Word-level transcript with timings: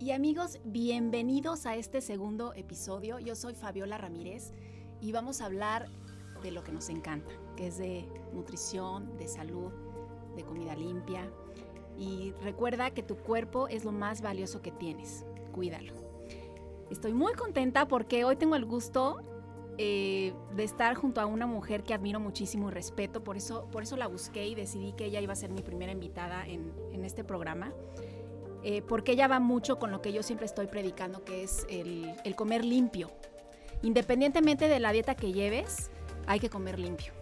Y 0.00 0.12
amigos, 0.12 0.60
bienvenidos 0.64 1.66
a 1.66 1.74
este 1.74 2.00
segundo 2.00 2.54
episodio. 2.54 3.18
Yo 3.18 3.34
soy 3.34 3.54
Fabiola 3.54 3.98
Ramírez 3.98 4.52
y 5.00 5.10
vamos 5.10 5.40
a 5.40 5.46
hablar 5.46 5.88
de 6.40 6.52
lo 6.52 6.62
que 6.62 6.70
nos 6.70 6.88
encanta, 6.88 7.32
que 7.56 7.66
es 7.66 7.78
de 7.78 8.08
nutrición, 8.32 9.16
de 9.18 9.26
salud, 9.26 9.72
de 10.36 10.44
comida 10.44 10.76
limpia. 10.76 11.28
Y 11.98 12.32
recuerda 12.44 12.92
que 12.92 13.02
tu 13.02 13.16
cuerpo 13.16 13.66
es 13.66 13.84
lo 13.84 13.90
más 13.90 14.22
valioso 14.22 14.62
que 14.62 14.70
tienes. 14.70 15.26
Cuídalo. 15.50 15.94
Estoy 16.90 17.12
muy 17.12 17.34
contenta 17.34 17.88
porque 17.88 18.24
hoy 18.24 18.36
tengo 18.36 18.54
el 18.54 18.66
gusto 18.66 19.20
eh, 19.78 20.32
de 20.54 20.62
estar 20.62 20.94
junto 20.94 21.20
a 21.20 21.26
una 21.26 21.48
mujer 21.48 21.82
que 21.82 21.92
admiro 21.92 22.20
muchísimo 22.20 22.68
y 22.68 22.72
respeto. 22.72 23.24
Por 23.24 23.36
eso, 23.36 23.66
por 23.72 23.82
eso 23.82 23.96
la 23.96 24.06
busqué 24.06 24.46
y 24.46 24.54
decidí 24.54 24.92
que 24.92 25.06
ella 25.06 25.20
iba 25.20 25.32
a 25.32 25.36
ser 25.36 25.50
mi 25.50 25.62
primera 25.62 25.90
invitada 25.90 26.46
en, 26.46 26.72
en 26.92 27.04
este 27.04 27.24
programa. 27.24 27.72
Eh, 28.64 28.82
porque 28.82 29.12
ella 29.12 29.28
va 29.28 29.40
mucho 29.40 29.78
con 29.78 29.90
lo 29.90 30.02
que 30.02 30.12
yo 30.12 30.22
siempre 30.22 30.46
estoy 30.46 30.66
predicando, 30.66 31.24
que 31.24 31.44
es 31.44 31.66
el, 31.70 32.12
el 32.24 32.34
comer 32.34 32.64
limpio. 32.64 33.10
Independientemente 33.82 34.68
de 34.68 34.80
la 34.80 34.92
dieta 34.92 35.14
que 35.14 35.32
lleves, 35.32 35.90
hay 36.26 36.40
que 36.40 36.50
comer 36.50 36.78
limpio. 36.78 37.12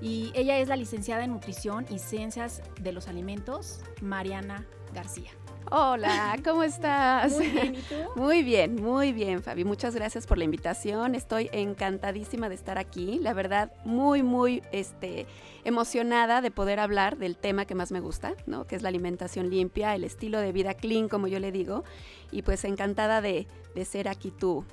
Y 0.00 0.30
ella 0.34 0.58
es 0.58 0.68
la 0.68 0.76
licenciada 0.76 1.24
en 1.24 1.32
nutrición 1.32 1.86
y 1.88 1.98
ciencias 1.98 2.62
de 2.80 2.92
los 2.92 3.08
alimentos, 3.08 3.80
Mariana 4.02 4.66
García. 4.92 5.30
Hola, 5.72 6.38
¿cómo 6.44 6.62
estás? 6.62 7.32
Muy 7.32 7.48
bien, 7.48 7.74
¿y 7.74 7.80
tú? 7.80 7.94
Muy 8.20 8.42
bien, 8.44 8.76
muy 8.76 9.12
bien, 9.12 9.42
Fabi. 9.42 9.64
Muchas 9.64 9.96
gracias 9.96 10.24
por 10.26 10.38
la 10.38 10.44
invitación. 10.44 11.16
Estoy 11.16 11.50
encantadísima 11.52 12.48
de 12.48 12.54
estar 12.54 12.78
aquí. 12.78 13.18
La 13.20 13.32
verdad, 13.34 13.72
muy, 13.84 14.22
muy 14.22 14.62
este, 14.70 15.26
emocionada 15.64 16.40
de 16.40 16.52
poder 16.52 16.78
hablar 16.78 17.18
del 17.18 17.36
tema 17.36 17.64
que 17.64 17.74
más 17.74 17.90
me 17.90 17.98
gusta, 17.98 18.34
¿no? 18.46 18.66
Que 18.66 18.76
es 18.76 18.82
la 18.82 18.90
alimentación 18.90 19.50
limpia, 19.50 19.94
el 19.96 20.04
estilo 20.04 20.38
de 20.38 20.52
vida 20.52 20.74
clean, 20.74 21.08
como 21.08 21.26
yo 21.26 21.40
le 21.40 21.50
digo. 21.50 21.82
Y 22.30 22.42
pues 22.42 22.64
encantada 22.64 23.20
de, 23.20 23.48
de 23.74 23.84
ser 23.84 24.08
aquí 24.08 24.30
tú, 24.30 24.64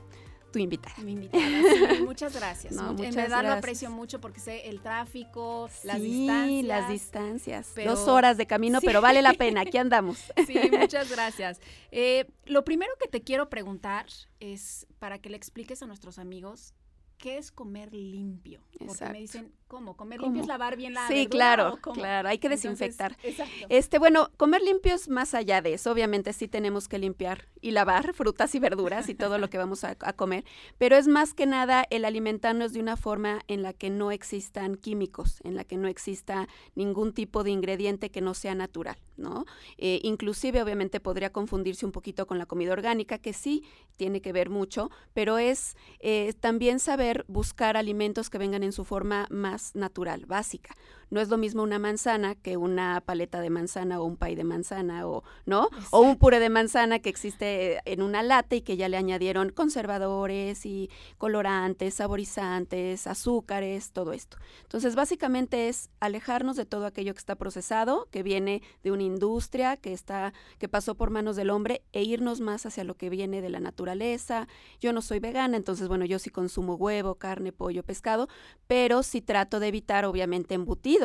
tu 0.53 0.59
invitada. 0.59 0.95
Mi 0.99 1.11
invitada, 1.13 1.43
sí, 1.43 2.03
muchas 2.03 2.33
gracias. 2.33 2.73
No, 2.75 2.91
en 2.91 2.95
muchas 2.95 3.15
verdad 3.15 3.43
lo 3.43 3.51
aprecio 3.51 3.89
mucho 3.89 4.21
porque 4.21 4.39
sé 4.39 4.69
el 4.69 4.79
tráfico, 4.79 5.69
las 5.83 5.97
sí, 5.97 6.03
distancias. 6.03 6.63
las 6.65 6.89
distancias. 6.89 7.71
pero- 7.75 7.91
Dos 7.95 8.07
horas 8.07 8.37
de 8.37 8.45
camino, 8.47 8.79
Sí. 8.79 8.85
pero 8.85 9.01
vale 9.01 9.21
la 9.21 9.33
pena. 9.33 9.61
Aquí 9.61 9.77
andamos. 9.77 10.19
Sí, 10.47 10.55
muchas 10.71 11.09
gracias. 11.09 11.59
Eh, 11.91 12.25
lo 12.45 12.63
primero 12.63 12.91
que 13.01 13.09
te 13.09 13.21
quiero 13.21 13.49
preguntar 13.49 14.05
es 14.39 14.87
para 14.99 15.17
que 15.19 15.29
le 15.29 15.35
expliques 15.37 15.81
a 15.83 15.87
nuestros 15.87 16.19
amigos 16.19 16.73
qué 17.17 17.37
es 17.37 17.51
comer 17.51 17.93
limpio. 17.93 18.61
Porque 18.71 18.85
Exacto. 18.93 19.13
me 19.13 19.19
dicen, 19.19 19.51
¿cómo? 19.73 19.97
¿Comer 19.97 20.19
¿Cómo? 20.19 20.27
limpio 20.27 20.43
es 20.43 20.47
lavar 20.47 20.77
bien 20.77 20.93
la 20.93 21.07
Sí, 21.07 21.15
verdura 21.15 21.29
claro, 21.29 21.79
o 21.83 21.93
claro. 21.93 22.29
Hay 22.29 22.37
que 22.37 22.45
Entonces, 22.45 22.63
desinfectar. 22.77 23.17
exacto. 23.23 23.65
Este, 23.69 23.97
bueno, 23.97 24.29
comer 24.37 24.61
limpio 24.61 24.93
es 24.93 25.09
más 25.09 25.33
allá 25.33 25.61
de 25.63 25.73
eso. 25.73 25.91
Obviamente 25.91 26.31
sí 26.33 26.47
tenemos 26.47 26.87
que 26.87 26.99
limpiar 26.99 27.47
y 27.59 27.71
lavar 27.71 28.13
frutas 28.13 28.53
y 28.53 28.59
verduras 28.59 29.09
y 29.09 29.15
todo 29.15 29.39
lo 29.39 29.49
que 29.49 29.57
vamos 29.57 29.83
a, 29.83 29.97
a 29.99 30.13
comer, 30.13 30.43
pero 30.77 30.95
es 30.95 31.07
más 31.07 31.33
que 31.33 31.47
nada 31.47 31.85
el 31.89 32.05
alimentarnos 32.05 32.73
de 32.73 32.81
una 32.81 32.97
forma 32.97 33.41
en 33.47 33.63
la 33.63 33.73
que 33.73 33.89
no 33.89 34.11
existan 34.11 34.75
químicos, 34.75 35.39
en 35.43 35.55
la 35.55 35.63
que 35.63 35.77
no 35.77 35.87
exista 35.87 36.47
ningún 36.75 37.11
tipo 37.13 37.43
de 37.43 37.49
ingrediente 37.49 38.11
que 38.11 38.21
no 38.21 38.35
sea 38.35 38.53
natural, 38.53 38.97
¿no? 39.17 39.45
Eh, 39.77 40.01
inclusive, 40.03 40.61
obviamente, 40.61 40.99
podría 40.99 41.31
confundirse 41.31 41.85
un 41.85 41.91
poquito 41.91 42.27
con 42.27 42.37
la 42.37 42.45
comida 42.45 42.73
orgánica, 42.73 43.17
que 43.17 43.33
sí 43.33 43.63
tiene 43.97 44.21
que 44.21 44.33
ver 44.33 44.49
mucho, 44.51 44.91
pero 45.13 45.39
es 45.39 45.75
eh, 45.99 46.33
también 46.39 46.79
saber 46.79 47.25
buscar 47.27 47.75
alimentos 47.75 48.29
que 48.29 48.37
vengan 48.37 48.61
en 48.63 48.71
su 48.71 48.83
forma 48.85 49.25
más 49.31 49.62
natural, 49.73 50.25
básica. 50.25 50.75
No 51.13 51.21
es 51.21 51.29
lo 51.29 51.37
mismo 51.37 51.61
una 51.61 51.77
manzana 51.77 52.33
que 52.33 52.57
una 52.57 52.99
paleta 52.99 53.39
de 53.39 53.51
manzana 53.51 54.01
o 54.01 54.03
un 54.03 54.17
pay 54.17 54.33
de 54.33 54.43
manzana 54.43 55.07
o 55.07 55.23
no, 55.45 55.69
o 55.91 55.99
un 55.99 56.17
puré 56.17 56.39
de 56.39 56.49
manzana 56.49 56.97
que 56.97 57.09
existe 57.09 57.81
en 57.85 58.01
una 58.01 58.23
lata 58.23 58.55
y 58.55 58.61
que 58.61 58.77
ya 58.77 58.89
le 58.89 58.97
añadieron 58.97 59.49
conservadores 59.49 60.65
y 60.65 60.89
colorantes, 61.19 61.93
saborizantes, 61.93 63.05
azúcares, 63.05 63.91
todo 63.91 64.11
esto. 64.11 64.37
Entonces, 64.63 64.95
básicamente 64.95 65.69
es 65.69 65.91
alejarnos 65.99 66.55
de 66.55 66.65
todo 66.65 66.87
aquello 66.87 67.13
que 67.13 67.19
está 67.19 67.35
procesado, 67.35 68.07
que 68.09 68.23
viene 68.23 68.63
de 68.83 68.91
una 68.91 69.03
industria, 69.03 69.77
que 69.77 69.93
está 69.93 70.33
que 70.57 70.67
pasó 70.67 70.95
por 70.95 71.11
manos 71.11 71.35
del 71.35 71.51
hombre 71.51 71.83
e 71.91 72.01
irnos 72.01 72.39
más 72.39 72.65
hacia 72.65 72.83
lo 72.83 72.95
que 72.95 73.11
viene 73.11 73.43
de 73.43 73.49
la 73.49 73.59
naturaleza. 73.59 74.47
Yo 74.79 74.93
no 74.93 75.03
soy 75.03 75.19
vegana, 75.19 75.57
entonces 75.57 75.87
bueno, 75.87 76.05
yo 76.05 76.17
sí 76.17 76.31
consumo 76.31 76.73
huevo, 76.73 77.13
carne, 77.15 77.51
pollo, 77.51 77.83
pescado, 77.83 78.29
pero 78.65 79.03
sí 79.03 79.21
trato 79.21 79.59
de 79.59 79.67
evitar 79.67 80.05
obviamente 80.05 80.55
embutidos, 80.55 81.02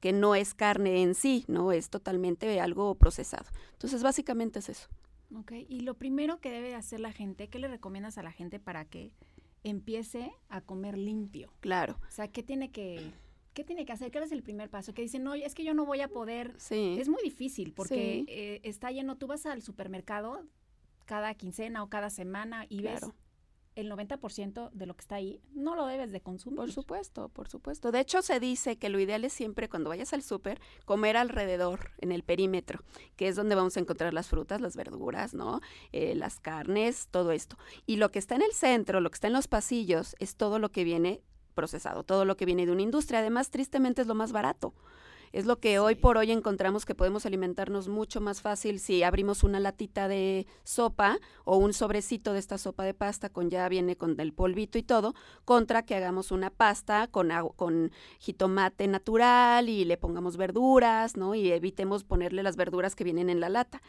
que 0.00 0.12
no 0.12 0.34
es 0.34 0.54
carne 0.54 1.02
en 1.02 1.14
sí, 1.14 1.44
no 1.48 1.72
es 1.72 1.90
totalmente 1.90 2.60
algo 2.60 2.94
procesado. 2.94 3.46
Entonces, 3.72 4.02
básicamente 4.02 4.58
es 4.60 4.68
eso. 4.68 4.88
Ok, 5.36 5.52
y 5.68 5.80
lo 5.80 5.94
primero 5.94 6.40
que 6.40 6.50
debe 6.50 6.74
hacer 6.74 7.00
la 7.00 7.12
gente, 7.12 7.48
¿qué 7.48 7.58
le 7.58 7.68
recomiendas 7.68 8.18
a 8.18 8.22
la 8.22 8.32
gente 8.32 8.58
para 8.58 8.84
que 8.84 9.12
empiece 9.62 10.32
a 10.48 10.60
comer 10.60 10.96
limpio? 10.98 11.52
Claro. 11.60 11.98
O 12.08 12.10
sea, 12.10 12.28
¿qué 12.28 12.42
tiene 12.42 12.70
que, 12.72 13.12
qué 13.54 13.62
tiene 13.64 13.84
que 13.84 13.92
hacer? 13.92 14.10
¿Qué 14.10 14.18
es 14.18 14.32
el 14.32 14.42
primer 14.42 14.70
paso? 14.70 14.94
Que 14.94 15.02
dicen, 15.02 15.22
no, 15.22 15.34
es 15.34 15.54
que 15.54 15.64
yo 15.64 15.74
no 15.74 15.84
voy 15.86 16.00
a 16.00 16.08
poder 16.08 16.54
Sí. 16.58 16.96
Es 16.98 17.08
muy 17.08 17.22
difícil 17.22 17.72
porque 17.72 17.94
Sí. 17.94 18.26
eh, 18.28 18.60
está 18.64 18.90
lleno. 18.90 19.16
Tú 19.16 19.26
vas 19.26 19.46
al 19.46 19.62
supermercado 19.62 20.44
cada 21.04 21.34
quincena 21.34 21.82
o 21.82 21.88
cada 21.88 22.10
semana 22.10 22.66
y 22.68 22.82
ves 22.82 23.00
Claro. 23.00 23.14
El 23.76 23.90
90% 23.90 24.70
de 24.72 24.86
lo 24.86 24.94
que 24.94 25.00
está 25.00 25.16
ahí. 25.16 25.40
No 25.52 25.74
lo 25.74 25.86
debes 25.86 26.12
de 26.12 26.20
consumir. 26.20 26.56
Por 26.56 26.72
supuesto, 26.72 27.28
por 27.28 27.48
supuesto. 27.48 27.92
De 27.92 28.00
hecho, 28.00 28.22
se 28.22 28.40
dice 28.40 28.76
que 28.76 28.88
lo 28.88 28.98
ideal 28.98 29.24
es 29.24 29.32
siempre 29.32 29.68
cuando 29.68 29.90
vayas 29.90 30.12
al 30.12 30.22
súper 30.22 30.60
comer 30.84 31.16
alrededor, 31.16 31.90
en 31.98 32.12
el 32.12 32.22
perímetro, 32.22 32.82
que 33.16 33.28
es 33.28 33.36
donde 33.36 33.54
vamos 33.54 33.76
a 33.76 33.80
encontrar 33.80 34.14
las 34.14 34.28
frutas, 34.28 34.60
las 34.60 34.76
verduras, 34.76 35.34
¿no? 35.34 35.60
Eh, 35.92 36.14
las 36.14 36.40
carnes, 36.40 37.08
todo 37.10 37.32
esto. 37.32 37.56
Y 37.86 37.96
lo 37.96 38.10
que 38.10 38.18
está 38.18 38.34
en 38.34 38.42
el 38.42 38.52
centro, 38.52 39.00
lo 39.00 39.10
que 39.10 39.16
está 39.16 39.28
en 39.28 39.32
los 39.32 39.48
pasillos, 39.48 40.16
es 40.18 40.36
todo 40.36 40.58
lo 40.58 40.70
que 40.70 40.84
viene 40.84 41.22
procesado, 41.54 42.04
todo 42.04 42.24
lo 42.24 42.36
que 42.36 42.46
viene 42.46 42.66
de 42.66 42.72
una 42.72 42.82
industria. 42.82 43.20
Además, 43.20 43.50
tristemente 43.50 44.02
es 44.02 44.08
lo 44.08 44.14
más 44.14 44.32
barato. 44.32 44.74
Es 45.32 45.46
lo 45.46 45.60
que 45.60 45.78
hoy 45.78 45.94
por 45.94 46.16
hoy 46.16 46.32
encontramos 46.32 46.84
que 46.84 46.96
podemos 46.96 47.24
alimentarnos 47.24 47.86
mucho 47.86 48.20
más 48.20 48.40
fácil 48.40 48.80
si 48.80 49.04
abrimos 49.04 49.44
una 49.44 49.60
latita 49.60 50.08
de 50.08 50.48
sopa 50.64 51.18
o 51.44 51.56
un 51.56 51.72
sobrecito 51.72 52.32
de 52.32 52.40
esta 52.40 52.58
sopa 52.58 52.82
de 52.82 52.94
pasta 52.94 53.28
con 53.28 53.48
ya 53.48 53.68
viene 53.68 53.96
con 53.96 54.18
el 54.18 54.32
polvito 54.32 54.76
y 54.76 54.82
todo, 54.82 55.14
contra 55.44 55.84
que 55.84 55.94
hagamos 55.94 56.32
una 56.32 56.50
pasta 56.50 57.06
con, 57.06 57.30
con 57.54 57.92
jitomate 58.18 58.88
natural 58.88 59.68
y 59.68 59.84
le 59.84 59.96
pongamos 59.96 60.36
verduras, 60.36 61.16
¿no? 61.16 61.36
Y 61.36 61.52
evitemos 61.52 62.02
ponerle 62.02 62.42
las 62.42 62.56
verduras 62.56 62.96
que 62.96 63.04
vienen 63.04 63.30
en 63.30 63.38
la 63.38 63.48
lata. 63.48 63.82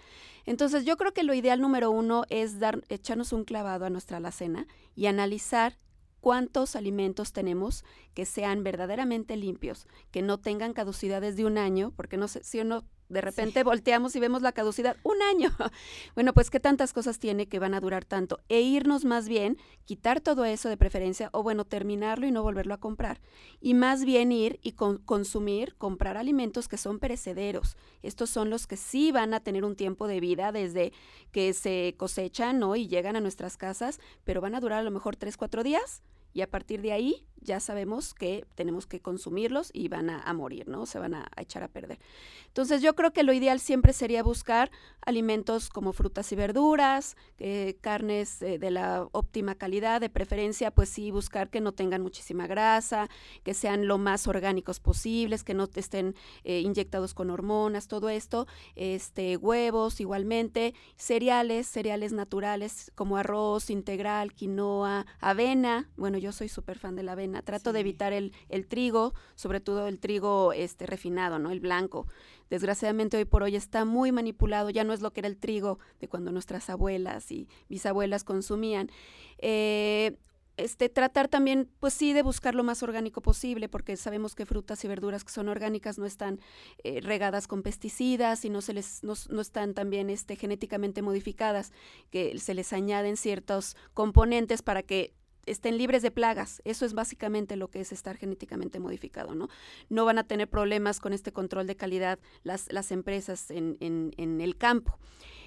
Entonces 0.45 0.85
yo 0.85 0.95
creo 0.95 1.11
que 1.11 1.23
lo 1.23 1.33
ideal 1.33 1.59
número 1.59 1.89
uno 1.89 2.23
es 2.29 2.59
dar, 2.59 2.83
echarnos 2.89 3.33
un 3.33 3.45
clavado 3.45 3.85
a 3.85 3.89
nuestra 3.89 4.17
alacena 4.17 4.67
y 4.95 5.07
analizar 5.07 5.79
cuántos 6.21 6.75
alimentos 6.75 7.33
tenemos 7.33 7.83
que 8.13 8.25
sean 8.25 8.63
verdaderamente 8.63 9.35
limpios, 9.35 9.87
que 10.11 10.21
no 10.21 10.39
tengan 10.39 10.73
caducidades 10.73 11.35
de 11.35 11.45
un 11.45 11.57
año, 11.57 11.91
porque 11.95 12.17
no 12.17 12.27
sé 12.27 12.43
si 12.43 12.59
uno 12.59 12.85
de 13.11 13.21
repente 13.21 13.63
volteamos 13.63 14.15
y 14.15 14.19
vemos 14.19 14.41
la 14.41 14.51
caducidad 14.51 14.97
un 15.03 15.21
año. 15.21 15.49
Bueno, 16.15 16.33
pues 16.33 16.49
qué 16.49 16.59
tantas 16.59 16.93
cosas 16.93 17.19
tiene 17.19 17.47
que 17.47 17.59
van 17.59 17.73
a 17.73 17.79
durar 17.79 18.05
tanto 18.05 18.39
e 18.49 18.61
irnos 18.61 19.05
más 19.05 19.27
bien, 19.27 19.57
quitar 19.85 20.19
todo 20.19 20.45
eso 20.45 20.67
de 20.69 20.77
preferencia 20.77 21.29
o 21.31 21.41
bueno, 21.43 21.65
terminarlo 21.65 22.27
y 22.27 22.31
no 22.31 22.43
volverlo 22.43 22.73
a 22.73 22.79
comprar. 22.79 23.21
Y 23.59 23.73
más 23.73 24.03
bien 24.03 24.31
ir 24.31 24.59
y 24.61 24.73
con- 24.73 24.97
consumir, 24.99 25.75
comprar 25.77 26.17
alimentos 26.17 26.67
que 26.67 26.77
son 26.77 26.99
perecederos. 26.99 27.77
Estos 28.03 28.29
son 28.29 28.49
los 28.49 28.67
que 28.67 28.77
sí 28.77 29.11
van 29.11 29.33
a 29.33 29.39
tener 29.39 29.63
un 29.63 29.75
tiempo 29.75 30.07
de 30.07 30.19
vida 30.19 30.51
desde 30.51 30.91
que 31.31 31.53
se 31.53 31.95
cosechan, 31.97 32.59
¿no? 32.59 32.75
Y 32.75 32.87
llegan 32.87 33.15
a 33.15 33.21
nuestras 33.21 33.57
casas, 33.57 33.99
pero 34.23 34.41
van 34.41 34.55
a 34.55 34.59
durar 34.59 34.79
a 34.79 34.83
lo 34.83 34.91
mejor 34.91 35.15
tres, 35.15 35.37
cuatro 35.37 35.63
días 35.63 36.03
y 36.33 36.41
a 36.41 36.49
partir 36.49 36.81
de 36.81 36.93
ahí 36.93 37.25
ya 37.41 37.59
sabemos 37.59 38.13
que 38.13 38.45
tenemos 38.55 38.85
que 38.85 38.99
consumirlos 38.99 39.71
y 39.73 39.87
van 39.87 40.09
a, 40.09 40.21
a 40.21 40.33
morir, 40.33 40.67
¿no? 40.67 40.85
Se 40.85 40.99
van 40.99 41.13
a, 41.15 41.29
echar 41.37 41.63
a 41.63 41.67
perder. 41.67 41.99
Entonces 42.47 42.81
yo 42.81 42.95
creo 42.95 43.13
que 43.13 43.23
lo 43.23 43.33
ideal 43.33 43.59
siempre 43.59 43.93
sería 43.93 44.23
buscar 44.23 44.71
alimentos 45.05 45.69
como 45.69 45.93
frutas 45.93 46.31
y 46.31 46.35
verduras, 46.35 47.15
eh, 47.37 47.77
carnes 47.81 48.41
eh, 48.41 48.59
de 48.59 48.71
la 48.71 49.07
óptima 49.13 49.55
calidad, 49.55 50.01
de 50.01 50.09
preferencia, 50.09 50.69
pues 50.71 50.89
sí, 50.89 51.11
buscar 51.11 51.49
que 51.49 51.61
no 51.61 51.71
tengan 51.71 52.01
muchísima 52.01 52.47
grasa, 52.47 53.09
que 53.43 53.53
sean 53.53 53.87
lo 53.87 53.97
más 53.97 54.27
orgánicos 54.27 54.79
posibles, 54.79 55.43
que 55.43 55.53
no 55.53 55.69
estén 55.73 56.13
eh, 56.43 56.59
inyectados 56.59 57.13
con 57.13 57.29
hormonas, 57.29 57.87
todo 57.87 58.09
esto, 58.09 58.47
este, 58.75 59.37
huevos 59.37 60.01
igualmente, 60.01 60.73
cereales, 60.97 61.67
cereales 61.67 62.11
naturales 62.11 62.91
como 62.95 63.17
arroz 63.17 63.69
integral, 63.69 64.33
quinoa, 64.33 65.05
avena, 65.19 65.89
bueno, 65.95 66.17
yo 66.17 66.31
soy 66.31 66.49
súper 66.49 66.77
fan 66.77 66.95
de 66.95 67.03
la 67.03 67.13
avena, 67.13 67.30
trato 67.41 67.73
de 67.73 67.79
evitar 67.79 68.13
el, 68.13 68.33
el 68.49 68.67
trigo, 68.67 69.13
sobre 69.35 69.59
todo 69.59 69.87
el 69.87 69.99
trigo 69.99 70.53
este 70.53 70.85
refinado, 70.85 71.39
¿no? 71.39 71.51
El 71.51 71.61
blanco. 71.61 72.07
Desgraciadamente 72.49 73.17
hoy 73.17 73.25
por 73.25 73.43
hoy 73.43 73.55
está 73.55 73.85
muy 73.85 74.11
manipulado, 74.11 74.69
ya 74.69 74.83
no 74.83 74.91
es 74.91 75.01
lo 75.01 75.13
que 75.13 75.21
era 75.21 75.29
el 75.29 75.37
trigo 75.37 75.79
de 76.01 76.09
cuando 76.09 76.31
nuestras 76.33 76.69
abuelas 76.69 77.31
y 77.31 77.47
bisabuelas 77.69 78.25
consumían. 78.25 78.89
Eh, 79.37 80.17
este, 80.57 80.89
tratar 80.89 81.27
también, 81.27 81.69
pues 81.79 81.93
sí, 81.93 82.13
de 82.13 82.21
buscar 82.21 82.55
lo 82.55 82.63
más 82.63 82.83
orgánico 82.83 83.21
posible, 83.21 83.69
porque 83.69 83.97
sabemos 83.97 84.35
que 84.35 84.45
frutas 84.45 84.83
y 84.83 84.87
verduras 84.87 85.23
que 85.23 85.31
son 85.31 85.47
orgánicas 85.47 85.97
no 85.97 86.05
están 86.05 86.39
eh, 86.83 86.99
regadas 87.01 87.47
con 87.47 87.63
pesticidas 87.63 88.45
y 88.45 88.49
no 88.49 88.61
se 88.61 88.73
les, 88.73 89.03
no, 89.03 89.13
no, 89.29 89.41
están 89.41 89.73
también 89.73 90.09
este, 90.09 90.35
genéticamente 90.35 91.01
modificadas, 91.01 91.71
que 92.11 92.37
se 92.37 92.53
les 92.53 92.73
añaden 92.73 93.17
ciertos 93.17 93.75
componentes 93.93 94.61
para 94.61 94.83
que 94.83 95.13
estén 95.45 95.77
libres 95.77 96.01
de 96.01 96.11
plagas. 96.11 96.61
Eso 96.65 96.85
es 96.85 96.93
básicamente 96.93 97.55
lo 97.55 97.69
que 97.69 97.81
es 97.81 97.91
estar 97.91 98.17
genéticamente 98.17 98.79
modificado, 98.79 99.35
¿no? 99.35 99.49
No 99.89 100.05
van 100.05 100.17
a 100.17 100.23
tener 100.23 100.49
problemas 100.49 100.99
con 100.99 101.13
este 101.13 101.31
control 101.31 101.67
de 101.67 101.75
calidad 101.75 102.19
las, 102.43 102.71
las 102.71 102.91
empresas 102.91 103.51
en, 103.51 103.77
en, 103.79 104.13
en 104.17 104.41
el 104.41 104.57
campo. 104.57 104.97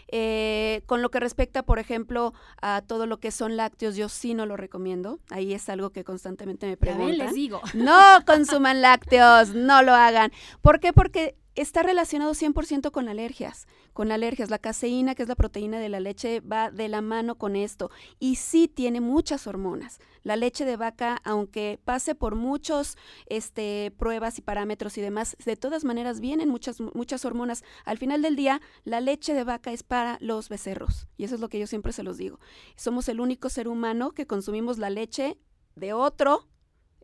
Eh, 0.08 0.82
con 0.86 1.02
lo 1.02 1.10
que 1.10 1.20
respecta, 1.20 1.62
por 1.62 1.78
ejemplo, 1.78 2.34
a 2.60 2.82
todo 2.86 3.06
lo 3.06 3.18
que 3.18 3.30
son 3.30 3.56
lácteos, 3.56 3.96
yo 3.96 4.08
sí 4.08 4.34
no 4.34 4.46
lo 4.46 4.56
recomiendo. 4.56 5.18
Ahí 5.30 5.54
es 5.54 5.68
algo 5.68 5.90
que 5.90 6.04
constantemente 6.04 6.66
me 6.66 6.76
preguntan. 6.76 7.18
les 7.18 7.34
digo. 7.34 7.60
No 7.74 8.24
consuman 8.24 8.80
lácteos, 8.80 9.54
no 9.54 9.82
lo 9.82 9.92
hagan. 9.94 10.30
¿Por 10.62 10.80
qué? 10.80 10.92
Porque 10.92 11.36
está 11.54 11.82
relacionado 11.82 12.32
100% 12.32 12.90
con 12.90 13.08
alergias, 13.08 13.66
con 13.94 14.12
alergias. 14.12 14.50
La 14.50 14.58
caseína, 14.58 15.14
que 15.14 15.22
es 15.22 15.28
la 15.28 15.36
proteína 15.36 15.78
de 15.78 15.88
la 15.88 16.00
leche, 16.00 16.40
va 16.40 16.70
de 16.70 16.88
la 16.88 17.00
mano 17.00 17.36
con 17.36 17.56
esto 17.56 17.90
y 18.18 18.36
sí 18.36 18.68
tiene 18.68 19.00
muchas 19.00 19.46
hormonas. 19.46 19.98
La 20.22 20.36
leche 20.36 20.66
de 20.66 20.76
vaca, 20.76 21.20
aunque 21.24 21.80
pase 21.84 22.14
por 22.14 22.34
muchos 22.34 22.98
este, 23.26 23.92
pruebas 23.96 24.38
y 24.38 24.42
parámetros 24.42 24.98
y 24.98 25.00
demás, 25.00 25.36
de 25.44 25.56
todas 25.56 25.84
maneras 25.84 26.20
vienen 26.20 26.50
muchas, 26.50 26.80
muchas 26.80 27.24
hormonas. 27.24 27.64
Al 27.86 27.96
final 27.96 28.20
del 28.20 28.36
día, 28.36 28.60
la 28.84 29.00
leche 29.00 29.32
de 29.32 29.44
vaca 29.44 29.72
es 29.72 29.82
para 29.82 30.18
los 30.20 30.50
becerros 30.50 31.08
y 31.16 31.24
eso 31.24 31.36
es 31.36 31.40
lo 31.40 31.48
que 31.48 31.58
yo 31.58 31.66
siempre 31.66 31.92
se 31.92 32.02
los 32.02 32.18
digo. 32.18 32.38
Somos 32.76 33.08
el 33.08 33.20
único 33.20 33.48
ser 33.48 33.68
humano 33.68 34.10
que 34.10 34.26
consumimos 34.26 34.78
la 34.78 34.90
leche 34.90 35.38
de 35.76 35.92
otro 35.92 36.48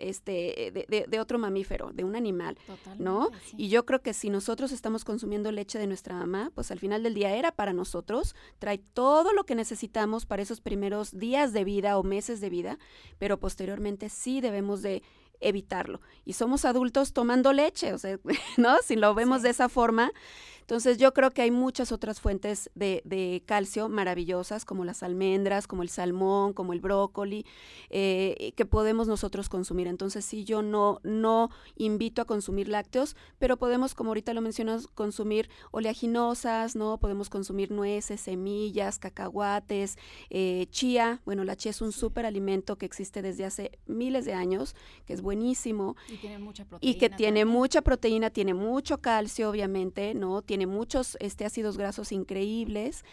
este, 0.01 0.73
de, 0.73 1.07
de, 1.09 1.21
otro 1.21 1.39
mamífero, 1.39 1.93
de 1.93 2.05
un 2.05 2.17
animal, 2.17 2.59
¿no? 2.99 3.31
Y 3.57 3.69
yo 3.69 3.87
creo 3.87 4.03
que 4.03 4.15
si 4.15 4.31
nosotros 4.31 4.73
estamos 4.73 5.05
consumiendo 5.05 5.53
leche 5.53 5.79
de 5.79 5.87
nuestra 5.87 6.15
mamá, 6.15 6.51
pues 6.55 6.71
al 6.71 6.79
final 6.79 7.03
del 7.03 7.15
día 7.15 7.35
era 7.35 7.53
para 7.53 7.73
nosotros, 7.73 8.35
trae 8.59 8.79
todo 8.79 9.33
lo 9.33 9.45
que 9.45 9.55
necesitamos 9.55 10.27
para 10.27 10.43
esos 10.43 10.61
primeros 10.61 11.19
días 11.19 11.53
de 11.53 11.65
vida 11.65 11.99
o 11.99 12.03
meses 12.03 12.41
de 12.41 12.51
vida, 12.51 12.79
pero 13.19 13.39
posteriormente 13.39 14.09
sí 14.09 14.41
debemos 14.41 14.83
de 14.83 15.03
evitarlo. 15.41 16.01
Y 16.25 16.35
somos 16.35 16.65
adultos 16.65 17.13
tomando 17.13 17.53
leche, 17.53 17.93
o 17.93 17.99
sea, 17.99 18.19
¿no? 18.57 18.77
Si 18.85 18.97
lo 18.97 19.15
vemos 19.15 19.43
de 19.43 19.51
esa 19.51 19.69
forma, 19.69 20.13
entonces 20.71 20.99
yo 20.99 21.13
creo 21.13 21.33
que 21.33 21.43
hay 21.43 21.51
muchas 21.51 21.91
otras 21.91 22.21
fuentes 22.21 22.71
de, 22.77 23.43
calcio 23.45 23.89
maravillosas, 23.89 24.65
como 24.65 24.85
las 24.85 25.03
almendras, 25.03 25.67
como 25.67 25.83
el 25.83 25.89
salmón, 25.89 26.53
como 26.53 26.73
el 26.73 26.79
brócoli, 26.79 27.45
eh, 27.89 28.53
que 28.55 28.65
podemos 28.67 29.09
nosotros 29.09 29.49
consumir. 29.49 29.89
Entonces 29.89 30.25
sí, 30.25 30.45
yo 30.45 30.63
no, 30.63 31.01
no 31.03 31.51
invito 31.75 32.23
a 32.23 32.25
consumir 32.25 32.69
lácteos, 32.69 33.17
pero 33.41 33.57
podemos, 33.57 33.97
como 33.97 34.11
ahorita 34.11 34.33
lo 34.33 34.43
mencionas, 34.43 34.87
consumir 34.87 35.51
oleaginosas, 35.73 36.77
¿no? 36.77 36.99
Podemos 36.99 37.31
consumir 37.31 37.73
nueces, 37.73 38.21
semillas, 38.21 39.01
cacahuates, 39.01 39.99
eh, 40.29 40.67
chía. 40.71 41.21
Bueno, 41.25 41.43
la 41.43 41.57
chía 41.57 41.71
es 41.71 41.83
un 41.83 41.91
súper 41.91 42.27
alimento 42.27 42.79
que 42.79 42.87
existe 42.87 43.23
desde 43.23 43.45
hace 43.45 43.73
miles 43.87 44.25
de 44.25 44.35
años, 44.35 44.77
que 45.05 45.15
es 45.15 45.21
buenísimo. 45.21 45.97
Y 46.07 46.19
tiene 46.19 46.39
mucha 46.39 46.65
proteína. 46.65 46.97
Y 46.97 46.97
que 46.97 47.11
tiene 47.11 47.45
mucha 47.45 47.83
proteína, 47.83 48.31
tiene 48.31 48.55
mucho 48.55 48.99
calcio, 49.01 49.51
obviamente, 49.51 50.15
¿no? 50.15 50.43
Tiene 50.43 50.60
muchos 50.67 51.17
este, 51.21 51.45
ácidos 51.45 51.77
grasos 51.77 52.13
increíbles. 52.13 53.05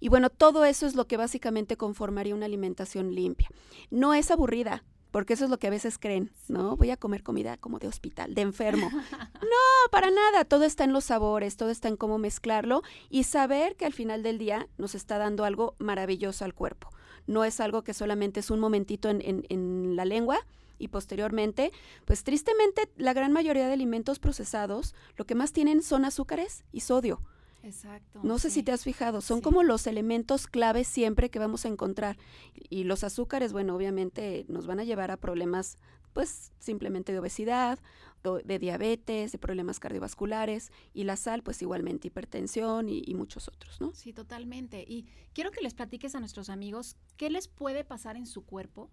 Y 0.00 0.08
bueno, 0.08 0.30
todo 0.30 0.64
eso 0.64 0.86
es 0.86 0.94
lo 0.94 1.06
que 1.06 1.16
básicamente 1.16 1.76
conformaría 1.76 2.34
una 2.34 2.46
alimentación 2.46 3.14
limpia. 3.14 3.48
No 3.90 4.14
es 4.14 4.30
aburrida, 4.30 4.84
porque 5.10 5.32
eso 5.32 5.44
es 5.44 5.50
lo 5.50 5.58
que 5.58 5.68
a 5.68 5.70
veces 5.70 5.96
creen, 5.98 6.30
¿no? 6.48 6.76
Voy 6.76 6.90
a 6.90 6.98
comer 6.98 7.22
comida 7.22 7.56
como 7.56 7.78
de 7.78 7.88
hospital, 7.88 8.34
de 8.34 8.42
enfermo. 8.42 8.90
No, 9.40 9.90
para 9.90 10.10
nada, 10.10 10.44
todo 10.44 10.64
está 10.64 10.84
en 10.84 10.92
los 10.92 11.04
sabores, 11.04 11.56
todo 11.56 11.70
está 11.70 11.88
en 11.88 11.96
cómo 11.96 12.18
mezclarlo 12.18 12.82
y 13.08 13.22
saber 13.22 13.76
que 13.76 13.86
al 13.86 13.92
final 13.92 14.22
del 14.22 14.38
día 14.38 14.68
nos 14.76 14.94
está 14.94 15.18
dando 15.18 15.44
algo 15.44 15.76
maravilloso 15.78 16.44
al 16.44 16.52
cuerpo. 16.52 16.90
No 17.26 17.44
es 17.44 17.60
algo 17.60 17.82
que 17.82 17.94
solamente 17.94 18.40
es 18.40 18.50
un 18.50 18.60
momentito 18.60 19.08
en, 19.08 19.22
en, 19.22 19.46
en 19.48 19.94
la 19.94 20.04
lengua, 20.04 20.38
y 20.78 20.88
posteriormente, 20.88 21.72
pues 22.04 22.24
tristemente 22.24 22.88
la 22.96 23.12
gran 23.12 23.32
mayoría 23.32 23.66
de 23.66 23.72
alimentos 23.72 24.18
procesados 24.18 24.94
lo 25.16 25.26
que 25.26 25.34
más 25.34 25.52
tienen 25.52 25.82
son 25.82 26.04
azúcares 26.04 26.64
y 26.72 26.80
sodio. 26.80 27.20
Exacto. 27.66 28.20
No 28.22 28.38
sé 28.38 28.50
si 28.50 28.62
te 28.62 28.70
has 28.70 28.84
fijado, 28.84 29.20
son 29.20 29.40
como 29.40 29.64
los 29.64 29.88
elementos 29.88 30.46
claves 30.46 30.86
siempre 30.86 31.30
que 31.30 31.40
vamos 31.40 31.64
a 31.64 31.68
encontrar. 31.68 32.16
Y 32.54 32.84
los 32.84 33.02
azúcares, 33.02 33.52
bueno, 33.52 33.74
obviamente 33.74 34.46
nos 34.48 34.68
van 34.68 34.78
a 34.78 34.84
llevar 34.84 35.10
a 35.10 35.16
problemas, 35.16 35.76
pues 36.12 36.52
simplemente 36.60 37.10
de 37.10 37.18
obesidad, 37.18 37.80
de 38.22 38.58
diabetes, 38.58 39.32
de 39.32 39.38
problemas 39.38 39.80
cardiovasculares. 39.80 40.70
Y 40.94 41.04
la 41.04 41.16
sal, 41.16 41.42
pues 41.42 41.60
igualmente 41.60 42.06
hipertensión 42.06 42.88
y, 42.88 43.02
y 43.04 43.14
muchos 43.14 43.48
otros, 43.48 43.80
¿no? 43.80 43.92
Sí, 43.94 44.12
totalmente. 44.12 44.84
Y 44.86 45.06
quiero 45.32 45.50
que 45.50 45.60
les 45.60 45.74
platiques 45.74 46.14
a 46.14 46.20
nuestros 46.20 46.48
amigos 46.50 46.96
qué 47.16 47.30
les 47.30 47.48
puede 47.48 47.82
pasar 47.82 48.16
en 48.16 48.26
su 48.26 48.44
cuerpo 48.44 48.90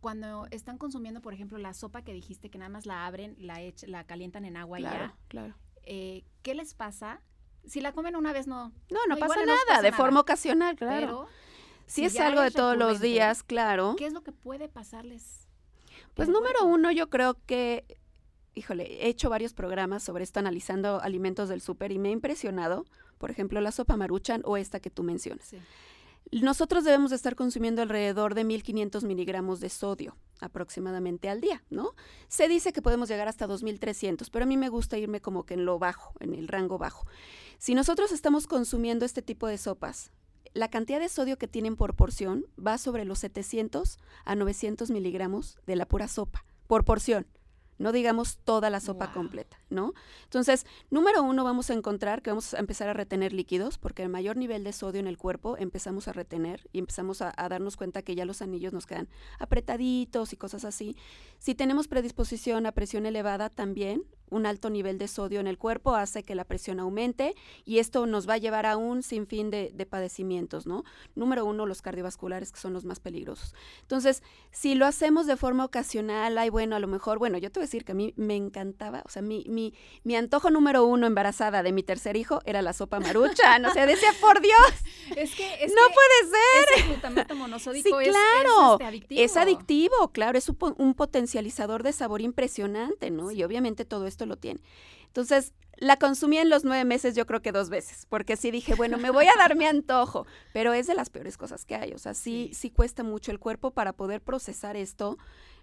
cuando 0.00 0.46
están 0.50 0.78
consumiendo, 0.78 1.20
por 1.20 1.34
ejemplo, 1.34 1.58
la 1.58 1.74
sopa 1.74 2.02
que 2.02 2.12
dijiste 2.12 2.50
que 2.50 2.58
nada 2.58 2.70
más 2.70 2.86
la 2.86 3.06
abren, 3.06 3.36
la, 3.38 3.58
la 3.86 4.04
calientan 4.04 4.44
en 4.44 4.56
agua 4.56 4.80
y 4.80 4.82
ya. 4.82 5.14
Claro. 5.28 5.54
Eh, 5.84 6.24
¿Qué 6.42 6.54
les 6.54 6.74
pasa? 6.74 7.20
Si 7.66 7.80
la 7.80 7.92
comen 7.92 8.16
una 8.16 8.32
vez, 8.32 8.46
no. 8.46 8.72
No, 8.90 9.00
no, 9.08 9.16
pasa 9.18 9.44
nada, 9.44 9.82
de 9.82 9.92
forma 9.92 10.20
ocasional, 10.20 10.76
claro. 10.76 11.06
Pero 11.06 11.28
si, 11.86 12.04
es 12.04 12.18
algo 12.18 12.40
de 12.40 12.50
todos 12.50 12.76
los 12.76 13.00
días, 13.00 13.42
claro. 13.42 13.94
¿Qué 13.98 14.06
es 14.06 14.12
lo 14.12 14.22
que 14.22 14.32
puede 14.32 14.68
pasarles? 14.68 15.46
Pues 16.14 16.28
número 16.28 16.64
uno, 16.64 16.90
yo 16.90 17.10
creo 17.10 17.36
que, 17.46 17.98
híjole, 18.54 19.04
he 19.04 19.08
hecho 19.08 19.28
varios 19.28 19.52
programas 19.52 20.02
sobre 20.02 20.24
esto 20.24 20.40
analizando 20.40 21.00
alimentos 21.00 21.48
del 21.48 21.60
súper 21.60 21.92
y 21.92 21.98
me 21.98 22.08
ha 22.08 22.12
impresionado, 22.12 22.86
por 23.18 23.30
ejemplo, 23.30 23.60
la 23.60 23.70
sopa 23.70 23.96
maruchan 23.96 24.42
o 24.44 24.56
esta 24.56 24.80
que 24.80 24.90
tú 24.90 25.02
mencionas. 25.02 25.44
Sí. 25.44 25.58
Nosotros 26.32 26.84
debemos 26.84 27.10
de 27.10 27.16
estar 27.16 27.34
consumiendo 27.34 27.82
alrededor 27.82 28.34
de 28.34 28.44
1500 28.44 29.04
miligramos 29.04 29.60
de 29.60 29.68
sodio 29.68 30.16
aproximadamente 30.40 31.28
al 31.28 31.40
día, 31.40 31.62
¿no? 31.70 31.94
Se 32.28 32.48
dice 32.48 32.72
que 32.72 32.82
podemos 32.82 33.08
llegar 33.08 33.28
hasta 33.28 33.46
2300, 33.46 34.30
pero 34.30 34.44
a 34.44 34.48
mí 34.48 34.56
me 34.56 34.68
gusta 34.68 34.96
irme 34.96 35.20
como 35.20 35.44
que 35.44 35.54
en 35.54 35.64
lo 35.64 35.78
bajo, 35.78 36.14
en 36.20 36.34
el 36.34 36.48
rango 36.48 36.78
bajo. 36.78 37.06
Si 37.58 37.74
nosotros 37.74 38.12
estamos 38.12 38.46
consumiendo 38.46 39.04
este 39.04 39.22
tipo 39.22 39.46
de 39.46 39.58
sopas, 39.58 40.12
la 40.54 40.68
cantidad 40.68 41.00
de 41.00 41.08
sodio 41.08 41.36
que 41.36 41.48
tienen 41.48 41.76
por 41.76 41.94
porción 41.94 42.46
va 42.58 42.78
sobre 42.78 43.04
los 43.04 43.18
700 43.20 43.98
a 44.24 44.34
900 44.34 44.90
miligramos 44.90 45.58
de 45.66 45.76
la 45.76 45.86
pura 45.86 46.08
sopa, 46.08 46.44
por 46.66 46.84
porción 46.84 47.26
no 47.80 47.92
digamos 47.92 48.38
toda 48.44 48.68
la 48.68 48.78
sopa 48.78 49.10
completa, 49.10 49.58
¿no? 49.70 49.94
Entonces, 50.24 50.66
número 50.90 51.22
uno, 51.22 51.44
vamos 51.44 51.70
a 51.70 51.72
encontrar 51.72 52.20
que 52.20 52.30
vamos 52.30 52.52
a 52.52 52.58
empezar 52.58 52.90
a 52.90 52.92
retener 52.92 53.32
líquidos, 53.32 53.78
porque 53.78 54.02
el 54.02 54.10
mayor 54.10 54.36
nivel 54.36 54.64
de 54.64 54.74
sodio 54.74 55.00
en 55.00 55.06
el 55.06 55.16
cuerpo 55.16 55.56
empezamos 55.56 56.06
a 56.06 56.12
retener 56.12 56.68
y 56.72 56.78
empezamos 56.78 57.22
a, 57.22 57.32
a, 57.34 57.48
darnos 57.48 57.78
cuenta 57.78 58.02
que 58.02 58.14
ya 58.14 58.26
los 58.26 58.42
anillos 58.42 58.74
nos 58.74 58.84
quedan 58.84 59.08
apretaditos 59.38 60.34
y 60.34 60.36
cosas 60.36 60.66
así. 60.66 60.94
Si 61.38 61.54
tenemos 61.54 61.88
predisposición 61.88 62.66
a 62.66 62.72
presión 62.72 63.06
elevada, 63.06 63.48
también 63.48 64.04
un 64.30 64.46
alto 64.46 64.70
nivel 64.70 64.98
de 64.98 65.08
sodio 65.08 65.40
en 65.40 65.46
el 65.46 65.58
cuerpo 65.58 65.94
hace 65.94 66.22
que 66.22 66.34
la 66.34 66.44
presión 66.44 66.80
aumente 66.80 67.34
y 67.64 67.78
esto 67.78 68.06
nos 68.06 68.28
va 68.28 68.34
a 68.34 68.38
llevar 68.38 68.66
a 68.66 68.76
un 68.76 69.02
sinfín 69.02 69.50
de, 69.50 69.70
de, 69.74 69.86
padecimientos, 69.86 70.66
¿no? 70.66 70.84
Número 71.14 71.44
uno, 71.44 71.66
los 71.66 71.82
cardiovasculares, 71.82 72.52
que 72.52 72.60
son 72.60 72.72
los 72.72 72.84
más 72.84 73.00
peligrosos. 73.00 73.54
Entonces, 73.82 74.22
si 74.50 74.74
lo 74.74 74.86
hacemos 74.86 75.26
de 75.26 75.36
forma 75.36 75.64
ocasional, 75.64 76.38
ay, 76.38 76.48
bueno, 76.48 76.76
a 76.76 76.78
lo 76.78 76.86
mejor, 76.86 77.18
bueno, 77.18 77.38
yo 77.38 77.50
te 77.50 77.60
voy 77.60 77.64
a 77.64 77.66
decir 77.66 77.84
que 77.84 77.92
a 77.92 77.94
mí 77.94 78.14
me 78.16 78.36
encantaba, 78.36 79.02
o 79.04 79.08
sea, 79.08 79.22
mi, 79.22 79.44
mi, 79.48 79.74
mi 80.04 80.16
antojo 80.16 80.50
número 80.50 80.84
uno 80.84 81.06
embarazada 81.06 81.62
de 81.62 81.72
mi 81.72 81.82
tercer 81.82 82.16
hijo 82.16 82.40
era 82.44 82.62
la 82.62 82.72
sopa 82.72 83.00
marucha, 83.00 83.58
no 83.58 83.72
sé, 83.72 83.86
decía, 83.86 84.10
por 84.20 84.40
Dios, 84.40 84.72
es 85.16 85.34
que, 85.34 85.64
es 85.64 85.72
no 85.72 85.88
que 85.88 85.94
puede 85.94 86.30
ser. 86.30 86.78
Ese 86.78 86.88
glutamato 86.88 87.34
monosódico 87.34 87.98
sí, 87.98 88.08
claro, 88.08 88.14
es, 88.14 88.66
es, 88.68 88.72
este, 88.72 88.84
adictivo. 88.84 89.20
es, 89.22 89.36
adictivo. 89.36 90.08
claro, 90.12 90.38
es 90.38 90.48
un, 90.48 90.56
un, 90.78 90.94
potencializador 90.94 91.82
de 91.82 91.92
sabor 91.92 92.20
impresionante, 92.20 93.10
¿no? 93.10 93.30
Sí. 93.30 93.36
Y 93.36 93.44
obviamente 93.44 93.84
todo 93.84 94.06
esto 94.06 94.19
lo 94.26 94.36
tiene. 94.36 94.60
Entonces, 95.06 95.52
la 95.80 95.96
consumí 95.96 96.36
en 96.36 96.50
los 96.50 96.62
nueve 96.62 96.84
meses, 96.84 97.16
yo 97.16 97.26
creo 97.26 97.40
que 97.40 97.52
dos 97.52 97.70
veces, 97.70 98.06
porque 98.08 98.36
sí 98.36 98.50
dije, 98.50 98.74
bueno, 98.74 98.98
me 98.98 99.10
voy 99.10 99.26
a 99.26 99.38
dar 99.38 99.56
mi 99.56 99.64
antojo, 99.64 100.26
pero 100.52 100.74
es 100.74 100.86
de 100.86 100.94
las 100.94 101.08
peores 101.08 101.38
cosas 101.38 101.64
que 101.64 101.74
hay. 101.74 101.92
O 101.92 101.98
sea, 101.98 102.14
sí, 102.14 102.50
sí, 102.52 102.54
sí 102.54 102.70
cuesta 102.70 103.02
mucho 103.02 103.32
el 103.32 103.38
cuerpo 103.38 103.70
para 103.70 103.94
poder 103.94 104.20
procesar 104.20 104.76
esto. 104.76 105.16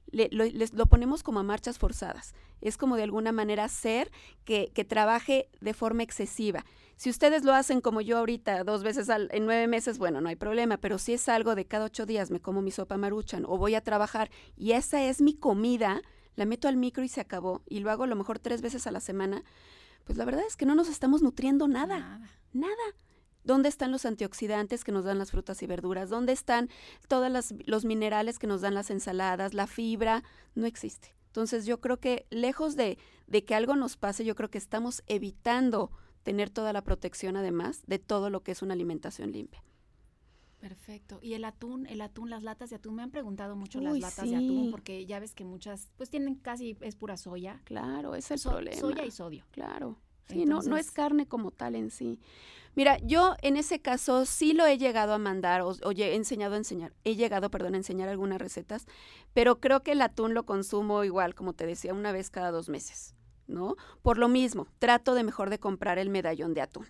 Le, 0.09 0.27
lo, 0.31 0.45
les, 0.45 0.73
lo, 0.73 0.87
ponemos 0.87 1.21
como 1.21 1.39
a 1.39 1.43
marchas 1.43 1.77
forzadas. 1.77 2.33
Es 2.61 2.77
como 2.77 2.95
de 2.95 3.03
alguna 3.03 3.31
manera 3.31 3.65
hacer 3.65 4.09
que, 4.43 4.71
que, 4.73 4.83
trabaje 4.83 5.49
de 5.61 5.73
forma 5.73 6.01
excesiva. 6.01 6.65
Si 6.95 7.11
ustedes 7.11 7.43
lo 7.43 7.53
hacen 7.53 7.79
como 7.79 8.01
yo 8.01 8.17
ahorita, 8.17 8.63
dos 8.63 8.83
veces 8.83 9.09
al, 9.09 9.29
en 9.31 9.45
nueve 9.45 9.67
meses, 9.67 9.99
bueno, 9.99 10.19
no 10.19 10.29
hay 10.29 10.35
problema, 10.35 10.77
pero 10.77 10.97
si 10.97 11.13
es 11.13 11.29
algo 11.29 11.53
de 11.53 11.65
cada 11.65 11.85
ocho 11.85 12.07
días 12.07 12.31
me 12.31 12.39
como 12.39 12.63
mi 12.63 12.71
sopa 12.71 12.97
maruchan 12.97 13.45
o 13.45 13.57
voy 13.57 13.75
a 13.75 13.81
trabajar 13.81 14.31
y 14.55 14.71
esa 14.71 15.03
es 15.03 15.21
mi 15.21 15.35
comida, 15.35 16.01
la 16.37 16.45
meto 16.45 16.69
al 16.69 16.77
micro 16.77 17.03
y 17.03 17.09
se 17.09 17.19
acabó, 17.19 17.63
y 17.67 17.79
lo 17.79 17.91
hago 17.91 18.03
a 18.03 18.07
lo 18.07 18.15
mejor 18.15 18.39
tres 18.39 18.61
veces 18.61 18.87
a 18.87 18.91
la 18.91 19.01
semana, 19.01 19.43
pues 20.05 20.17
la 20.17 20.23
verdad 20.23 20.45
es 20.47 20.55
que 20.55 20.65
no 20.65 20.75
nos 20.75 20.87
estamos 20.87 21.21
nutriendo 21.21 21.67
nada, 21.67 21.99
nada. 21.99 22.31
nada. 22.53 22.95
¿Dónde 23.43 23.69
están 23.69 23.91
los 23.91 24.05
antioxidantes 24.05 24.83
que 24.83 24.91
nos 24.91 25.03
dan 25.03 25.17
las 25.17 25.31
frutas 25.31 25.61
y 25.63 25.67
verduras? 25.67 26.09
¿Dónde 26.09 26.33
están 26.33 26.69
todos 27.07 27.53
los 27.65 27.85
minerales 27.85 28.39
que 28.39 28.47
nos 28.47 28.61
dan 28.61 28.73
las 28.73 28.89
ensaladas? 28.89 29.53
La 29.53 29.67
fibra 29.67 30.23
no 30.53 30.65
existe. 30.65 31.15
Entonces 31.27 31.65
yo 31.65 31.79
creo 31.79 31.97
que 31.97 32.25
lejos 32.29 32.75
de, 32.75 32.97
de 33.25 33.45
que 33.45 33.55
algo 33.55 33.75
nos 33.75 33.95
pase, 33.95 34.25
yo 34.25 34.35
creo 34.35 34.49
que 34.49 34.57
estamos 34.57 35.01
evitando 35.07 35.91
tener 36.23 36.49
toda 36.49 36.73
la 36.73 36.83
protección 36.83 37.37
además 37.37 37.83
de 37.87 37.99
todo 37.99 38.29
lo 38.29 38.43
que 38.43 38.51
es 38.51 38.61
una 38.61 38.73
alimentación 38.73 39.31
limpia. 39.31 39.63
Perfecto. 40.59 41.19
Y 41.21 41.33
el 41.33 41.45
atún, 41.45 41.85
el 41.85 42.01
atún, 42.01 42.29
las 42.29 42.43
latas 42.43 42.69
de 42.69 42.77
atún, 42.77 42.95
me 42.95 43.03
han 43.03 43.11
preguntado 43.11 43.55
mucho 43.55 43.79
las 43.79 43.99
latas 43.99 44.29
de 44.29 44.35
atún 44.35 44.71
porque 44.71 45.05
ya 45.05 45.19
ves 45.19 45.35
que 45.35 45.45
muchas, 45.45 45.89
pues 45.97 46.09
tienen 46.09 46.35
casi, 46.35 46.77
es 46.81 46.95
pura 46.95 47.15
soya. 47.15 47.61
Claro, 47.63 48.15
es 48.15 48.31
el 48.31 48.39
problema. 48.39 48.79
Soya 48.79 49.05
y 49.05 49.11
sodio. 49.11 49.45
Claro. 49.51 49.97
Sí, 50.27 50.45
no, 50.45 50.61
no 50.61 50.75
es 50.75 50.91
carne 50.91 51.25
como 51.25 51.51
tal 51.51 51.75
en 51.75 51.89
sí. 51.89 52.19
Mira, 52.75 52.97
yo 52.99 53.35
en 53.41 53.55
ese 53.55 53.79
caso 53.79 54.25
sí 54.25 54.53
lo 54.53 54.65
he 54.65 54.77
llegado 54.77 55.13
a 55.13 55.17
mandar, 55.17 55.61
o, 55.61 55.73
he 55.95 56.15
enseñado 56.15 56.55
a 56.55 56.57
enseñar, 56.57 56.93
he 57.05 57.15
llegado, 57.15 57.49
perdón, 57.49 57.75
a 57.75 57.77
enseñar 57.77 58.09
algunas 58.09 58.39
recetas, 58.39 58.85
pero 59.33 59.59
creo 59.59 59.83
que 59.83 59.93
el 59.93 60.01
atún 60.01 60.33
lo 60.33 60.45
consumo 60.45 61.03
igual, 61.03 61.33
como 61.33 61.53
te 61.53 61.65
decía, 61.65 61.93
una 61.93 62.11
vez 62.11 62.29
cada 62.29 62.51
dos 62.51 62.67
meses, 62.67 63.15
¿no? 63.47 63.77
Por 64.01 64.17
lo 64.17 64.27
mismo, 64.27 64.67
trato 64.79 65.15
de 65.15 65.23
mejor 65.23 65.49
de 65.49 65.59
comprar 65.59 65.97
el 65.97 66.09
medallón 66.09 66.53
de 66.53 66.61
atún 66.61 66.87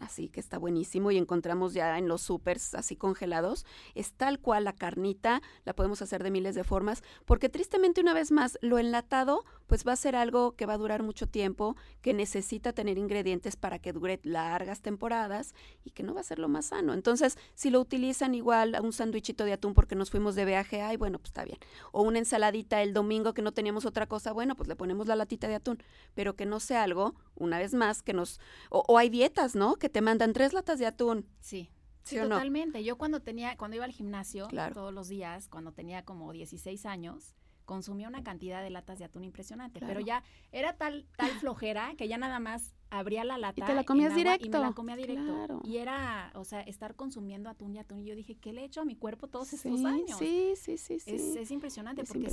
así 0.00 0.28
que 0.28 0.40
está 0.40 0.58
buenísimo 0.58 1.10
y 1.10 1.18
encontramos 1.18 1.74
ya 1.74 1.98
en 1.98 2.08
los 2.08 2.22
supers 2.22 2.74
así 2.74 2.96
congelados, 2.96 3.64
es 3.94 4.12
tal 4.12 4.40
cual 4.40 4.64
la 4.64 4.72
carnita, 4.72 5.42
la 5.64 5.74
podemos 5.74 6.02
hacer 6.02 6.22
de 6.22 6.30
miles 6.30 6.54
de 6.54 6.64
formas, 6.64 7.02
porque 7.24 7.48
tristemente 7.48 8.00
una 8.00 8.14
vez 8.14 8.32
más 8.32 8.58
lo 8.62 8.78
enlatado 8.78 9.44
pues 9.66 9.86
va 9.86 9.92
a 9.92 9.96
ser 9.96 10.16
algo 10.16 10.56
que 10.56 10.66
va 10.66 10.72
a 10.72 10.78
durar 10.78 11.04
mucho 11.04 11.28
tiempo, 11.28 11.76
que 12.02 12.12
necesita 12.12 12.72
tener 12.72 12.98
ingredientes 12.98 13.54
para 13.54 13.78
que 13.78 13.92
dure 13.92 14.18
largas 14.24 14.80
temporadas 14.80 15.54
y 15.84 15.90
que 15.90 16.02
no 16.02 16.12
va 16.12 16.22
a 16.22 16.24
ser 16.24 16.40
lo 16.40 16.48
más 16.48 16.66
sano. 16.66 16.92
Entonces, 16.92 17.38
si 17.54 17.70
lo 17.70 17.80
utilizan 17.80 18.34
igual 18.34 18.74
a 18.74 18.80
un 18.80 18.92
sándwichito 18.92 19.44
de 19.44 19.52
atún 19.52 19.74
porque 19.74 19.94
nos 19.94 20.10
fuimos 20.10 20.34
de 20.34 20.44
viaje, 20.44 20.82
ay, 20.82 20.96
bueno, 20.96 21.18
pues 21.18 21.28
está 21.28 21.44
bien. 21.44 21.58
O 21.92 22.02
una 22.02 22.18
ensaladita 22.18 22.82
el 22.82 22.92
domingo 22.92 23.32
que 23.32 23.42
no 23.42 23.52
teníamos 23.52 23.86
otra 23.86 24.06
cosa, 24.06 24.32
bueno, 24.32 24.56
pues 24.56 24.68
le 24.68 24.74
ponemos 24.74 25.06
la 25.06 25.14
latita 25.14 25.46
de 25.46 25.54
atún, 25.54 25.80
pero 26.14 26.34
que 26.34 26.46
no 26.46 26.58
sea 26.58 26.82
algo, 26.82 27.14
una 27.36 27.58
vez 27.58 27.72
más, 27.72 28.02
que 28.02 28.12
nos... 28.12 28.40
O, 28.70 28.82
o 28.88 28.98
hay 28.98 29.08
dietas, 29.08 29.54
¿no? 29.54 29.76
Que 29.76 29.88
te 29.90 30.00
mandan 30.00 30.32
tres 30.32 30.52
latas 30.52 30.78
de 30.78 30.86
atún. 30.86 31.26
Sí. 31.40 31.70
Sí, 32.02 32.16
totalmente. 32.16 32.82
Yo 32.82 32.96
cuando 32.96 33.20
tenía, 33.20 33.56
cuando 33.56 33.76
iba 33.76 33.84
al 33.84 33.92
gimnasio 33.92 34.48
todos 34.72 34.92
los 34.92 35.08
días, 35.08 35.48
cuando 35.48 35.72
tenía 35.72 36.04
como 36.04 36.32
16 36.32 36.86
años, 36.86 37.34
consumía 37.70 38.08
una 38.08 38.24
cantidad 38.24 38.62
de 38.64 38.70
latas 38.70 38.98
de 38.98 39.04
atún 39.04 39.22
impresionante. 39.22 39.78
Pero 39.78 40.00
ya 40.00 40.24
era 40.50 40.76
tal, 40.76 41.06
tal 41.16 41.30
flojera 41.38 41.94
que 41.96 42.08
ya 42.08 42.18
nada 42.18 42.40
más 42.40 42.74
abría 42.90 43.22
la 43.22 43.38
lata. 43.38 43.62
Y 43.62 43.64
te 43.64 43.74
la 43.74 43.84
comías 43.84 44.14
directo. 44.14 44.46
Y 44.46 44.50
me 44.50 44.58
la 44.58 44.72
comía 44.72 44.96
directo. 44.96 45.60
Y 45.62 45.76
era, 45.76 46.32
o 46.34 46.44
sea, 46.44 46.62
estar 46.62 46.96
consumiendo 46.96 47.48
atún 47.48 47.76
y 47.76 47.78
atún. 47.78 48.00
Y 48.00 48.04
yo 48.06 48.16
dije, 48.16 48.34
¿qué 48.34 48.52
le 48.52 48.62
he 48.62 48.64
hecho 48.64 48.80
a 48.80 48.84
mi 48.84 48.96
cuerpo 48.96 49.28
todos 49.28 49.52
estos 49.52 49.84
años? 49.84 50.18
Sí, 50.18 50.54
sí, 50.56 50.78
sí, 50.78 50.98
sí. 50.98 51.14
Es, 51.14 51.50
impresionante 51.52 52.02
porque 52.02 52.28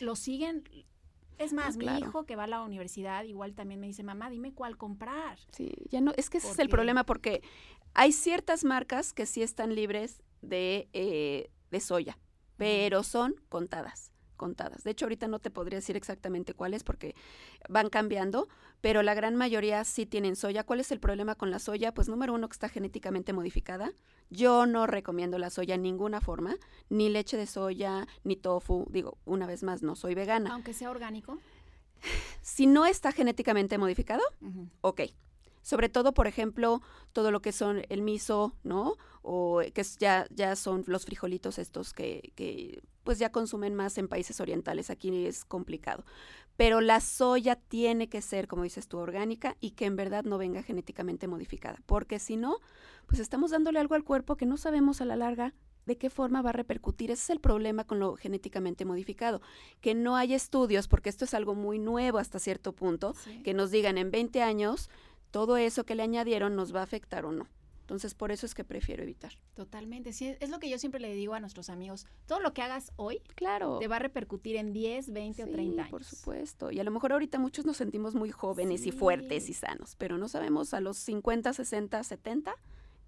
lo 0.00 0.14
siguen, 0.14 0.62
es 1.38 1.52
más, 1.52 1.76
mi 1.76 1.86
hijo 1.86 2.24
que 2.24 2.36
va 2.36 2.44
a 2.44 2.46
la 2.46 2.62
universidad 2.62 3.24
igual 3.24 3.54
también 3.54 3.80
me 3.80 3.86
dice, 3.86 4.02
mamá, 4.02 4.30
dime 4.30 4.52
cuál 4.52 4.76
comprar. 4.76 5.38
Sí, 5.50 5.72
ya 5.90 6.00
no, 6.00 6.12
es 6.16 6.30
que 6.30 6.38
ese 6.38 6.50
es 6.50 6.58
el 6.58 6.68
problema 6.68 7.04
porque 7.04 7.42
hay 7.94 8.12
ciertas 8.12 8.64
marcas 8.64 9.12
que 9.12 9.26
sí 9.26 9.42
están 9.42 9.74
libres 9.74 10.22
de, 10.40 10.88
eh, 10.92 11.50
de 11.70 11.80
soya, 11.80 12.18
pero 12.56 13.02
son 13.02 13.34
contadas 13.48 14.11
contadas. 14.42 14.82
De 14.82 14.90
hecho, 14.90 15.04
ahorita 15.04 15.28
no 15.28 15.38
te 15.38 15.52
podría 15.52 15.78
decir 15.78 15.96
exactamente 15.96 16.52
cuáles 16.52 16.82
porque 16.82 17.14
van 17.68 17.90
cambiando, 17.90 18.48
pero 18.80 19.04
la 19.04 19.14
gran 19.14 19.36
mayoría 19.36 19.84
sí 19.84 20.04
tienen 20.04 20.34
soya. 20.34 20.64
¿Cuál 20.64 20.80
es 20.80 20.90
el 20.90 20.98
problema 20.98 21.36
con 21.36 21.52
la 21.52 21.60
soya? 21.60 21.94
Pues 21.94 22.08
número 22.08 22.34
uno, 22.34 22.48
que 22.48 22.54
está 22.54 22.68
genéticamente 22.68 23.32
modificada. 23.32 23.92
Yo 24.30 24.66
no 24.66 24.88
recomiendo 24.88 25.38
la 25.38 25.48
soya 25.48 25.76
en 25.76 25.82
ninguna 25.82 26.20
forma, 26.20 26.56
ni 26.88 27.08
leche 27.08 27.36
de 27.36 27.46
soya, 27.46 28.08
ni 28.24 28.34
tofu. 28.34 28.84
Digo, 28.90 29.16
una 29.26 29.46
vez 29.46 29.62
más, 29.62 29.84
no 29.84 29.94
soy 29.94 30.16
vegana. 30.16 30.52
Aunque 30.52 30.74
sea 30.74 30.90
orgánico. 30.90 31.38
Si 32.40 32.66
no 32.66 32.84
está 32.84 33.12
genéticamente 33.12 33.78
modificado, 33.78 34.22
ok. 34.80 35.02
Sobre 35.62 35.88
todo, 35.88 36.12
por 36.12 36.26
ejemplo, 36.26 36.82
todo 37.12 37.30
lo 37.30 37.40
que 37.40 37.52
son 37.52 37.82
el 37.88 38.02
miso, 38.02 38.54
¿no? 38.64 38.96
O 39.22 39.60
que 39.72 39.82
ya, 39.98 40.26
ya 40.30 40.56
son 40.56 40.84
los 40.86 41.04
frijolitos 41.04 41.58
estos 41.58 41.92
que, 41.92 42.32
que 42.34 42.82
pues 43.04 43.18
ya 43.18 43.32
consumen 43.32 43.74
más 43.74 43.98
en 43.98 44.08
países 44.08 44.40
orientales. 44.40 44.90
Aquí 44.90 45.26
es 45.26 45.44
complicado. 45.44 46.04
Pero 46.56 46.80
la 46.80 47.00
soya 47.00 47.56
tiene 47.56 48.08
que 48.08 48.20
ser, 48.20 48.46
como 48.46 48.62
dices 48.64 48.88
tú, 48.88 48.98
orgánica 48.98 49.56
y 49.60 49.70
que 49.70 49.86
en 49.86 49.96
verdad 49.96 50.24
no 50.24 50.38
venga 50.38 50.62
genéticamente 50.62 51.26
modificada. 51.26 51.78
Porque 51.86 52.18
si 52.18 52.36
no, 52.36 52.58
pues 53.06 53.20
estamos 53.20 53.50
dándole 53.50 53.78
algo 53.78 53.94
al 53.94 54.04
cuerpo 54.04 54.36
que 54.36 54.46
no 54.46 54.56
sabemos 54.56 55.00
a 55.00 55.04
la 55.04 55.16
larga 55.16 55.54
de 55.86 55.98
qué 55.98 56.10
forma 56.10 56.42
va 56.42 56.50
a 56.50 56.52
repercutir. 56.52 57.10
Ese 57.10 57.22
es 57.22 57.30
el 57.30 57.40
problema 57.40 57.84
con 57.84 57.98
lo 57.98 58.16
genéticamente 58.16 58.84
modificado, 58.84 59.40
que 59.80 59.94
no 59.94 60.16
hay 60.16 60.34
estudios, 60.34 60.88
porque 60.88 61.08
esto 61.08 61.24
es 61.24 61.34
algo 61.34 61.54
muy 61.54 61.78
nuevo 61.78 62.18
hasta 62.18 62.38
cierto 62.38 62.72
punto, 62.72 63.14
que 63.44 63.54
nos 63.54 63.70
digan 63.70 63.98
en 63.98 64.10
20 64.10 64.42
años 64.42 64.90
todo 65.32 65.56
eso 65.56 65.84
que 65.84 65.96
le 65.96 66.04
añadieron 66.04 66.54
nos 66.54 66.72
va 66.72 66.80
a 66.80 66.84
afectar 66.84 67.24
o 67.24 67.32
no. 67.32 67.48
Entonces, 67.80 68.14
por 68.14 68.30
eso 68.30 68.46
es 68.46 68.54
que 68.54 68.62
prefiero 68.62 69.02
evitar. 69.02 69.32
Totalmente. 69.54 70.12
Sí, 70.12 70.36
es 70.38 70.50
lo 70.50 70.60
que 70.60 70.70
yo 70.70 70.78
siempre 70.78 71.00
le 71.00 71.12
digo 71.14 71.34
a 71.34 71.40
nuestros 71.40 71.68
amigos. 71.68 72.06
Todo 72.26 72.38
lo 72.38 72.54
que 72.54 72.62
hagas 72.62 72.92
hoy, 72.96 73.20
claro, 73.34 73.78
te 73.80 73.88
va 73.88 73.96
a 73.96 73.98
repercutir 73.98 74.56
en 74.56 74.72
10, 74.72 75.12
20 75.12 75.42
o 75.42 75.46
30 75.48 75.82
años. 75.82 75.90
por 75.90 76.04
supuesto. 76.04 76.70
Y 76.70 76.78
a 76.78 76.84
lo 76.84 76.92
mejor 76.92 77.12
ahorita 77.12 77.38
muchos 77.38 77.66
nos 77.66 77.76
sentimos 77.76 78.14
muy 78.14 78.30
jóvenes 78.30 78.86
y 78.86 78.92
fuertes 78.92 79.48
y 79.48 79.52
sanos, 79.52 79.96
pero 79.98 80.16
no 80.16 80.28
sabemos 80.28 80.74
a 80.74 80.80
los 80.80 80.96
50, 80.98 81.52
60, 81.52 82.04
70 82.04 82.54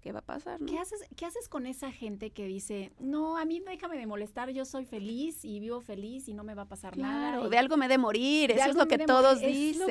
qué 0.05 0.11
va 0.11 0.19
a 0.19 0.21
pasar, 0.21 0.59
¿Qué 0.67 0.77
haces, 0.77 1.03
¿Qué 1.15 1.25
haces 1.25 1.49
con 1.49 1.65
esa 1.65 1.91
gente 1.91 2.29
que 2.29 2.45
dice, 2.45 2.91
no, 2.99 3.37
a 3.37 3.45
mí 3.45 3.59
déjame 3.59 3.97
de 3.97 4.05
molestar, 4.05 4.51
yo 4.51 4.63
soy 4.63 4.85
feliz 4.85 5.43
y 5.43 5.59
vivo 5.59 5.81
feliz 5.81 6.27
y 6.27 6.35
no 6.35 6.43
me 6.43 6.53
va 6.53 6.61
a 6.61 6.67
pasar 6.67 6.95
nada? 6.95 7.49
de 7.49 7.57
algo 7.57 7.75
me 7.75 7.87
de 7.87 7.97
morir, 7.97 8.51
eso 8.51 8.69
es 8.69 8.75
lo 8.75 8.87
que 8.87 8.99
todos 8.99 9.39
dicen. 9.39 9.89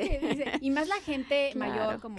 Y 0.61 0.71
más 0.71 0.87
la 0.87 1.01
gente 1.01 1.51
mayor, 1.57 1.99
como, 1.99 2.15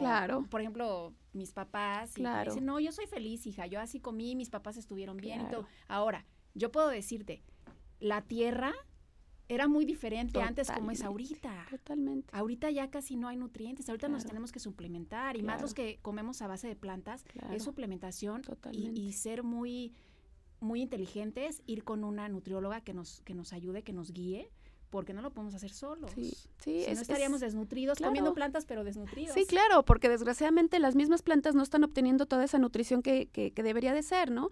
por 0.51 0.61
ejemplo, 0.61 1.15
mis 1.33 1.53
papás, 1.53 2.13
y 2.19 2.23
dicen, 2.45 2.67
no, 2.67 2.79
yo 2.81 2.93
soy 2.93 3.07
feliz, 3.07 3.47
hija, 3.47 3.65
yo 3.65 3.81
así 3.81 3.99
comí, 3.99 4.37
mis 4.37 4.51
papás 4.51 4.77
estuvieron 4.77 5.17
bien 5.17 5.41
y 5.41 5.49
todo. 5.49 5.67
Ahora, 5.89 6.27
yo 6.53 6.71
puedo 6.71 6.89
decirte, 6.89 7.43
la 7.99 8.21
tierra 8.21 8.75
era 9.49 9.69
muy 9.69 9.85
diferente 9.85 10.41
antes 10.41 10.71
como 10.71 10.91
es 10.91 11.03
ahorita. 11.03 11.67
Totalmente. 11.71 12.29
Ahorita 12.33 12.71
ya 12.71 12.91
casi 12.91 13.17
no 13.17 13.29
hay 13.29 13.37
nutrientes, 13.37 13.89
ahorita 13.89 14.09
nos 14.09 14.25
tenemos 14.25 14.53
que 14.53 14.61
suplementar 14.61 15.37
y 15.37 15.43
más 15.43 15.63
los 15.63 15.75
que 15.75 15.99
comemos 16.03 16.43
a 16.43 16.47
base 16.47 16.69
de 16.69 16.77
plantas, 16.77 17.25
es 17.53 17.63
suplementación 17.63 18.43
y, 18.73 19.13
ser 19.13 19.43
muy 19.43 19.93
muy 20.59 20.81
inteligentes, 20.81 21.63
ir 21.67 21.85
con 21.85 22.03
una 22.03 22.29
nutrióloga 22.29 22.81
que 22.81 22.95
nos 22.95 23.21
que 23.23 23.35
nos 23.35 23.53
ayude, 23.53 23.83
que 23.83 23.93
nos 23.93 24.13
guíe 24.13 24.51
porque 24.91 25.13
no 25.13 25.21
lo 25.21 25.31
podemos 25.31 25.55
hacer 25.55 25.71
solos. 25.71 26.11
Sí, 26.15 26.33
sí. 26.59 26.85
Si 26.87 26.95
no 26.95 27.01
estaríamos 27.01 27.41
desnutridos, 27.41 27.99
comiendo 27.99 28.33
plantas, 28.35 28.65
pero 28.65 28.85
desnutridos. 28.85 29.35
Sí, 29.35 29.45
claro, 29.45 29.85
porque 29.85 30.09
desgraciadamente 30.09 30.79
las 30.79 30.95
mismas 30.95 31.23
plantas 31.23 31.55
no 31.55 31.63
están 31.63 31.85
obteniendo 31.85 32.27
toda 32.27 32.45
esa 32.45 32.59
nutrición 32.59 33.03
que, 33.03 33.27
que, 33.27 33.53
que 33.53 33.63
debería 33.63 33.93
de 33.93 34.03
ser, 34.03 34.31
¿no? 34.31 34.49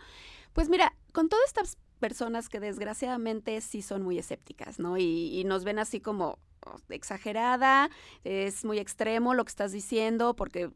Pues 0.53 0.69
mira, 0.69 0.95
con 1.13 1.29
todas 1.29 1.47
estas 1.47 1.79
personas 1.99 2.49
que 2.49 2.61
desgraciadamente 2.61 3.61
sí 3.61 3.83
son 3.83 4.03
muy 4.03 4.19
escépticas, 4.19 4.79
¿no? 4.79 4.97
Y, 4.99 5.43
nos 5.45 5.65
ven 5.65 5.79
así 5.79 6.01
como 6.01 6.39
oh, 6.67 6.77
exagerada, 6.89 7.91
es 8.25 8.65
muy 8.65 8.79
extremo 8.79 9.35
lo 9.35 9.45
que 9.45 9.51
estás 9.51 9.73
diciendo, 9.73 10.35
porque 10.35 10.71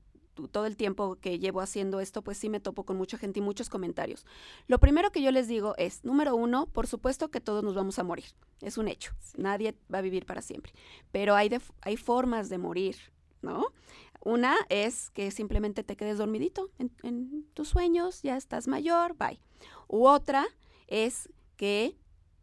todo 0.46 0.66
el 0.66 0.76
tiempo 0.76 1.16
que 1.16 1.38
llevo 1.38 1.60
haciendo 1.60 1.98
esto, 1.98 2.22
pues 2.22 2.38
sí 2.38 2.48
me 2.48 2.60
topo 2.60 2.84
con 2.84 2.96
mucha 2.96 3.18
gente 3.18 3.40
y 3.40 3.42
muchos 3.42 3.68
comentarios. 3.68 4.24
Lo 4.68 4.78
primero 4.78 5.10
que 5.10 5.22
yo 5.22 5.32
les 5.32 5.48
digo 5.48 5.74
es, 5.78 6.04
número 6.04 6.36
uno, 6.36 6.66
por 6.66 6.86
supuesto 6.86 7.30
que 7.30 7.40
todos 7.40 7.64
nos 7.64 7.74
vamos 7.74 7.98
a 7.98 8.04
morir, 8.04 8.26
es 8.60 8.78
un 8.78 8.86
hecho, 8.86 9.12
nadie 9.36 9.74
va 9.92 9.98
a 9.98 10.02
vivir 10.02 10.26
para 10.26 10.42
siempre, 10.42 10.72
pero 11.10 11.34
hay, 11.34 11.50
hay 11.80 11.96
formas 11.96 12.48
de 12.48 12.58
morir, 12.58 12.96
¿no? 13.42 13.72
Una 14.20 14.56
es 14.68 15.10
que 15.10 15.30
simplemente 15.30 15.82
te 15.84 15.96
quedes 15.96 16.18
dormidito 16.18 16.70
en, 16.78 16.92
en 17.02 17.44
tus 17.54 17.68
sueños, 17.68 18.22
ya 18.22 18.36
estás 18.36 18.68
mayor, 18.68 19.16
bye. 19.16 19.40
U 19.88 20.06
otra 20.06 20.46
es 20.88 21.28
que 21.56 21.96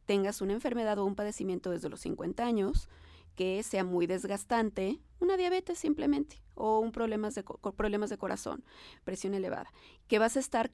tengas 0.05 0.41
una 0.41 0.53
enfermedad 0.53 0.97
o 0.99 1.05
un 1.05 1.15
padecimiento 1.15 1.71
desde 1.71 1.89
los 1.89 1.99
50 2.01 2.45
años 2.45 2.89
que 3.35 3.61
sea 3.63 3.83
muy 3.83 4.07
desgastante, 4.07 4.99
una 5.19 5.35
diabetes 5.35 5.77
simplemente, 5.77 6.41
o 6.53 6.79
un 6.79 6.91
problemas 6.91 7.35
de, 7.35 7.43
problemas 7.75 8.09
de 8.09 8.17
corazón, 8.17 8.63
presión 9.03 9.33
elevada, 9.33 9.73
que 10.07 10.19
vas 10.19 10.37
a 10.37 10.39
estar 10.39 10.71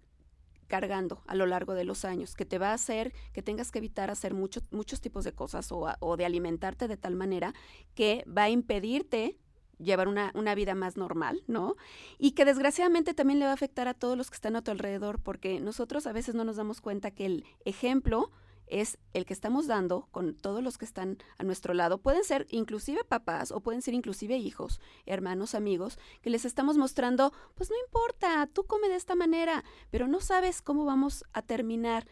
cargando 0.67 1.21
a 1.27 1.35
lo 1.35 1.47
largo 1.47 1.73
de 1.73 1.83
los 1.83 2.05
años, 2.05 2.35
que 2.35 2.45
te 2.45 2.57
va 2.57 2.69
a 2.69 2.75
hacer 2.75 3.13
que 3.33 3.41
tengas 3.41 3.71
que 3.71 3.79
evitar 3.79 4.09
hacer 4.09 4.33
muchos 4.33 4.63
muchos 4.71 5.01
tipos 5.01 5.25
de 5.25 5.33
cosas 5.33 5.69
o, 5.71 5.85
o, 5.99 6.17
de 6.17 6.25
alimentarte 6.25 6.87
de 6.87 6.95
tal 6.95 7.15
manera 7.15 7.53
que 7.93 8.23
va 8.25 8.43
a 8.43 8.49
impedirte 8.49 9.37
llevar 9.81 10.07
una, 10.07 10.31
una, 10.35 10.55
vida 10.55 10.75
más 10.75 10.97
normal, 10.97 11.43
¿no? 11.47 11.75
Y 12.17 12.31
que 12.31 12.45
desgraciadamente 12.45 13.13
también 13.13 13.39
le 13.39 13.45
va 13.45 13.51
a 13.51 13.55
afectar 13.55 13.87
a 13.87 13.93
todos 13.93 14.17
los 14.17 14.29
que 14.29 14.35
están 14.35 14.55
a 14.55 14.61
tu 14.61 14.71
alrededor, 14.71 15.19
porque 15.19 15.59
nosotros 15.59 16.07
a 16.07 16.13
veces 16.13 16.35
no 16.35 16.43
nos 16.43 16.55
damos 16.55 16.81
cuenta 16.81 17.11
que 17.11 17.25
el 17.25 17.45
ejemplo 17.65 18.31
es 18.71 18.97
el 19.13 19.25
que 19.25 19.33
estamos 19.33 19.67
dando 19.67 20.07
con 20.11 20.33
todos 20.33 20.63
los 20.63 20.77
que 20.77 20.85
están 20.85 21.17
a 21.37 21.43
nuestro 21.43 21.73
lado. 21.73 21.97
Pueden 21.97 22.23
ser 22.23 22.47
inclusive 22.49 23.03
papás 23.03 23.51
o 23.51 23.59
pueden 23.59 23.81
ser 23.81 23.93
inclusive 23.93 24.37
hijos, 24.37 24.79
hermanos, 25.05 25.55
amigos, 25.55 25.99
que 26.21 26.29
les 26.29 26.45
estamos 26.45 26.77
mostrando, 26.77 27.33
pues 27.55 27.69
no 27.69 27.75
importa, 27.85 28.47
tú 28.47 28.63
come 28.63 28.87
de 28.87 28.95
esta 28.95 29.13
manera, 29.13 29.65
pero 29.91 30.07
no 30.07 30.21
sabes 30.21 30.61
cómo 30.61 30.85
vamos 30.85 31.25
a 31.33 31.41
terminar. 31.41 32.07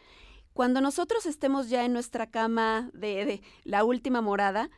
Cuando 0.52 0.82
nosotros 0.82 1.24
estemos 1.24 1.70
ya 1.70 1.84
en 1.84 1.94
nuestra 1.94 2.30
cama 2.30 2.90
de, 2.92 3.24
de 3.24 3.42
la 3.64 3.82
última 3.82 4.20
morada, 4.20 4.68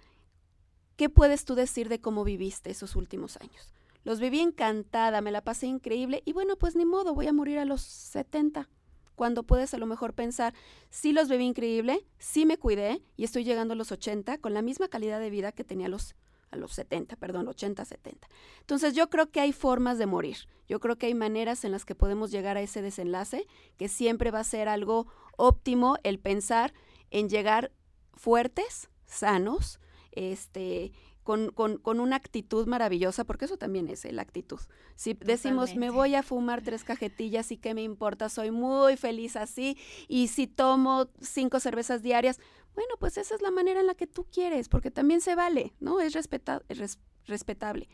¿qué 1.02 1.08
puedes 1.08 1.44
tú 1.44 1.56
decir 1.56 1.88
de 1.88 2.00
cómo 2.00 2.22
viviste 2.22 2.70
esos 2.70 2.94
últimos 2.94 3.36
años? 3.38 3.72
Los 4.04 4.20
viví 4.20 4.38
encantada, 4.38 5.20
me 5.20 5.32
la 5.32 5.42
pasé 5.42 5.66
increíble 5.66 6.22
y 6.24 6.32
bueno, 6.32 6.54
pues 6.54 6.76
ni 6.76 6.84
modo, 6.84 7.12
voy 7.12 7.26
a 7.26 7.32
morir 7.32 7.58
a 7.58 7.64
los 7.64 7.82
70 7.82 8.68
cuando 9.16 9.42
puedes 9.42 9.74
a 9.74 9.78
lo 9.78 9.86
mejor 9.86 10.14
pensar, 10.14 10.54
sí 10.90 11.12
los 11.12 11.28
viví 11.28 11.42
increíble, 11.42 12.06
sí 12.18 12.46
me 12.46 12.56
cuidé 12.56 13.02
y 13.16 13.24
estoy 13.24 13.42
llegando 13.42 13.74
a 13.74 13.76
los 13.76 13.90
80 13.90 14.38
con 14.38 14.54
la 14.54 14.62
misma 14.62 14.86
calidad 14.86 15.18
de 15.18 15.28
vida 15.28 15.50
que 15.50 15.64
tenía 15.64 15.86
a 15.86 15.88
los, 15.88 16.14
a 16.52 16.56
los 16.56 16.70
70, 16.70 17.16
perdón, 17.16 17.48
80, 17.48 17.84
70. 17.84 18.28
Entonces 18.60 18.94
yo 18.94 19.10
creo 19.10 19.28
que 19.32 19.40
hay 19.40 19.52
formas 19.52 19.98
de 19.98 20.06
morir, 20.06 20.36
yo 20.68 20.78
creo 20.78 20.98
que 20.98 21.06
hay 21.06 21.14
maneras 21.14 21.64
en 21.64 21.72
las 21.72 21.84
que 21.84 21.96
podemos 21.96 22.30
llegar 22.30 22.56
a 22.56 22.62
ese 22.62 22.80
desenlace, 22.80 23.48
que 23.76 23.88
siempre 23.88 24.30
va 24.30 24.38
a 24.38 24.44
ser 24.44 24.68
algo 24.68 25.08
óptimo 25.36 25.96
el 26.04 26.20
pensar 26.20 26.72
en 27.10 27.28
llegar 27.28 27.72
fuertes, 28.14 28.88
sanos, 29.04 29.80
este, 30.12 30.92
con, 31.22 31.50
con, 31.50 31.78
con, 31.78 32.00
una 32.00 32.16
actitud 32.16 32.66
maravillosa, 32.66 33.24
porque 33.24 33.44
eso 33.44 33.56
también 33.56 33.88
es 33.88 34.10
la 34.12 34.22
actitud. 34.22 34.60
Si 34.96 35.14
decimos, 35.14 35.74
me 35.76 35.90
voy 35.90 36.14
a 36.14 36.22
fumar 36.22 36.62
tres 36.62 36.84
cajetillas 36.84 37.52
y 37.52 37.56
qué 37.56 37.74
me 37.74 37.82
importa, 37.82 38.28
soy 38.28 38.50
muy 38.50 38.96
feliz 38.96 39.36
así, 39.36 39.76
y 40.08 40.28
si 40.28 40.46
tomo 40.46 41.08
cinco 41.20 41.60
cervezas 41.60 42.02
diarias, 42.02 42.40
bueno, 42.74 42.94
pues 42.98 43.18
esa 43.18 43.34
es 43.34 43.42
la 43.42 43.50
manera 43.50 43.80
en 43.80 43.86
la 43.86 43.94
que 43.94 44.06
tú 44.06 44.26
quieres, 44.32 44.68
porque 44.68 44.90
también 44.90 45.20
se 45.20 45.34
vale, 45.34 45.74
¿no? 45.80 46.00
Es, 46.00 46.14
respeta 46.14 46.62
es 46.68 46.98
respetable. 47.26 47.88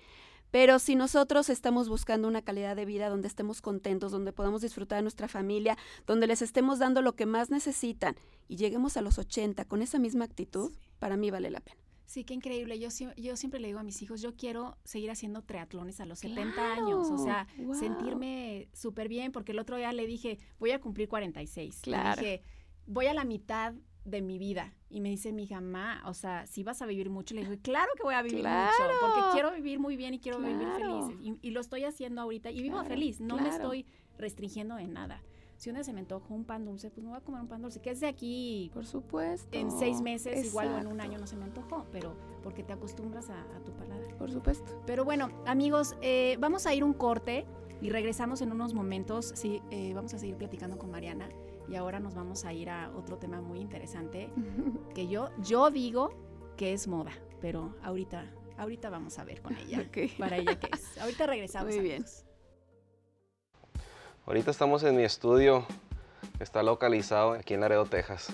Pero 0.50 0.78
si 0.78 0.94
nosotros 0.94 1.50
estamos 1.50 1.90
buscando 1.90 2.26
una 2.26 2.40
calidad 2.42 2.74
de 2.74 2.86
vida 2.86 3.10
donde 3.10 3.28
estemos 3.28 3.60
contentos, 3.60 4.12
donde 4.12 4.32
podamos 4.32 4.62
disfrutar 4.62 4.96
de 4.96 5.02
nuestra 5.02 5.28
familia, 5.28 5.76
donde 6.06 6.26
les 6.26 6.40
estemos 6.40 6.78
dando 6.78 7.02
lo 7.02 7.14
que 7.14 7.26
más 7.26 7.50
necesitan 7.50 8.16
y 8.48 8.56
lleguemos 8.56 8.96
a 8.96 9.02
los 9.02 9.18
80 9.18 9.66
con 9.66 9.82
esa 9.82 9.98
misma 9.98 10.24
actitud, 10.24 10.72
para 10.98 11.18
mí 11.18 11.30
vale 11.30 11.50
la 11.50 11.60
pena. 11.60 11.87
Sí, 12.08 12.24
qué 12.24 12.32
increíble. 12.32 12.78
Yo, 12.78 12.88
yo 13.18 13.36
siempre 13.36 13.60
le 13.60 13.66
digo 13.66 13.80
a 13.80 13.82
mis 13.82 14.00
hijos, 14.00 14.22
yo 14.22 14.34
quiero 14.34 14.78
seguir 14.82 15.10
haciendo 15.10 15.42
triatlones 15.42 16.00
a 16.00 16.06
los 16.06 16.20
70 16.20 16.72
años. 16.72 17.10
O 17.10 17.18
sea, 17.18 17.46
sentirme 17.78 18.70
súper 18.72 19.08
bien, 19.10 19.30
porque 19.30 19.52
el 19.52 19.58
otro 19.58 19.76
día 19.76 19.92
le 19.92 20.06
dije, 20.06 20.38
voy 20.58 20.70
a 20.70 20.80
cumplir 20.80 21.06
46. 21.06 21.80
Claro. 21.82 22.22
Le 22.22 22.28
dije, 22.28 22.42
voy 22.86 23.08
a 23.08 23.14
la 23.14 23.24
mitad 23.24 23.74
de 24.06 24.22
mi 24.22 24.38
vida. 24.38 24.72
Y 24.88 25.02
me 25.02 25.10
dice 25.10 25.32
mi 25.32 25.42
hija, 25.42 25.60
ma, 25.60 26.02
o 26.06 26.14
sea, 26.14 26.46
si 26.46 26.62
vas 26.62 26.80
a 26.80 26.86
vivir 26.86 27.10
mucho. 27.10 27.34
Le 27.34 27.42
digo, 27.42 27.60
claro 27.60 27.92
que 27.94 28.04
voy 28.04 28.14
a 28.14 28.22
vivir 28.22 28.42
mucho, 28.42 28.84
porque 29.02 29.20
quiero 29.34 29.52
vivir 29.52 29.78
muy 29.78 29.96
bien 29.98 30.14
y 30.14 30.18
quiero 30.18 30.38
vivir 30.38 30.66
feliz. 30.78 31.38
Y, 31.42 31.50
lo 31.50 31.60
estoy 31.60 31.84
haciendo 31.84 32.22
ahorita 32.22 32.50
y 32.50 32.62
vivo 32.62 32.82
feliz. 32.84 33.20
No 33.20 33.36
me 33.36 33.50
estoy 33.50 33.84
restringiendo 34.16 34.78
en 34.78 34.94
nada 34.94 35.22
si 35.58 35.70
un 35.70 35.74
día 35.74 35.82
se 35.82 35.92
me 35.92 35.98
antoja 35.98 36.32
un 36.32 36.44
pan 36.44 36.64
dulce, 36.64 36.88
pues 36.88 37.02
me 37.02 37.10
voy 37.10 37.18
a 37.18 37.20
comer 37.20 37.40
un 37.40 37.48
pan 37.48 37.60
dulce, 37.60 37.80
que 37.80 37.90
es 37.90 37.98
de 37.98 38.06
aquí. 38.06 38.70
Por 38.72 38.86
supuesto. 38.86 39.48
En 39.50 39.72
seis 39.72 40.00
meses, 40.00 40.46
igual 40.46 40.68
o 40.68 40.78
en 40.78 40.86
un 40.86 41.00
año 41.00 41.18
no 41.18 41.26
se 41.26 41.34
me 41.34 41.44
antojó, 41.44 41.84
pero 41.90 42.14
porque 42.44 42.62
te 42.62 42.72
acostumbras 42.72 43.28
a, 43.28 43.44
tu 43.64 43.72
paladar. 43.72 44.16
Por 44.16 44.30
supuesto. 44.30 44.80
Pero 44.86 45.04
bueno, 45.04 45.30
amigos, 45.46 45.96
eh, 46.00 46.36
vamos 46.38 46.66
a 46.66 46.74
ir 46.74 46.84
un 46.84 46.92
corte 46.92 47.44
y 47.82 47.90
regresamos 47.90 48.40
en 48.40 48.52
unos 48.52 48.72
momentos. 48.72 49.32
Sí, 49.34 49.60
eh, 49.72 49.92
vamos 49.94 50.14
a 50.14 50.18
seguir 50.20 50.36
platicando 50.36 50.78
con 50.78 50.92
Mariana 50.92 51.28
y 51.68 51.74
ahora 51.74 51.98
nos 51.98 52.14
vamos 52.14 52.44
a 52.44 52.52
ir 52.52 52.70
a 52.70 52.92
otro 52.96 53.18
tema 53.18 53.40
muy 53.40 53.58
interesante 53.58 54.30
que 54.94 55.08
yo, 55.08 55.30
yo 55.42 55.72
digo 55.72 56.10
que 56.56 56.72
es 56.72 56.86
moda, 56.86 57.12
pero 57.40 57.74
ahorita, 57.82 58.32
ahorita 58.58 58.90
vamos 58.90 59.18
a 59.18 59.24
ver 59.24 59.42
con 59.42 59.56
ella. 59.56 59.84
Para 60.18 60.36
ella 60.36 60.56
qué 60.56 60.70
es. 60.72 60.98
Ahorita 60.98 61.26
regresamos. 61.26 61.74
Muy 61.74 61.82
bien. 61.82 62.04
Ahorita 64.28 64.50
estamos 64.50 64.82
en 64.82 64.94
mi 64.94 65.04
estudio, 65.04 65.64
está 66.38 66.62
localizado 66.62 67.32
aquí 67.32 67.54
en 67.54 67.62
Laredo, 67.62 67.86
Texas. 67.86 68.28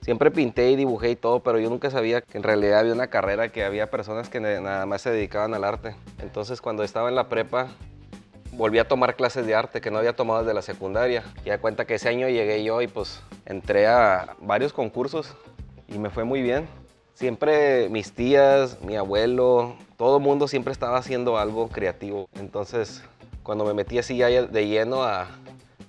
Siempre 0.00 0.30
pinté 0.30 0.70
y 0.70 0.76
dibujé 0.76 1.10
y 1.10 1.16
todo, 1.16 1.40
pero 1.40 1.58
yo 1.58 1.68
nunca 1.70 1.90
sabía 1.90 2.20
que 2.20 2.38
en 2.38 2.44
realidad 2.44 2.78
había 2.78 2.92
una 2.92 3.08
carrera, 3.08 3.50
que 3.50 3.64
había 3.64 3.90
personas 3.90 4.28
que 4.28 4.38
nada 4.38 4.86
más 4.86 5.02
se 5.02 5.10
dedicaban 5.10 5.54
al 5.54 5.64
arte. 5.64 5.96
Entonces 6.22 6.60
cuando 6.60 6.84
estaba 6.84 7.08
en 7.08 7.16
la 7.16 7.28
prepa, 7.28 7.66
volví 8.52 8.78
a 8.78 8.86
tomar 8.86 9.16
clases 9.16 9.44
de 9.44 9.56
arte 9.56 9.80
que 9.80 9.90
no 9.90 9.98
había 9.98 10.14
tomado 10.14 10.44
desde 10.44 10.54
la 10.54 10.62
secundaria. 10.62 11.24
Y 11.44 11.48
da 11.48 11.58
cuenta 11.58 11.84
que 11.84 11.96
ese 11.96 12.08
año 12.08 12.28
llegué 12.28 12.62
yo 12.62 12.80
y 12.80 12.86
pues 12.86 13.22
entré 13.44 13.88
a 13.88 14.36
varios 14.40 14.72
concursos 14.72 15.34
y 15.88 15.98
me 15.98 16.10
fue 16.10 16.22
muy 16.22 16.42
bien. 16.42 16.68
Siempre 17.14 17.88
mis 17.88 18.12
tías, 18.12 18.80
mi 18.82 18.94
abuelo, 18.94 19.74
todo 19.96 20.18
el 20.18 20.22
mundo 20.22 20.46
siempre 20.46 20.72
estaba 20.72 20.96
haciendo 20.96 21.38
algo 21.38 21.68
creativo. 21.68 22.28
Entonces 22.34 23.02
cuando 23.44 23.66
me 23.66 23.74
metí 23.74 23.98
así 23.98 24.18
de 24.18 24.66
lleno 24.66 25.04
a, 25.04 25.28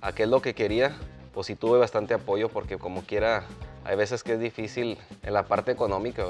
a 0.02 0.12
qué 0.12 0.24
es 0.24 0.28
lo 0.28 0.42
que 0.42 0.54
quería, 0.54 0.94
pues 1.32 1.46
sí 1.46 1.56
tuve 1.56 1.78
bastante 1.78 2.12
apoyo 2.12 2.50
porque 2.50 2.76
como 2.76 3.00
quiera, 3.00 3.44
hay 3.82 3.96
veces 3.96 4.22
que 4.22 4.34
es 4.34 4.40
difícil 4.40 4.98
en 5.22 5.32
la 5.32 5.46
parte 5.46 5.72
económica. 5.72 6.24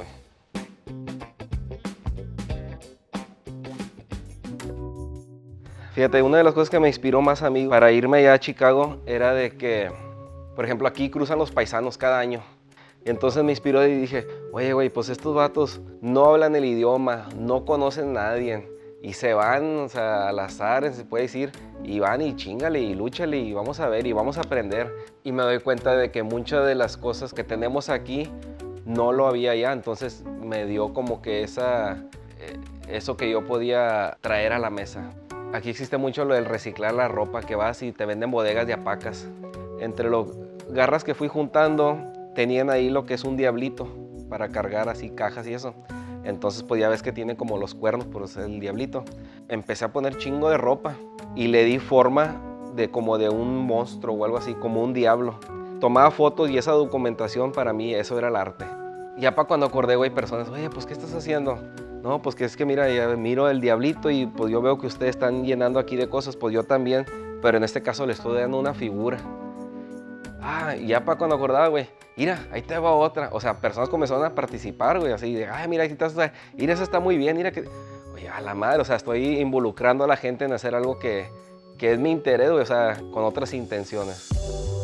Fíjate, 5.94 6.22
una 6.22 6.38
de 6.38 6.44
las 6.44 6.54
cosas 6.54 6.70
que 6.70 6.78
me 6.78 6.88
inspiró 6.88 7.20
más 7.20 7.42
a 7.42 7.50
mí 7.50 7.66
para 7.66 7.90
irme 7.90 8.18
allá 8.18 8.34
a 8.34 8.38
Chicago 8.38 8.98
era 9.04 9.34
de 9.34 9.56
que, 9.56 9.90
por 10.54 10.64
ejemplo, 10.64 10.86
aquí 10.86 11.10
cruzan 11.10 11.38
los 11.38 11.50
paisanos 11.50 11.98
cada 11.98 12.20
año. 12.20 12.42
Entonces 13.04 13.42
me 13.42 13.50
inspiró 13.50 13.84
y 13.84 13.94
dije, 13.96 14.28
oye, 14.52 14.72
güey, 14.74 14.90
pues 14.90 15.08
estos 15.08 15.34
vatos 15.34 15.80
no 16.00 16.26
hablan 16.26 16.54
el 16.54 16.66
idioma, 16.66 17.28
no 17.36 17.64
conocen 17.64 18.10
a 18.10 18.30
nadie 18.30 18.75
y 19.06 19.12
se 19.12 19.34
van, 19.34 19.86
al 19.94 20.36
azar, 20.40 20.92
se 20.92 21.04
puede 21.04 21.22
decir, 21.22 21.52
y 21.84 22.00
van 22.00 22.20
y 22.22 22.34
chingale 22.34 22.80
y 22.80 22.92
lúchale 22.92 23.38
y 23.38 23.52
vamos 23.52 23.78
a 23.78 23.88
ver 23.88 24.04
y 24.04 24.12
vamos 24.12 24.36
a 24.36 24.40
aprender. 24.40 24.92
Y 25.22 25.30
me 25.30 25.44
doy 25.44 25.60
cuenta 25.60 25.94
de 25.96 26.10
que 26.10 26.24
muchas 26.24 26.66
de 26.66 26.74
las 26.74 26.96
cosas 26.96 27.32
que 27.32 27.44
tenemos 27.44 27.88
aquí 27.88 28.28
no 28.84 29.12
lo 29.12 29.28
había 29.28 29.54
ya, 29.54 29.72
entonces 29.72 30.24
me 30.42 30.66
dio 30.66 30.92
como 30.92 31.22
que 31.22 31.44
esa, 31.44 31.92
eh, 32.40 32.58
eso 32.88 33.16
que 33.16 33.30
yo 33.30 33.46
podía 33.46 34.18
traer 34.22 34.52
a 34.52 34.58
la 34.58 34.70
mesa. 34.70 35.12
Aquí 35.52 35.70
existe 35.70 35.98
mucho 35.98 36.24
lo 36.24 36.34
del 36.34 36.44
reciclar 36.44 36.92
la 36.92 37.06
ropa, 37.06 37.42
que 37.42 37.54
vas 37.54 37.82
y 37.82 37.92
te 37.92 38.06
venden 38.06 38.32
bodegas 38.32 38.66
de 38.66 38.72
apacas. 38.72 39.28
Entre 39.78 40.10
los 40.10 40.36
garras 40.68 41.04
que 41.04 41.14
fui 41.14 41.28
juntando, 41.28 41.96
tenían 42.34 42.70
ahí 42.70 42.90
lo 42.90 43.06
que 43.06 43.14
es 43.14 43.22
un 43.22 43.36
diablito 43.36 43.86
para 44.28 44.48
cargar 44.48 44.88
así 44.88 45.10
cajas 45.10 45.46
y 45.46 45.54
eso. 45.54 45.76
Entonces 46.26 46.64
pues 46.64 46.80
ya 46.80 46.88
ves 46.88 47.02
que 47.02 47.12
tiene 47.12 47.36
como 47.36 47.56
los 47.56 47.74
cuernos 47.74 48.06
por 48.06 48.26
ser 48.26 48.44
el 48.44 48.58
diablito. 48.58 49.04
Empecé 49.48 49.84
a 49.84 49.92
poner 49.92 50.16
chingo 50.16 50.50
de 50.50 50.58
ropa 50.58 50.96
y 51.36 51.46
le 51.46 51.64
di 51.64 51.78
forma 51.78 52.42
de 52.74 52.90
como 52.90 53.16
de 53.16 53.28
un 53.28 53.64
monstruo 53.64 54.16
o 54.16 54.24
algo 54.24 54.36
así, 54.36 54.54
como 54.54 54.82
un 54.82 54.92
diablo. 54.92 55.38
Tomaba 55.80 56.10
fotos 56.10 56.50
y 56.50 56.58
esa 56.58 56.72
documentación 56.72 57.52
para 57.52 57.72
mí 57.72 57.94
eso 57.94 58.18
era 58.18 58.28
el 58.28 58.36
arte. 58.36 58.66
Ya 59.18 59.34
para 59.34 59.46
cuando 59.46 59.66
acordé, 59.66 59.94
güey, 59.94 60.10
personas, 60.10 60.48
oye, 60.48 60.68
pues 60.68 60.84
¿qué 60.84 60.92
estás 60.92 61.14
haciendo? 61.14 61.58
No, 62.02 62.20
pues 62.20 62.34
que 62.34 62.44
es 62.44 62.56
que 62.56 62.64
mira, 62.64 62.88
ya 62.90 63.08
miro 63.16 63.48
el 63.48 63.60
diablito 63.60 64.10
y 64.10 64.26
pues 64.26 64.50
yo 64.50 64.60
veo 64.60 64.78
que 64.78 64.88
ustedes 64.88 65.10
están 65.10 65.44
llenando 65.44 65.78
aquí 65.78 65.96
de 65.96 66.08
cosas, 66.08 66.36
pues 66.36 66.52
yo 66.52 66.64
también, 66.64 67.06
pero 67.40 67.56
en 67.56 67.64
este 67.64 67.82
caso 67.82 68.04
le 68.04 68.12
estoy 68.12 68.38
dando 68.38 68.58
una 68.58 68.74
figura. 68.74 69.18
Ah, 70.40 70.74
ya 70.76 71.04
para 71.04 71.18
cuando 71.18 71.36
acordaba, 71.36 71.68
güey, 71.68 71.88
mira, 72.16 72.46
ahí 72.52 72.62
te 72.62 72.78
va 72.78 72.92
otra. 72.92 73.30
O 73.32 73.40
sea, 73.40 73.60
personas 73.60 73.88
comenzaron 73.88 74.24
a 74.24 74.34
participar, 74.34 74.98
güey, 74.98 75.12
así 75.12 75.34
de, 75.34 75.46
ay, 75.46 75.68
mira, 75.68 75.82
ahí 75.82 75.90
estás, 75.90 76.14
mira, 76.54 76.72
eso 76.72 76.82
está 76.82 77.00
muy 77.00 77.16
bien, 77.16 77.36
mira 77.36 77.50
que, 77.50 77.68
oye, 78.12 78.28
a 78.28 78.40
la 78.40 78.54
madre, 78.54 78.80
o 78.80 78.84
sea, 78.84 78.96
estoy 78.96 79.38
involucrando 79.40 80.04
a 80.04 80.06
la 80.06 80.16
gente 80.16 80.44
en 80.44 80.52
hacer 80.52 80.74
algo 80.74 80.98
que, 80.98 81.30
que 81.78 81.92
es 81.92 81.98
mi 81.98 82.10
interés, 82.10 82.50
güey, 82.50 82.62
o 82.62 82.66
sea, 82.66 83.00
con 83.12 83.24
otras 83.24 83.52
intenciones. 83.54 84.75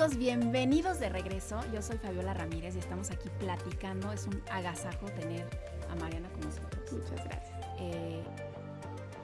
Amigos, 0.00 0.16
bienvenidos 0.16 0.98
de 0.98 1.10
regreso. 1.10 1.60
Yo 1.74 1.82
soy 1.82 1.98
Fabiola 1.98 2.32
Ramírez 2.32 2.74
y 2.74 2.78
estamos 2.78 3.10
aquí 3.10 3.28
platicando. 3.38 4.10
Es 4.12 4.26
un 4.26 4.42
agasajo 4.50 5.04
tener 5.10 5.46
a 5.90 5.94
Mariana 5.96 6.30
con 6.30 6.40
nosotros. 6.40 6.90
Muchas 6.90 7.22
gracias. 7.22 7.60
Eh, 7.80 8.22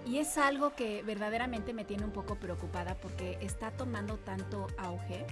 y 0.04 0.18
es 0.18 0.36
algo 0.36 0.74
que 0.74 1.02
verdaderamente 1.02 1.72
me 1.72 1.86
tiene 1.86 2.04
un 2.04 2.10
poco 2.10 2.34
preocupada 2.34 2.94
porque 3.00 3.38
está 3.40 3.70
tomando 3.70 4.18
tanto 4.18 4.66
auge 4.76 5.24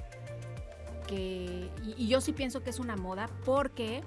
que, 1.07 1.71
y, 1.83 2.09
yo 2.09 2.23
sí 2.23 2.33
pienso 2.33 2.63
que 2.63 2.71
es 2.71 2.79
una 2.79 2.97
moda 2.97 3.29
porque 3.45 4.03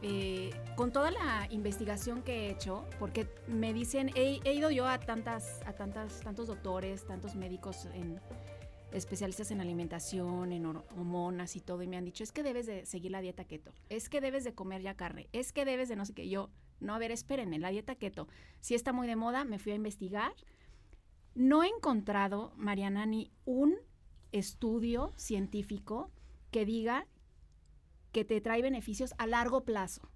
eh, 0.00 0.52
con 0.74 0.90
toda 0.90 1.10
la 1.10 1.48
investigación 1.50 2.22
que 2.22 2.46
he 2.46 2.50
hecho, 2.50 2.86
porque 2.98 3.28
me 3.46 3.74
dicen, 3.74 4.10
he, 4.14 4.40
ido 4.54 4.70
yo 4.70 4.86
a 4.86 4.98
tantas, 4.98 5.60
a 5.66 5.74
tantas, 5.74 6.20
tantos 6.20 6.46
doctores, 6.46 7.06
tantos 7.06 7.34
médicos 7.34 7.84
en 7.92 8.18
especialistas 8.92 9.50
en 9.50 9.60
alimentación, 9.60 10.52
en 10.52 10.66
hormonas 10.66 11.56
y 11.56 11.60
todo, 11.60 11.82
y 11.82 11.86
me 11.86 11.96
han 11.96 12.04
dicho, 12.04 12.24
es 12.24 12.32
que 12.32 12.42
debes 12.42 12.66
de 12.66 12.86
seguir 12.86 13.10
la 13.10 13.20
dieta 13.20 13.44
keto, 13.44 13.72
es 13.88 14.08
que 14.08 14.20
debes 14.20 14.44
de 14.44 14.54
comer 14.54 14.82
ya 14.82 14.94
carne, 14.94 15.28
es 15.32 15.52
que 15.52 15.64
debes 15.64 15.88
de 15.88 15.96
no 15.96 16.04
sé 16.04 16.14
qué. 16.14 16.28
Yo, 16.28 16.50
no, 16.80 16.94
a 16.94 16.98
ver, 16.98 17.10
espérenme, 17.10 17.58
la 17.58 17.70
dieta 17.70 17.94
keto, 17.94 18.28
si 18.60 18.74
está 18.74 18.92
muy 18.92 19.06
de 19.06 19.16
moda, 19.16 19.44
me 19.44 19.58
fui 19.58 19.72
a 19.72 19.76
investigar. 19.76 20.32
No 21.34 21.62
he 21.62 21.68
encontrado, 21.68 22.52
Mariana, 22.56 23.06
ni 23.06 23.30
un 23.44 23.76
estudio 24.32 25.12
científico 25.16 26.10
que 26.50 26.64
diga 26.64 27.06
que 28.12 28.24
te 28.24 28.40
trae 28.40 28.62
beneficios 28.62 29.14
a 29.18 29.26
largo 29.26 29.64
plazo. 29.64 30.10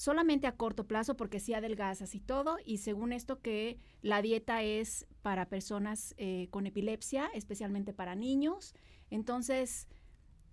Solamente 0.00 0.46
a 0.46 0.56
corto 0.56 0.86
plazo 0.86 1.14
porque 1.14 1.40
sí 1.40 1.52
adelgazas 1.52 2.14
y 2.14 2.20
todo. 2.20 2.56
Y 2.64 2.78
según 2.78 3.12
esto 3.12 3.42
que 3.42 3.78
la 4.00 4.22
dieta 4.22 4.62
es 4.62 5.06
para 5.20 5.50
personas 5.50 6.14
eh, 6.16 6.48
con 6.48 6.66
epilepsia, 6.66 7.26
especialmente 7.34 7.92
para 7.92 8.14
niños. 8.14 8.74
Entonces, 9.10 9.88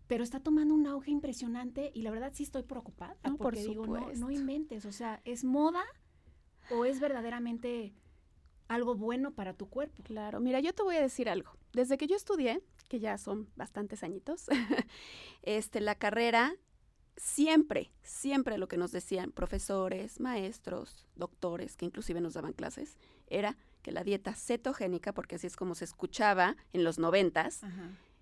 pero 0.08 0.26
está 0.26 0.42
tomando 0.42 0.74
un 0.74 0.86
auge 0.86 1.12
impresionante 1.12 1.92
y 1.94 2.02
la 2.02 2.12
verdad 2.12 2.34
sí 2.36 2.44
estoy 2.44 2.64
preocupada. 2.64 3.16
porque 3.24 3.38
por 3.38 3.56
digo, 3.56 3.88
no, 3.88 4.12
no 4.16 4.32
inventes. 4.32 4.84
O 4.84 4.92
sea, 4.92 5.22
¿es 5.24 5.46
moda 5.46 5.86
o 6.70 6.84
es 6.84 7.00
verdaderamente 7.00 7.94
algo 8.68 8.96
bueno 8.96 9.32
para 9.32 9.54
tu 9.54 9.70
cuerpo? 9.70 10.04
Claro, 10.04 10.42
mira, 10.42 10.60
yo 10.60 10.74
te 10.74 10.84
voy 10.84 10.98
a 10.98 11.02
decir 11.02 11.30
algo. 11.30 11.52
Desde 11.72 11.98
que 11.98 12.08
yo 12.08 12.18
estudié, 12.18 12.62
que 12.90 13.00
ya 13.00 13.18
son 13.18 13.48
bastantes 13.56 14.04
añitos, 14.04 14.48
este, 15.42 15.80
la 15.80 15.96
carrera 15.96 16.54
siempre, 17.18 17.92
siempre 18.04 18.58
lo 18.58 18.68
que 18.68 18.78
nos 18.78 18.92
decían 18.92 19.32
profesores, 19.32 20.20
maestros, 20.20 21.08
doctores, 21.16 21.76
que 21.76 21.86
inclusive 21.86 22.22
nos 22.22 22.36
daban 22.36 22.54
clases, 22.54 22.98
era 23.28 23.58
que 23.82 23.92
la 23.92 24.04
dieta 24.04 24.34
cetogénica, 24.34 25.14
porque 25.14 25.36
así 25.36 25.48
es 25.48 25.56
como 25.56 25.76
se 25.76 25.86
escuchaba 25.86 26.56
en 26.74 26.84
los 26.84 27.00
noventas, 27.00 27.62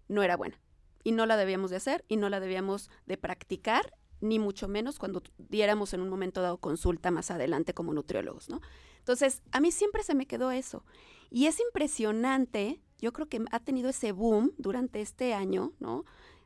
no 0.08 0.23
era 0.23 0.38
buena. 0.38 0.60
Y 1.03 1.12
no 1.12 1.25
la 1.25 1.38
debíamos 1.38 1.69
de 1.69 1.77
hacer 1.77 2.03
y 2.08 2.17
no 2.17 2.29
la 2.29 2.39
debíamos 2.39 2.89
de 3.05 3.17
practicar, 3.17 3.93
ni 4.21 4.39
mucho 4.39 4.67
menos 4.67 4.97
cuando 4.97 5.21
diéramos 5.38 5.93
en 5.93 6.01
un 6.01 6.10
momento 6.10 6.41
dado 6.41 6.58
consulta 6.58 7.12
más 7.12 7.29
adelante 7.29 7.73
como 7.73 7.93
nutriólogos, 7.93 8.49
¿no? 8.49 8.62
Entonces, 8.99 9.43
a 9.51 9.60
mí 9.60 9.71
siempre 9.71 10.01
se 10.03 10.15
me 10.15 10.25
quedó 10.25 10.49
eso. 10.49 10.84
Y 11.29 11.45
es 11.45 11.60
impresionante, 11.60 12.81
yo 12.97 13.13
creo 13.13 13.27
que 13.27 13.43
ha 13.51 13.60
tenido 13.60 13.89
ese 13.89 14.13
boom 14.13 14.53
durante 14.58 15.01
este 15.01 15.34
año, 15.34 15.73
¿no? 15.79 16.05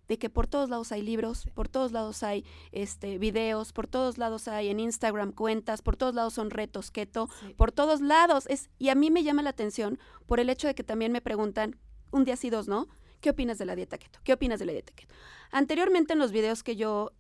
De 0.09 0.17
que 0.17 0.29
por 0.29 0.47
todos 0.47 0.69
lados 0.69 0.91
hay 0.91 1.03
libros, 1.03 1.47
por 1.53 1.69
todos 1.69 1.93
lados 1.93 2.23
hay 2.23 2.43
este 2.71 3.19
videos, 3.19 3.71
por 3.71 3.87
todos 3.87 4.17
lados 4.17 4.47
hay 4.47 4.69
en 4.69 4.79
Instagram 4.79 5.31
cuentas, 5.31 5.81
por 5.81 5.95
todos 5.95 6.15
lados 6.15 6.33
son 6.33 6.49
retos 6.49 6.91
keto, 6.91 7.29
por 7.55 7.71
todos 7.71 8.01
lados 8.01 8.45
es 8.47 8.69
y 8.79 8.89
a 8.89 8.95
mí 8.95 9.11
me 9.11 9.23
llama 9.23 9.43
la 9.43 9.51
atención 9.51 9.99
por 10.25 10.39
el 10.39 10.49
hecho 10.49 10.67
de 10.67 10.75
que 10.75 10.83
también 10.83 11.11
me 11.11 11.21
preguntan 11.21 11.77
un 12.11 12.25
día 12.25 12.35
sí 12.35 12.49
dos, 12.49 12.67
¿no? 12.67 12.87
¿Qué 13.21 13.29
opinas 13.29 13.59
de 13.59 13.65
la 13.65 13.75
dieta 13.75 13.97
keto? 13.97 14.19
¿Qué 14.23 14.33
opinas 14.33 14.59
de 14.59 14.65
la 14.65 14.71
dieta 14.71 14.93
keto? 14.93 15.13
Anteriormente 15.51 16.13
en 16.13 16.19
los 16.19 16.31
videos 16.31 16.63
que 16.63 16.75
yo 16.75 17.11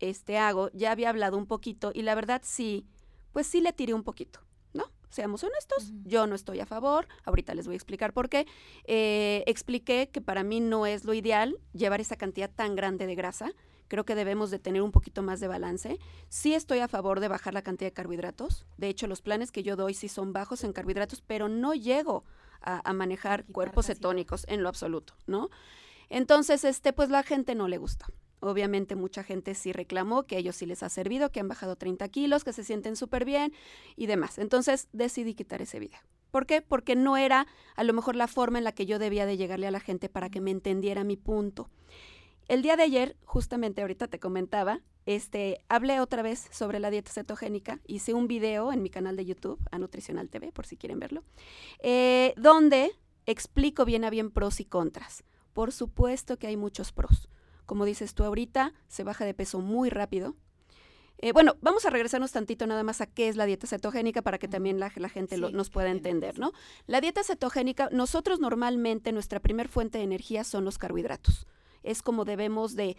este 0.00 0.38
hago 0.38 0.70
ya 0.72 0.90
había 0.90 1.10
hablado 1.10 1.36
un 1.36 1.46
poquito 1.46 1.92
y 1.94 2.02
la 2.02 2.14
verdad 2.14 2.40
sí, 2.44 2.86
pues 3.32 3.46
sí 3.46 3.60
le 3.60 3.74
tiré 3.74 3.92
un 3.92 4.04
poquito 4.04 4.40
seamos 5.10 5.44
honestos, 5.44 5.92
yo 6.04 6.26
no 6.26 6.34
estoy 6.34 6.60
a 6.60 6.66
favor, 6.66 7.08
ahorita 7.24 7.54
les 7.54 7.66
voy 7.66 7.74
a 7.74 7.76
explicar 7.76 8.12
por 8.12 8.28
qué. 8.28 8.46
Eh, 8.84 9.44
expliqué 9.46 10.08
que 10.10 10.20
para 10.20 10.42
mí 10.42 10.60
no 10.60 10.86
es 10.86 11.04
lo 11.04 11.14
ideal 11.14 11.58
llevar 11.72 12.00
esa 12.00 12.16
cantidad 12.16 12.50
tan 12.50 12.76
grande 12.76 13.06
de 13.06 13.14
grasa, 13.14 13.52
creo 13.88 14.04
que 14.04 14.14
debemos 14.14 14.50
de 14.50 14.58
tener 14.58 14.82
un 14.82 14.92
poquito 14.92 15.22
más 15.22 15.40
de 15.40 15.48
balance. 15.48 15.98
Sí 16.28 16.54
estoy 16.54 16.80
a 16.80 16.88
favor 16.88 17.20
de 17.20 17.28
bajar 17.28 17.54
la 17.54 17.62
cantidad 17.62 17.88
de 17.88 17.94
carbohidratos, 17.94 18.66
de 18.76 18.88
hecho 18.88 19.06
los 19.06 19.22
planes 19.22 19.50
que 19.50 19.62
yo 19.62 19.76
doy 19.76 19.94
sí 19.94 20.08
son 20.08 20.32
bajos 20.32 20.62
en 20.64 20.72
carbohidratos, 20.72 21.22
pero 21.22 21.48
no 21.48 21.74
llego 21.74 22.24
a, 22.60 22.92
manejar 22.92 23.44
cuerpos 23.46 23.86
cetónicos 23.86 24.44
en 24.48 24.62
lo 24.62 24.68
absoluto, 24.68 25.14
¿no? 25.26 25.48
Entonces, 26.10 26.64
este, 26.64 26.92
pues 26.92 27.08
la 27.08 27.22
gente 27.22 27.54
no 27.54 27.68
le 27.68 27.78
gusta. 27.78 28.06
Obviamente 28.40 28.94
mucha 28.94 29.22
gente 29.22 29.54
sí 29.54 29.72
reclamó 29.72 30.24
que 30.24 30.36
a 30.36 30.38
ellos 30.38 30.56
sí 30.56 30.66
les 30.66 30.82
ha 30.82 30.88
servido, 30.88 31.30
que 31.30 31.40
han 31.40 31.48
bajado 31.48 31.76
30 31.76 32.08
kilos, 32.08 32.44
que 32.44 32.52
se 32.52 32.64
sienten 32.64 32.96
súper 32.96 33.24
bien 33.24 33.52
y 33.96 34.06
demás. 34.06 34.38
Entonces 34.38 34.88
decidí 34.92 35.34
quitar 35.34 35.62
ese 35.62 35.78
video. 35.78 36.00
¿Por 36.30 36.46
qué? 36.46 36.62
Porque 36.62 36.94
no 36.94 37.16
era 37.16 37.46
a 37.74 37.84
lo 37.84 37.92
mejor 37.92 38.16
la 38.16 38.28
forma 38.28 38.58
en 38.58 38.64
la 38.64 38.72
que 38.72 38.86
yo 38.86 38.98
debía 38.98 39.26
de 39.26 39.36
llegarle 39.36 39.66
a 39.66 39.70
la 39.70 39.80
gente 39.80 40.08
para 40.08 40.28
que 40.30 40.40
me 40.40 40.50
entendiera 40.50 41.04
mi 41.04 41.16
punto. 41.16 41.70
El 42.48 42.62
día 42.62 42.76
de 42.76 42.82
ayer, 42.82 43.16
justamente 43.24 43.82
ahorita 43.82 44.08
te 44.08 44.18
comentaba, 44.18 44.80
este, 45.04 45.64
hablé 45.68 46.00
otra 46.00 46.22
vez 46.22 46.48
sobre 46.50 46.80
la 46.80 46.90
dieta 46.90 47.10
cetogénica, 47.12 47.80
hice 47.86 48.14
un 48.14 48.26
video 48.26 48.72
en 48.72 48.82
mi 48.82 48.90
canal 48.90 49.16
de 49.16 49.26
YouTube, 49.26 49.58
a 49.70 49.78
Nutricional 49.78 50.28
TV, 50.28 50.52
por 50.52 50.66
si 50.66 50.76
quieren 50.76 50.98
verlo, 50.98 51.24
eh, 51.80 52.34
donde 52.36 52.92
explico 53.26 53.84
bien 53.84 54.04
a 54.04 54.10
bien 54.10 54.30
pros 54.30 54.60
y 54.60 54.64
contras. 54.64 55.24
Por 55.52 55.72
supuesto 55.72 56.38
que 56.38 56.46
hay 56.46 56.56
muchos 56.56 56.92
pros. 56.92 57.28
Como 57.68 57.84
dices 57.84 58.14
tú 58.14 58.24
ahorita, 58.24 58.72
se 58.86 59.04
baja 59.04 59.26
de 59.26 59.34
peso 59.34 59.60
muy 59.60 59.90
rápido. 59.90 60.34
Eh, 61.18 61.32
bueno, 61.32 61.58
vamos 61.60 61.84
a 61.84 61.90
regresarnos 61.90 62.32
tantito 62.32 62.66
nada 62.66 62.82
más 62.82 63.02
a 63.02 63.06
qué 63.06 63.28
es 63.28 63.36
la 63.36 63.44
dieta 63.44 63.66
cetogénica 63.66 64.22
para 64.22 64.38
que 64.38 64.48
también 64.48 64.80
la, 64.80 64.88
gente 64.88 65.36
nos 65.36 65.68
pueda 65.68 65.90
entender, 65.90 66.38
¿no? 66.38 66.52
La 66.86 67.02
dieta 67.02 67.22
cetogénica, 67.22 67.90
nosotros 67.92 68.40
normalmente 68.40 69.12
nuestra 69.12 69.38
primer 69.38 69.68
fuente 69.68 69.98
de 69.98 70.04
energía 70.04 70.44
son 70.44 70.64
los 70.64 70.78
carbohidratos 70.78 71.46
es 71.82 72.02
como 72.02 72.24
debemos 72.24 72.74
de, 72.76 72.96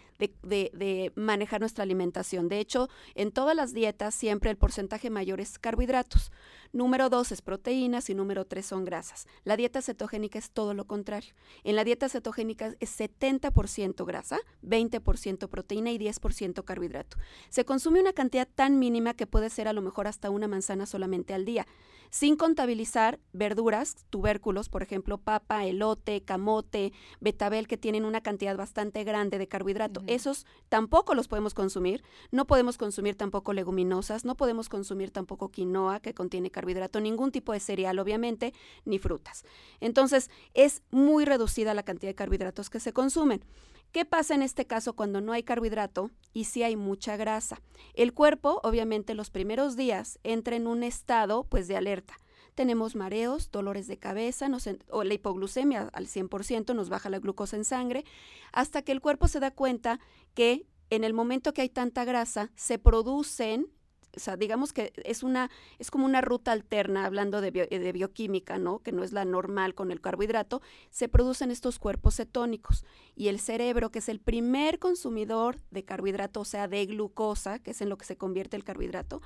manejar 1.16 1.60
nuestra 1.60 1.84
alimentación. 1.84 2.48
De 2.48 2.60
hecho, 2.60 2.90
en 3.16 3.32
todas 3.32 3.56
las 3.56 3.74
dietas 3.74 4.16
siempre 4.16 4.50
el 4.50 4.58
porcentaje 4.58 5.10
mayor 5.10 5.42
es 5.42 5.60
carbohidratos. 5.60 6.32
Número 6.72 7.10
dos 7.10 7.32
es 7.32 7.42
proteínas 7.42 8.10
y 8.10 8.16
número 8.16 8.46
tres 8.46 8.68
son 8.68 8.86
grasas. 8.86 9.28
La 9.44 9.58
dieta 9.58 9.82
cetogénica 9.82 10.38
es 10.38 10.52
todo 10.52 10.74
lo 10.74 10.86
contrario. 10.86 11.34
En 11.64 11.76
la 11.76 11.84
dieta 11.84 12.10
cetogénica 12.10 12.76
es 12.80 13.00
70% 13.00 14.06
grasa, 14.06 14.40
20% 14.64 15.50
proteína 15.50 15.92
y 15.92 15.98
10% 15.98 16.64
carbohidrato. 16.64 17.18
Se 17.50 17.66
consume 17.66 18.02
una 18.02 18.14
cantidad 18.14 18.48
tan 18.48 18.78
mínima 18.78 19.16
que 19.16 19.28
puede 19.28 19.50
ser 19.50 19.68
a 19.68 19.74
lo 19.74 19.82
mejor 19.82 20.08
hasta 20.08 20.30
una 20.30 20.48
manzana 20.48 20.86
solamente 20.86 21.34
al 21.34 21.46
día 21.46 21.66
sin 22.10 22.36
contabilizar 22.36 23.20
verduras, 23.34 24.06
tubérculos, 24.10 24.70
por 24.70 24.84
ejemplo, 24.84 25.18
papa, 25.18 25.66
elote, 25.66 26.22
camote, 26.24 26.94
betabel, 27.20 27.68
que 27.68 27.78
tienen 27.78 28.06
una 28.06 28.22
cantidad 28.22 28.58
bastante 28.58 29.04
grande 29.04 29.38
de 29.38 29.48
carbohidrato. 29.48 30.02
Esos 30.08 30.46
tampoco 30.70 31.16
los 31.16 31.28
podemos 31.28 31.54
consumir. 31.54 32.04
No 32.32 32.46
podemos 32.46 32.78
consumir 32.78 33.16
tampoco 33.16 33.54
leguminosas, 33.54 34.26
no 34.26 34.36
podemos 34.36 34.70
consumir 34.70 35.12
tampoco 35.12 35.50
quinoa, 35.50 36.00
que 36.00 36.14
contiene 36.14 36.52
carbohidrato, 36.52 37.00
ningún 37.00 37.32
tipo 37.32 37.54
de 37.54 37.60
cereal, 37.60 38.00
obviamente, 38.00 38.54
ni 38.86 39.00
frutas. 39.00 39.44
Entonces, 39.80 40.30
es 40.54 40.84
muy 40.92 41.26
reducida 41.26 41.74
la 41.74 41.84
cantidad 41.84 42.10
de 42.10 42.16
carbohidratos 42.16 42.70
que 42.70 42.80
se 42.80 42.94
consumen. 42.94 43.44
¿Qué 43.92 44.06
pasa 44.06 44.36
en 44.36 44.44
este 44.44 44.68
caso 44.68 44.94
cuando 44.94 45.20
no 45.20 45.32
hay 45.32 45.42
carbohidrato 45.42 46.12
y 46.32 46.44
sí 46.44 46.62
hay 46.62 46.76
mucha 46.76 47.18
grasa? 47.18 47.60
El 47.96 48.14
cuerpo, 48.14 48.62
obviamente, 48.64 49.16
los 49.16 49.32
primeros 49.32 49.76
días 49.76 50.20
entra 50.24 50.56
en 50.56 50.68
un 50.68 50.84
estado 50.84 51.46
pues 51.46 51.68
de 51.68 51.76
alerta. 51.76 52.16
Tenemos 52.54 52.96
mareos, 52.96 53.50
dolores 53.52 53.88
de 53.88 53.98
cabeza, 53.98 54.48
o 54.92 55.04
la 55.04 55.14
hipoglucemia 55.16 55.90
al 55.92 56.06
100%, 56.06 56.76
nos 56.76 56.90
baja 56.90 57.10
la 57.10 57.18
glucosa 57.18 57.56
en 57.56 57.66
sangre, 57.66 58.06
hasta 58.52 58.84
que 58.84 58.92
el 58.92 59.02
cuerpo 59.02 59.28
se 59.28 59.40
da 59.40 59.50
cuenta 59.50 60.00
que 60.36 60.68
en 60.92 61.04
el 61.04 61.14
momento 61.14 61.54
que 61.54 61.62
hay 61.62 61.70
tanta 61.70 62.06
grasa, 62.06 62.52
se 62.56 62.78
producen 62.78 63.72
o 64.16 64.20
sea, 64.20 64.38
digamos 64.38 64.74
que 64.74 64.92
es 65.04 65.24
una, 65.24 65.50
es 65.78 65.92
como 65.92 66.06
una 66.06 66.22
ruta 66.22 66.52
alterna, 66.52 67.06
hablando 67.06 67.42
de, 67.42 67.52
de, 67.52 67.92
bioquímica, 67.92 68.58
¿no? 68.58 68.80
Que 68.80 68.92
no 68.92 69.04
es 69.04 69.12
la 69.12 69.26
normal 69.26 69.76
con 69.76 69.92
el 69.92 70.02
carbohidrato, 70.02 70.62
se 70.90 71.08
producen 71.08 71.52
estos 71.52 71.80
cuerpos 71.80 72.16
cetónicos. 72.16 72.86
Y 73.16 73.28
el 73.28 73.40
cerebro, 73.40 73.92
que 73.92 74.00
es 74.00 74.10
el 74.10 74.20
primer 74.20 74.80
consumidor 74.80 75.58
de 75.72 75.84
carbohidrato, 75.84 76.42
o 76.42 76.46
sea, 76.46 76.68
de 76.68 76.86
glucosa, 76.86 77.60
que 77.60 77.72
es 77.72 77.82
en 77.82 77.90
lo 77.90 77.98
que 77.98 78.06
se 78.06 78.18
convierte 78.18 78.58
el 78.58 78.64
carbohidrato, 78.64 79.22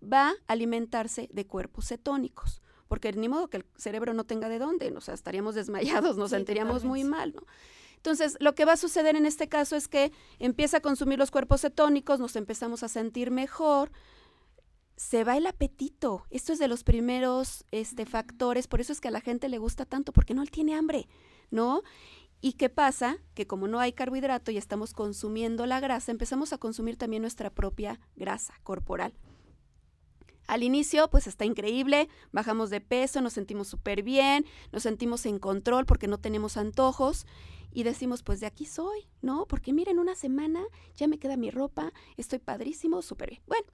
va 0.00 0.30
a 0.30 0.34
alimentarse 0.46 1.28
de 1.32 1.46
cuerpos 1.46 1.88
cetónicos. 1.88 2.62
Porque 2.88 3.12
ni 3.12 3.28
modo 3.28 3.48
que 3.48 3.58
el 3.58 3.66
cerebro 3.76 4.14
no 4.14 4.24
tenga 4.24 4.48
de 4.48 4.58
dónde, 4.58 4.90
o 4.96 5.00
sea, 5.00 5.14
estaríamos 5.14 5.54
desmayados, 5.54 6.16
nos 6.16 6.30
sentiríamos 6.30 6.84
muy 6.84 7.04
mal, 7.04 7.32
¿no? 7.34 7.46
Entonces, 8.00 8.38
lo 8.40 8.54
que 8.54 8.64
va 8.64 8.72
a 8.72 8.76
suceder 8.78 9.14
en 9.14 9.26
este 9.26 9.46
caso 9.46 9.76
es 9.76 9.86
que 9.86 10.10
empieza 10.38 10.78
a 10.78 10.80
consumir 10.80 11.18
los 11.18 11.30
cuerpos 11.30 11.60
cetónicos, 11.60 12.18
nos 12.18 12.34
empezamos 12.34 12.82
a 12.82 12.88
sentir 12.88 13.30
mejor, 13.30 13.92
se 15.00 15.24
va 15.24 15.38
el 15.38 15.46
apetito. 15.46 16.26
Esto 16.28 16.52
es 16.52 16.58
de 16.58 16.68
los 16.68 16.84
primeros 16.84 17.64
este, 17.70 18.04
factores, 18.04 18.68
por 18.68 18.82
eso 18.82 18.92
es 18.92 19.00
que 19.00 19.08
a 19.08 19.10
la 19.10 19.22
gente 19.22 19.48
le 19.48 19.56
gusta 19.56 19.86
tanto, 19.86 20.12
porque 20.12 20.34
no 20.34 20.44
tiene 20.44 20.74
hambre, 20.74 21.08
¿no? 21.50 21.82
¿Y 22.42 22.52
qué 22.52 22.68
pasa? 22.68 23.16
Que 23.32 23.46
como 23.46 23.66
no 23.66 23.80
hay 23.80 23.94
carbohidrato 23.94 24.50
y 24.50 24.58
estamos 24.58 24.92
consumiendo 24.92 25.64
la 25.64 25.80
grasa, 25.80 26.12
empezamos 26.12 26.52
a 26.52 26.58
consumir 26.58 26.98
también 26.98 27.22
nuestra 27.22 27.48
propia 27.48 27.98
grasa 28.14 28.52
corporal. 28.62 29.14
Al 30.46 30.62
inicio, 30.62 31.08
pues 31.08 31.26
está 31.26 31.46
increíble, 31.46 32.10
bajamos 32.30 32.68
de 32.68 32.82
peso, 32.82 33.22
nos 33.22 33.32
sentimos 33.32 33.68
súper 33.68 34.02
bien, 34.02 34.44
nos 34.70 34.82
sentimos 34.82 35.24
en 35.24 35.38
control 35.38 35.86
porque 35.86 36.08
no 36.08 36.18
tenemos 36.18 36.58
antojos 36.58 37.26
y 37.72 37.84
decimos, 37.84 38.22
pues 38.22 38.40
de 38.40 38.46
aquí 38.46 38.66
soy, 38.66 39.08
¿no? 39.22 39.46
Porque 39.46 39.72
miren, 39.72 39.98
una 39.98 40.14
semana 40.14 40.62
ya 40.94 41.08
me 41.08 41.18
queda 41.18 41.38
mi 41.38 41.50
ropa, 41.50 41.94
estoy 42.18 42.38
padrísimo, 42.38 43.00
súper 43.00 43.30
bien. 43.30 43.42
Bueno, 43.46 43.66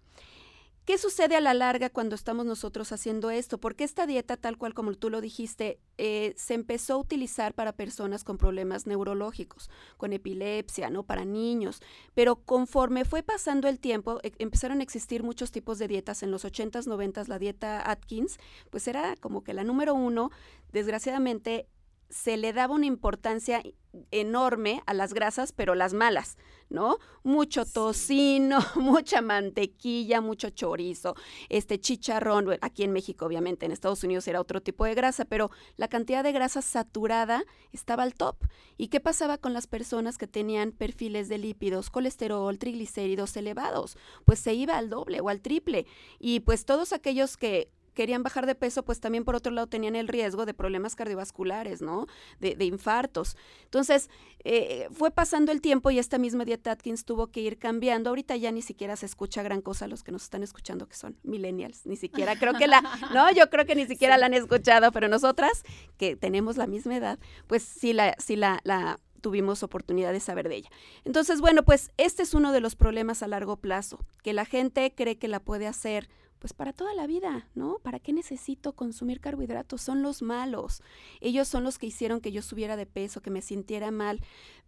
¿Qué 0.86 0.98
sucede 0.98 1.34
a 1.34 1.40
la 1.40 1.52
larga 1.52 1.90
cuando 1.90 2.14
estamos 2.14 2.46
nosotros 2.46 2.92
haciendo 2.92 3.30
esto? 3.30 3.58
Porque 3.58 3.82
esta 3.82 4.06
dieta, 4.06 4.36
tal 4.36 4.56
cual 4.56 4.72
como 4.72 4.94
tú 4.94 5.10
lo 5.10 5.20
dijiste, 5.20 5.80
eh, 5.98 6.32
se 6.36 6.54
empezó 6.54 6.94
a 6.94 6.98
utilizar 6.98 7.54
para 7.54 7.72
personas 7.72 8.22
con 8.22 8.38
problemas 8.38 8.86
neurológicos, 8.86 9.68
con 9.96 10.12
epilepsia, 10.12 10.88
¿no? 10.88 11.02
Para 11.02 11.24
niños. 11.24 11.82
Pero 12.14 12.36
conforme 12.36 13.04
fue 13.04 13.24
pasando 13.24 13.66
el 13.66 13.80
tiempo, 13.80 14.20
e 14.22 14.32
empezaron 14.38 14.78
a 14.78 14.84
existir 14.84 15.24
muchos 15.24 15.50
tipos 15.50 15.80
de 15.80 15.88
dietas. 15.88 16.22
En 16.22 16.30
los 16.30 16.44
80s, 16.44 16.86
90s, 16.86 17.26
la 17.26 17.40
dieta 17.40 17.90
Atkins, 17.90 18.38
pues 18.70 18.86
era 18.86 19.16
como 19.16 19.42
que 19.42 19.54
la 19.54 19.64
número 19.64 19.92
uno. 19.92 20.30
Desgraciadamente, 20.70 21.66
se 22.08 22.36
le 22.36 22.52
daba 22.52 22.74
una 22.74 22.86
importancia 22.86 23.62
enorme 24.10 24.82
a 24.86 24.94
las 24.94 25.14
grasas, 25.14 25.52
pero 25.52 25.74
las 25.74 25.94
malas, 25.94 26.36
¿no? 26.68 26.98
Mucho 27.22 27.64
tocino, 27.64 28.58
mucha 28.76 29.22
mantequilla, 29.22 30.20
mucho 30.20 30.50
chorizo, 30.50 31.14
este 31.48 31.80
chicharrón, 31.80 32.58
aquí 32.60 32.82
en 32.82 32.92
México 32.92 33.26
obviamente, 33.26 33.66
en 33.66 33.72
Estados 33.72 34.04
Unidos 34.04 34.28
era 34.28 34.40
otro 34.40 34.60
tipo 34.60 34.84
de 34.84 34.94
grasa, 34.94 35.24
pero 35.24 35.50
la 35.76 35.88
cantidad 35.88 36.22
de 36.22 36.32
grasa 36.32 36.62
saturada 36.62 37.44
estaba 37.72 38.02
al 38.02 38.14
top. 38.14 38.36
¿Y 38.76 38.88
qué 38.88 39.00
pasaba 39.00 39.38
con 39.38 39.52
las 39.52 39.66
personas 39.66 40.18
que 40.18 40.26
tenían 40.26 40.72
perfiles 40.72 41.28
de 41.28 41.38
lípidos, 41.38 41.90
colesterol, 41.90 42.58
triglicéridos 42.58 43.36
elevados? 43.36 43.96
Pues 44.24 44.38
se 44.38 44.54
iba 44.54 44.76
al 44.76 44.90
doble 44.90 45.20
o 45.20 45.28
al 45.28 45.40
triple. 45.40 45.86
Y 46.18 46.40
pues 46.40 46.66
todos 46.66 46.92
aquellos 46.92 47.36
que 47.36 47.70
querían 47.96 48.22
bajar 48.22 48.46
de 48.46 48.54
peso, 48.54 48.84
pues 48.84 49.00
también 49.00 49.24
por 49.24 49.34
otro 49.34 49.50
lado 49.50 49.66
tenían 49.66 49.96
el 49.96 50.06
riesgo 50.06 50.46
de 50.46 50.54
problemas 50.54 50.94
cardiovasculares, 50.94 51.82
¿no? 51.82 52.06
De, 52.38 52.64
infartos. 52.64 53.36
Entonces, 53.64 54.10
eh, 54.44 54.88
fue 54.92 55.10
pasando 55.10 55.50
el 55.50 55.60
tiempo 55.60 55.90
y 55.90 55.98
esta 55.98 56.18
misma 56.18 56.44
dieta 56.44 56.72
Atkins 56.72 57.04
tuvo 57.04 57.28
que 57.28 57.40
ir 57.40 57.58
cambiando. 57.58 58.10
Ahorita 58.10 58.36
ya 58.36 58.52
ni 58.52 58.62
siquiera 58.62 58.94
se 58.96 59.06
escucha 59.06 59.42
gran 59.42 59.62
cosa 59.62 59.88
los 59.88 60.04
que 60.04 60.12
nos 60.12 60.24
están 60.24 60.42
escuchando, 60.42 60.86
que 60.86 60.94
son 60.94 61.16
millennials. 61.22 61.86
Ni 61.86 61.96
siquiera 61.96 62.38
creo 62.38 62.54
que 62.54 62.66
la, 62.66 62.82
no, 63.14 63.32
yo 63.32 63.48
creo 63.50 63.64
que 63.64 63.74
ni 63.74 63.86
siquiera 63.86 64.18
la 64.18 64.26
han 64.26 64.34
escuchado, 64.34 64.92
pero 64.92 65.08
nosotras, 65.08 65.62
que 65.96 66.16
tenemos 66.16 66.56
la 66.56 66.66
misma 66.66 66.96
edad, 66.96 67.18
pues 67.46 67.62
sí 67.62 67.94
la, 67.94 68.14
sí 68.18 68.36
la, 68.36 68.60
la 68.64 69.00
tuvimos 69.22 69.62
oportunidad 69.62 70.12
de 70.12 70.20
saber 70.20 70.48
de 70.48 70.56
ella. 70.56 70.70
Entonces, 71.04 71.40
bueno, 71.40 71.64
pues 71.64 71.90
este 71.96 72.22
es 72.22 72.34
uno 72.34 72.52
de 72.52 72.60
los 72.60 72.76
problemas 72.76 73.22
a 73.22 73.26
largo 73.26 73.56
plazo, 73.56 74.04
que 74.22 74.32
la 74.34 74.44
gente 74.44 74.92
cree 74.94 75.18
que 75.18 75.28
la 75.28 75.40
puede 75.40 75.66
hacer 75.66 76.08
pues 76.46 76.54
para 76.54 76.72
toda 76.72 76.94
la 76.94 77.08
vida, 77.08 77.48
¿no? 77.56 77.80
¿Para 77.80 77.98
qué 77.98 78.12
necesito 78.12 78.74
consumir 78.74 79.20
carbohidratos? 79.20 79.82
Son 79.82 80.02
los 80.02 80.22
malos. 80.22 80.80
Ellos 81.20 81.48
son 81.48 81.64
los 81.64 81.76
que 81.76 81.86
hicieron 81.88 82.20
que 82.20 82.30
yo 82.30 82.40
subiera 82.40 82.76
de 82.76 82.86
peso, 82.86 83.20
que 83.20 83.30
me 83.32 83.42
sintiera 83.42 83.90
mal. 83.90 84.20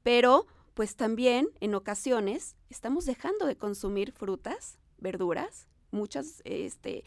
Pero, 0.03 0.49
pues 0.75 0.97
también, 0.97 1.51
en 1.61 1.77
ocasiones, 1.77 2.57
estamos 2.69 3.07
dejando 3.07 3.47
de 3.47 3.55
consumir 3.55 4.11
frutas, 4.11 4.81
verduras, 4.99 5.69
muchas 5.93 6.43
este, 6.45 7.05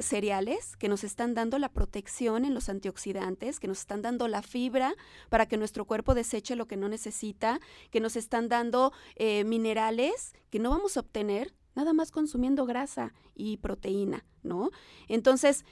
cereales 0.00 0.78
que 0.78 0.88
nos 0.88 1.04
están 1.04 1.34
dando 1.34 1.58
la 1.58 1.68
protección 1.68 2.46
en 2.46 2.54
los 2.54 2.70
antioxidantes, 2.70 3.60
que 3.60 3.68
nos 3.68 3.80
están 3.80 4.00
dando 4.00 4.28
la 4.28 4.40
fibra 4.40 4.94
para 5.28 5.44
que 5.44 5.58
nuestro 5.58 5.84
cuerpo 5.84 6.14
deseche 6.14 6.56
lo 6.56 6.66
que 6.66 6.78
no 6.78 6.88
necesita, 6.88 7.60
que 7.90 8.00
nos 8.00 8.16
están 8.16 8.48
dando 8.48 8.94
eh, 9.16 9.44
minerales 9.44 10.32
que 10.48 10.58
no 10.58 10.70
vamos 10.70 10.96
a 10.96 11.00
obtener 11.00 11.52
nada 11.76 11.92
más 11.92 12.10
consumiendo 12.10 12.66
grasa 12.66 13.12
y 13.34 13.58
proteína, 13.58 14.24
¿no? 14.42 14.70
Entonces, 15.06 15.64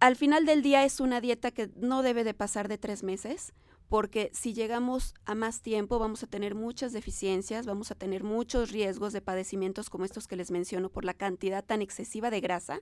al 0.00 0.16
final 0.16 0.46
del 0.46 0.62
día 0.62 0.84
es 0.84 0.98
una 0.98 1.20
dieta 1.20 1.50
que 1.50 1.70
no 1.76 2.02
debe 2.02 2.24
de 2.24 2.34
pasar 2.34 2.66
de 2.66 2.78
tres 2.78 3.02
meses, 3.04 3.52
porque 3.88 4.30
si 4.34 4.52
llegamos 4.52 5.14
a 5.24 5.34
más 5.34 5.62
tiempo 5.62 5.98
vamos 5.98 6.22
a 6.22 6.26
tener 6.26 6.54
muchas 6.54 6.92
deficiencias, 6.92 7.66
vamos 7.66 7.90
a 7.90 7.94
tener 7.94 8.22
muchos 8.22 8.70
riesgos 8.70 9.12
de 9.12 9.22
padecimientos 9.22 9.88
como 9.88 10.04
estos 10.04 10.26
que 10.26 10.36
les 10.36 10.50
menciono 10.50 10.90
por 10.90 11.04
la 11.04 11.14
cantidad 11.14 11.64
tan 11.64 11.80
excesiva 11.80 12.30
de 12.30 12.40
grasa 12.40 12.80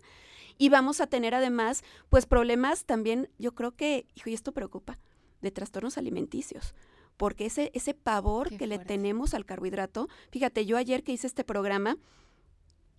y 0.59 0.69
vamos 0.69 1.01
a 1.01 1.07
tener 1.07 1.35
además 1.35 1.85
pues 2.09 2.27
problemas 2.27 2.85
también, 2.85 3.29
yo 3.39 3.55
creo 3.55 3.77
que, 3.77 4.07
hijo, 4.15 4.31
y 4.31 4.35
esto 4.35 4.53
preocupa, 4.53 4.99
de 5.43 5.51
trastornos 5.51 5.97
alimenticios 5.97 6.75
porque 7.17 7.47
ese, 7.47 7.71
ese 7.75 7.95
pavor 7.95 8.57
que 8.57 8.67
le 8.67 8.79
tenemos 8.79 9.35
al 9.35 9.47
carbohidrato, 9.47 10.09
fíjate, 10.31 10.67
yo 10.67 10.77
ayer 10.77 11.03
que 11.03 11.13
hice 11.13 11.27
este 11.27 11.45
programa, 11.45 11.97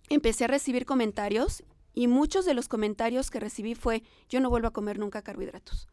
empecé 0.08 0.44
a 0.44 0.48
recibir 0.48 0.86
comentarios 0.86 1.64
y 1.94 2.06
muchos 2.06 2.44
de 2.44 2.54
los 2.54 2.68
comentarios 2.68 3.30
que 3.30 3.40
recibí 3.40 3.74
fue, 3.74 4.02
yo 4.28 4.40
no 4.40 4.50
vuelvo 4.50 4.68
a 4.68 4.72
comer 4.72 4.98
nunca 4.98 5.22
carbohidratos. 5.22 5.88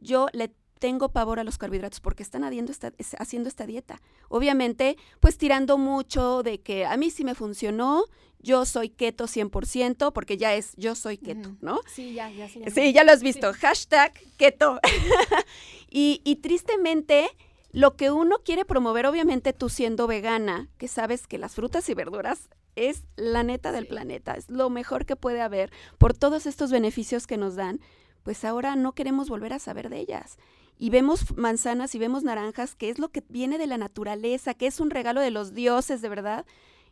Yo 0.00 0.28
le 0.32 0.52
tengo 0.78 1.10
pavor 1.10 1.38
a 1.38 1.44
los 1.44 1.58
carbohidratos 1.58 2.00
porque 2.00 2.24
están 2.24 2.42
haciendo 2.42 2.72
esta, 2.72 2.92
haciendo 3.18 3.48
esta 3.48 3.66
dieta. 3.66 4.00
Obviamente, 4.28 4.96
pues 5.20 5.38
tirando 5.38 5.78
mucho 5.78 6.42
de 6.42 6.60
que 6.60 6.86
a 6.86 6.96
mí 6.96 7.10
sí 7.10 7.24
me 7.24 7.36
funcionó, 7.36 8.06
yo 8.40 8.64
soy 8.64 8.88
keto 8.88 9.26
100%, 9.26 10.12
porque 10.12 10.36
ya 10.36 10.54
es 10.54 10.72
yo 10.76 10.96
soy 10.96 11.18
keto, 11.18 11.54
¿no? 11.60 11.80
Sí, 11.86 12.14
ya, 12.14 12.28
ya. 12.30 12.48
Sí, 12.48 12.92
ya 12.92 13.04
lo 13.04 13.12
has 13.12 13.22
visto. 13.22 13.52
Hashtag 13.52 14.12
keto. 14.36 14.80
y, 15.88 16.20
y 16.24 16.36
tristemente, 16.36 17.28
lo 17.70 17.96
que 17.96 18.10
uno 18.10 18.38
quiere 18.44 18.64
promover, 18.64 19.06
obviamente 19.06 19.52
tú 19.52 19.68
siendo 19.68 20.08
vegana, 20.08 20.68
que 20.78 20.88
sabes 20.88 21.28
que 21.28 21.38
las 21.38 21.54
frutas 21.54 21.88
y 21.88 21.94
verduras 21.94 22.48
es 22.76 23.04
la 23.16 23.42
neta 23.42 23.72
del 23.72 23.86
planeta, 23.86 24.34
es 24.34 24.50
lo 24.50 24.70
mejor 24.70 25.06
que 25.06 25.16
puede 25.16 25.40
haber 25.40 25.70
por 25.98 26.16
todos 26.16 26.46
estos 26.46 26.70
beneficios 26.70 27.26
que 27.26 27.36
nos 27.36 27.54
dan, 27.54 27.80
pues 28.22 28.44
ahora 28.44 28.76
no 28.76 28.92
queremos 28.92 29.28
volver 29.28 29.52
a 29.52 29.58
saber 29.58 29.88
de 29.88 30.00
ellas. 30.00 30.38
Y 30.78 30.90
vemos 30.90 31.36
manzanas 31.36 31.94
y 31.94 31.98
vemos 31.98 32.24
naranjas, 32.24 32.74
que 32.74 32.90
es 32.90 32.98
lo 32.98 33.10
que 33.10 33.22
viene 33.28 33.58
de 33.58 33.66
la 33.66 33.78
naturaleza, 33.78 34.54
que 34.54 34.66
es 34.66 34.80
un 34.80 34.90
regalo 34.90 35.20
de 35.20 35.30
los 35.30 35.54
dioses, 35.54 36.02
de 36.02 36.08
verdad. 36.08 36.46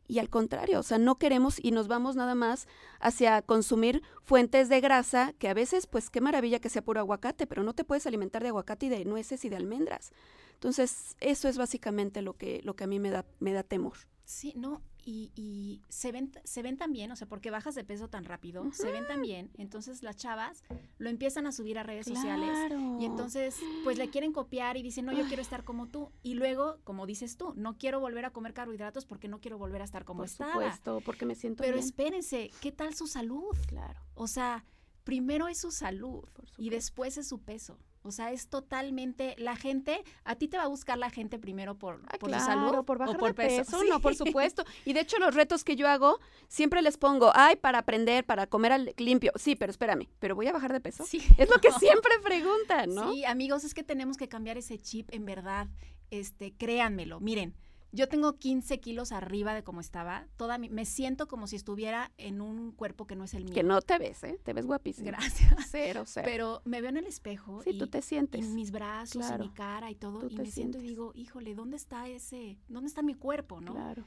Y 0.07 0.19
al 0.19 0.29
contrario, 0.29 0.81
o 0.81 0.83
sea, 0.83 0.99
no 0.99 1.19
queremos 1.19 1.63
y 1.63 1.71
nos 1.71 1.89
vamos 1.89 2.17
nada 2.17 2.35
más 2.35 2.67
hacia 3.01 3.43
consumir 3.43 4.03
fuentes 4.23 4.69
de 4.69 4.81
grasa, 4.81 5.33
que 5.39 5.49
a 5.49 5.55
veces, 5.55 5.87
pues 5.87 6.11
qué 6.11 6.21
maravilla 6.21 6.59
que 6.59 6.69
sea 6.69 6.83
puro 6.83 7.01
aguacate, 7.01 7.47
pero 7.47 7.63
no 7.63 7.75
te 7.75 7.85
puedes 7.85 8.07
alimentar 8.07 8.43
de 8.43 8.49
aguacate 8.49 8.87
y 8.87 8.89
de 8.89 9.05
nueces 9.05 9.45
y 9.45 9.49
de 9.49 9.57
almendras. 9.57 10.13
Entonces, 10.55 11.17
eso 11.21 11.49
es 11.49 11.57
básicamente 11.59 12.23
lo 12.23 12.35
que, 12.35 12.61
lo 12.65 12.75
que 12.75 12.85
a 12.85 12.87
mí 12.87 12.99
me 12.99 13.11
da, 13.11 13.25
me 13.39 13.53
da 13.53 13.63
temor. 13.63 13.97
Sí, 14.25 14.53
no, 14.57 14.83
y, 15.05 15.81
se 15.89 16.13
ven 16.13 16.33
se 16.45 16.63
ven 16.63 16.77
también, 16.77 17.11
o 17.13 17.17
sea, 17.17 17.29
porque 17.29 17.51
bajas 17.51 17.75
de 17.75 17.85
peso 17.85 18.09
tan 18.09 18.25
rápido, 18.25 18.71
se 18.73 18.91
ven 18.91 19.07
también, 19.07 19.51
entonces 19.57 20.03
las 20.03 20.17
chavas 20.17 20.63
lo 20.99 21.11
empiezan 21.11 21.47
a 21.47 21.53
subir 21.53 21.79
a 21.79 21.83
redes 21.83 22.07
sociales 22.07 22.73
y 22.99 23.05
entonces 23.05 23.57
pues 23.85 23.99
le 23.99 24.11
quieren 24.11 24.33
copiar 24.33 24.77
y 24.77 24.83
dicen, 24.83 25.07
"No, 25.07 25.13
yo 25.13 25.27
quiero 25.27 25.43
estar 25.43 25.65
como 25.65 25.87
tú." 25.89 26.11
Y 26.23 26.35
luego, 26.35 26.79
como 26.85 27.07
dices 27.07 27.37
tú, 27.37 27.53
no 27.57 27.77
quiero 27.79 28.01
volver 28.01 28.25
a 28.25 28.31
comer 28.31 28.55
carbohidratos 28.55 29.07
porque 29.07 29.29
no 29.29 29.41
quiero 29.41 29.59
volver 29.59 29.83
a 29.83 29.85
estar 29.85 30.05
como 30.05 30.19
Por 30.19 30.27
estaba. 30.27 30.53
supuesto, 30.53 31.01
porque 31.05 31.27
me 31.27 31.35
siento 31.35 31.63
Pero 31.63 31.79
espérense, 31.79 32.51
¿qué 32.61 32.73
tal 32.73 32.95
su 32.95 33.07
salud? 33.07 33.57
Claro. 33.67 34.01
O 34.15 34.27
sea, 34.27 34.65
primero 35.05 35.49
es 35.49 35.59
su 35.59 35.71
salud 35.71 36.25
y 36.57 36.71
después 36.71 37.19
es 37.19 37.29
su 37.29 37.41
peso. 37.41 37.79
O 38.03 38.13
sea, 38.13 38.33
es 38.33 38.49
totalmente 38.49 39.35
la 39.39 39.57
gente, 39.57 40.03
a 40.25 40.35
ti 40.37 40.49
te 40.49 40.57
va 40.57 40.65
a 40.65 40.69
buscar 40.69 40.97
la 40.97 41.11
gente 41.11 41.39
primero 41.39 41.77
por, 41.77 42.01
ah, 42.09 42.17
por 42.19 42.31
salud 42.31 42.85
por 42.85 42.99
bajar 42.99 43.17
o 43.17 43.19
por 43.19 43.35
peso. 43.35 43.83
No, 43.85 44.01
por 44.01 44.15
supuesto. 44.17 44.65
Y 44.85 44.95
de 44.95 45.01
hecho 45.01 45.19
los 45.19 45.35
retos 45.35 45.65
que 45.65 45.77
yo 45.77 45.87
hago 45.87 46.19
siempre 46.49 46.81
les 46.81 46.97
pongo, 46.97 47.31
ay, 47.35 47.57
para 47.57 47.79
aprender, 47.79 48.25
para 48.25 48.47
comer 48.47 48.73
al 48.73 48.95
limpio. 48.97 49.33
Sí, 49.37 49.55
pero 49.55 49.71
espérame, 49.71 50.09
pero 50.19 50.35
voy 50.35 50.47
a 50.47 50.53
bajar 50.53 50.73
de 50.73 50.81
peso. 50.81 51.05
Sí. 51.05 51.23
Es 51.37 51.51
lo 51.51 51.59
que 51.61 51.71
siempre 51.79 52.13
preguntan, 52.23 52.95
¿no? 52.95 53.13
Sí, 53.13 53.25
amigos, 53.25 53.65
es 53.65 53.75
que 53.75 53.83
tenemos 53.83 54.17
que 54.17 54.29
cambiar 54.29 54.57
ese 54.57 54.79
chip 54.79 55.13
en 55.13 55.27
verdad. 55.27 55.69
Este, 56.11 56.53
créanmelo. 56.53 57.21
Miren, 57.21 57.55
yo 57.93 58.09
tengo 58.09 58.35
15 58.35 58.79
kilos 58.81 59.13
arriba 59.13 59.53
de 59.53 59.65
como 59.65 59.81
estaba. 59.81 60.27
Toda 60.37 60.59
me 60.59 60.85
siento 60.85 61.27
como 61.27 61.47
si 61.47 61.57
estuviera 61.57 62.13
en 62.19 62.41
un 62.41 62.73
cuerpo 62.73 63.07
que 63.07 63.17
no 63.17 63.25
es 63.25 63.35
el 63.35 63.45
mío. 63.45 63.55
Que 63.55 63.63
no 63.63 63.83
te 63.83 63.99
ves, 63.99 64.23
¿eh? 64.23 64.39
Te 64.43 64.53
ves 64.53 64.67
guapísima. 64.67 65.11
Gracias. 65.11 65.55
Cero, 65.71 66.05
cero. 66.07 66.27
Pero 66.29 66.63
me 66.65 66.81
veo 66.81 66.91
en 66.91 66.99
el 66.99 67.07
espejo. 67.07 67.63
Sí, 67.63 67.77
tú 67.77 67.89
te 67.89 68.03
sientes. 68.03 68.45
En 68.45 68.55
mis 68.55 68.71
brazos, 68.71 69.29
en 69.31 69.41
mi 69.41 69.51
cara 69.51 69.91
y 69.91 69.97
todo. 69.97 70.29
y 70.29 70.37
me 70.37 70.47
siento 70.47 70.79
y 70.79 70.83
digo, 70.83 71.13
híjole, 71.15 71.55
¿dónde 71.55 71.77
está 71.77 72.09
ese? 72.09 72.59
¿Dónde 72.69 72.89
está 72.89 73.03
mi 73.03 73.15
cuerpo, 73.15 73.61
no? 73.61 73.73
Claro. 73.75 74.05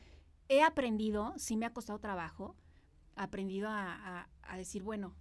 He 0.47 0.61
aprendido, 0.61 1.33
sí 1.37 1.57
me 1.57 1.65
ha 1.65 1.73
costado 1.73 1.99
trabajo, 1.99 2.55
aprendido 3.15 3.69
a, 3.69 4.27
decir, 4.55 4.83
bueno, 4.83 5.15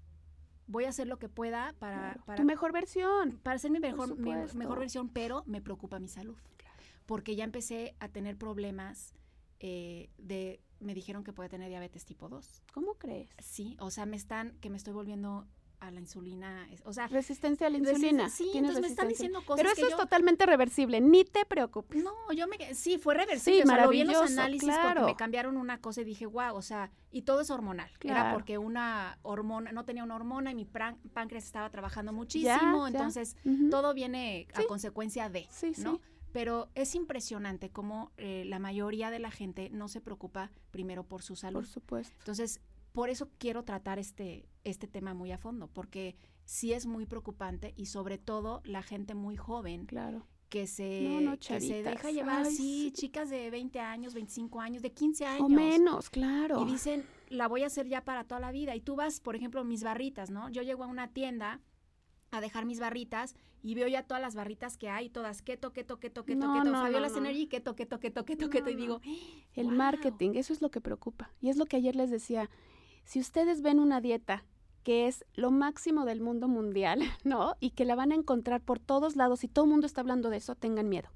voy 0.67 0.85
a 0.85 0.91
hacer 0.91 1.07
lo 1.07 1.19
que 1.19 1.29
pueda 1.29 1.75
para... 1.79 2.21
para 2.27 2.37
tu 2.37 2.45
mejor 2.45 2.73
versión. 2.73 3.41
Para 3.43 3.59
ser 3.59 3.71
mi 3.71 3.81
mejor, 3.81 4.17
mi 4.19 4.33
mejor 4.55 4.79
versión, 4.79 5.09
pero 5.09 5.43
me 5.47 5.61
preocupa 5.61 5.99
mi 5.99 6.09
salud 6.09 6.37
porque 7.07 7.37
ya 7.37 7.45
empecé 7.45 7.95
a 8.01 8.09
tener 8.09 8.37
problemas 8.37 9.15
eh, 9.61 10.11
de, 10.19 10.61
me 10.81 10.95
dijeron 10.95 11.25
que 11.25 11.33
puede 11.33 11.49
tener 11.49 11.69
diabetes 11.69 12.05
tipo 12.05 12.29
2. 12.29 12.63
¿Cómo 12.73 12.95
crees? 12.95 13.31
Sí, 13.39 13.77
o 13.81 13.91
sea, 13.91 14.07
me 14.07 14.17
están, 14.17 14.59
que 14.61 14.71
me 14.71 14.77
estoy 14.77 14.93
volviendo 14.93 15.47
a 15.79 15.91
la 15.91 15.99
insulina, 15.99 16.69
o 16.85 16.93
sea... 16.93 17.09
Resistencia 17.09 17.67
a 17.67 17.71
la 17.71 17.79
insulina. 17.79 18.29
sí, 18.29 18.51
entonces 18.55 18.81
me 18.81 18.87
están 18.87 19.09
diciendo 19.09 19.41
cosas 19.45 19.65
Pero 19.65 19.73
eso 19.73 19.89
es 19.89 19.97
totalmente 19.97 20.47
reversible, 20.47 21.01
ni 21.01 21.25
te 21.25 21.45
preocupes. 21.45 22.03
No, 22.05 22.13
yo 22.33 22.47
me... 22.47 22.75
Sí, 22.75 22.99
fue 22.99 23.15
reversible, 23.15 23.63
sí, 23.63 23.63
o 23.65 23.67
sea, 23.67 23.85
lo 23.85 23.91
vi 23.91 24.03
en 24.03 24.07
los 24.09 24.31
análisis 24.31 24.71
porque 24.83 25.03
me 25.03 25.17
cambiaron 25.17 25.57
una 25.57 25.81
cosa 25.81 26.03
y 26.03 26.05
dije, 26.05 26.27
wow, 26.27 26.55
o 26.55 26.63
sea, 26.63 26.93
y 27.11 27.23
todo 27.23 27.41
es 27.41 27.51
hormonal. 27.51 27.91
Era 28.01 28.33
porque 28.33 28.59
una 28.59 29.19
hormona, 29.23 29.73
no 29.73 29.85
tenía 29.85 30.05
una 30.05 30.15
hormona 30.15 30.53
y 30.53 30.55
mi 30.55 30.65
páncreas 30.65 31.45
estaba 31.45 31.69
trabajando 31.71 32.13
muchísimo, 32.13 32.87
entonces 32.87 33.37
todo 33.71 33.93
viene 33.93 34.47
a 34.55 34.63
consecuencia 34.65 35.29
de, 35.31 35.49
¿no? 35.79 36.01
Pero 36.33 36.69
es 36.75 36.95
impresionante 36.95 37.71
cómo 37.71 38.11
eh, 38.17 38.45
la 38.47 38.59
mayoría 38.59 39.11
de 39.11 39.19
la 39.19 39.31
gente 39.31 39.69
no 39.71 39.89
se 39.89 40.01
preocupa 40.01 40.51
primero 40.71 41.05
por 41.05 41.23
su 41.23 41.37
salud. 41.37 41.61
Por 41.61 41.67
supuesto. 41.67 42.15
Entonces, 42.21 42.61
por 42.93 43.11
eso 43.11 43.29
quiero 43.39 43.65
tratar 43.65 43.99
este, 43.99 44.49
este 44.65 44.87
tema 44.87 45.15
muy 45.15 45.33
a 45.33 45.39
fondo, 45.39 45.69
porque 45.69 46.17
sí 46.45 46.73
es 46.73 46.87
muy 46.87 47.07
preocupante 47.07 47.73
y 47.77 47.87
sobre 47.87 48.19
todo 48.19 48.61
la 48.65 48.83
gente 48.83 49.15
muy 49.15 49.37
joven 49.37 49.87
Claro. 49.87 50.27
que 50.49 50.67
se, 50.67 51.03
No, 51.09 51.21
no, 51.21 51.39
que 51.39 51.61
se 51.61 51.83
deja 51.83 52.11
llevar 52.11 52.43
así, 52.43 52.57
sí. 52.57 52.93
chicas 52.93 53.31
de 53.31 53.51
20 53.51 53.81
años, 53.81 54.13
25 54.13 54.61
años, 54.61 54.83
de 54.83 54.93
15 54.93 55.25
años. 55.25 55.43
O 55.43 55.49
menos, 55.49 56.11
claro. 56.11 56.61
Y 56.63 56.71
dicen, 56.71 57.05
la 57.31 57.49
voy 57.49 57.63
a 57.63 57.67
hacer 57.69 57.89
ya 57.89 58.05
para 58.05 58.25
toda 58.25 58.41
la 58.41 58.53
vida. 58.53 58.75
Y 58.77 58.81
tú 58.83 58.97
vas, 58.97 59.21
por 59.21 59.37
ejemplo, 59.37 59.65
mis 59.65 59.83
barritas, 59.83 60.29
¿no? 60.31 60.51
Yo 60.51 60.61
llego 60.63 60.85
a 60.85 60.87
una 60.87 61.09
tienda 61.09 61.61
a 62.33 62.41
dejar 62.41 62.65
mis 62.65 62.81
barritas 62.81 63.37
y 63.63 63.75
veo 63.75 63.87
ya 63.87 64.03
todas 64.03 64.21
las 64.21 64.35
barritas 64.35 64.77
que 64.77 64.89
hay, 64.89 65.09
todas 65.09 65.43
keto, 65.43 65.73
keto, 65.73 66.01
keto, 66.01 66.25
keto, 66.25 66.47
No, 66.47 66.55
keto, 66.55 66.73
no, 66.73 66.83
Fabiola's 66.83 67.13
no. 67.13 67.19
Energy, 67.19 67.47
keto, 67.47 67.77
keto, 67.77 68.01
keto, 68.01 68.25
keto, 68.25 68.51
keto. 68.51 68.71
Y 68.71 68.75
digo, 68.75 69.01
El 69.55 69.67
¡Wow! 69.67 69.77
marketing, 69.77 70.33
eso 70.35 70.53
es 70.53 70.63
lo 70.63 70.71
que 70.71 70.81
preocupa. 70.81 71.31
Y 71.41 71.51
es 71.51 71.57
lo 71.57 71.67
que 71.67 71.77
ayer 71.77 71.95
les 71.95 72.11
decía. 72.11 72.51
Si 73.05 73.21
ustedes 73.21 73.63
ven 73.63 73.79
una 73.79 74.01
dieta 74.01 74.45
que 74.83 75.07
es 75.07 75.25
lo 75.35 75.51
máximo 75.51 76.05
del 76.07 76.21
mundo 76.21 76.49
mundial, 76.49 77.01
¿no? 77.25 77.55
Y 77.61 77.71
que 77.71 77.85
la 77.85 77.95
van 77.95 78.11
a 78.13 78.17
encontrar 78.17 78.63
por 78.63 78.81
todos 78.81 79.15
lados 79.15 79.45
y 79.45 79.49
todo 79.49 79.67
el 79.67 79.71
mundo 79.71 79.87
está 79.87 80.01
hablando 80.01 80.31
de 80.31 80.39
eso, 80.39 80.55
tengan 80.55 80.89
miedo. 80.89 81.11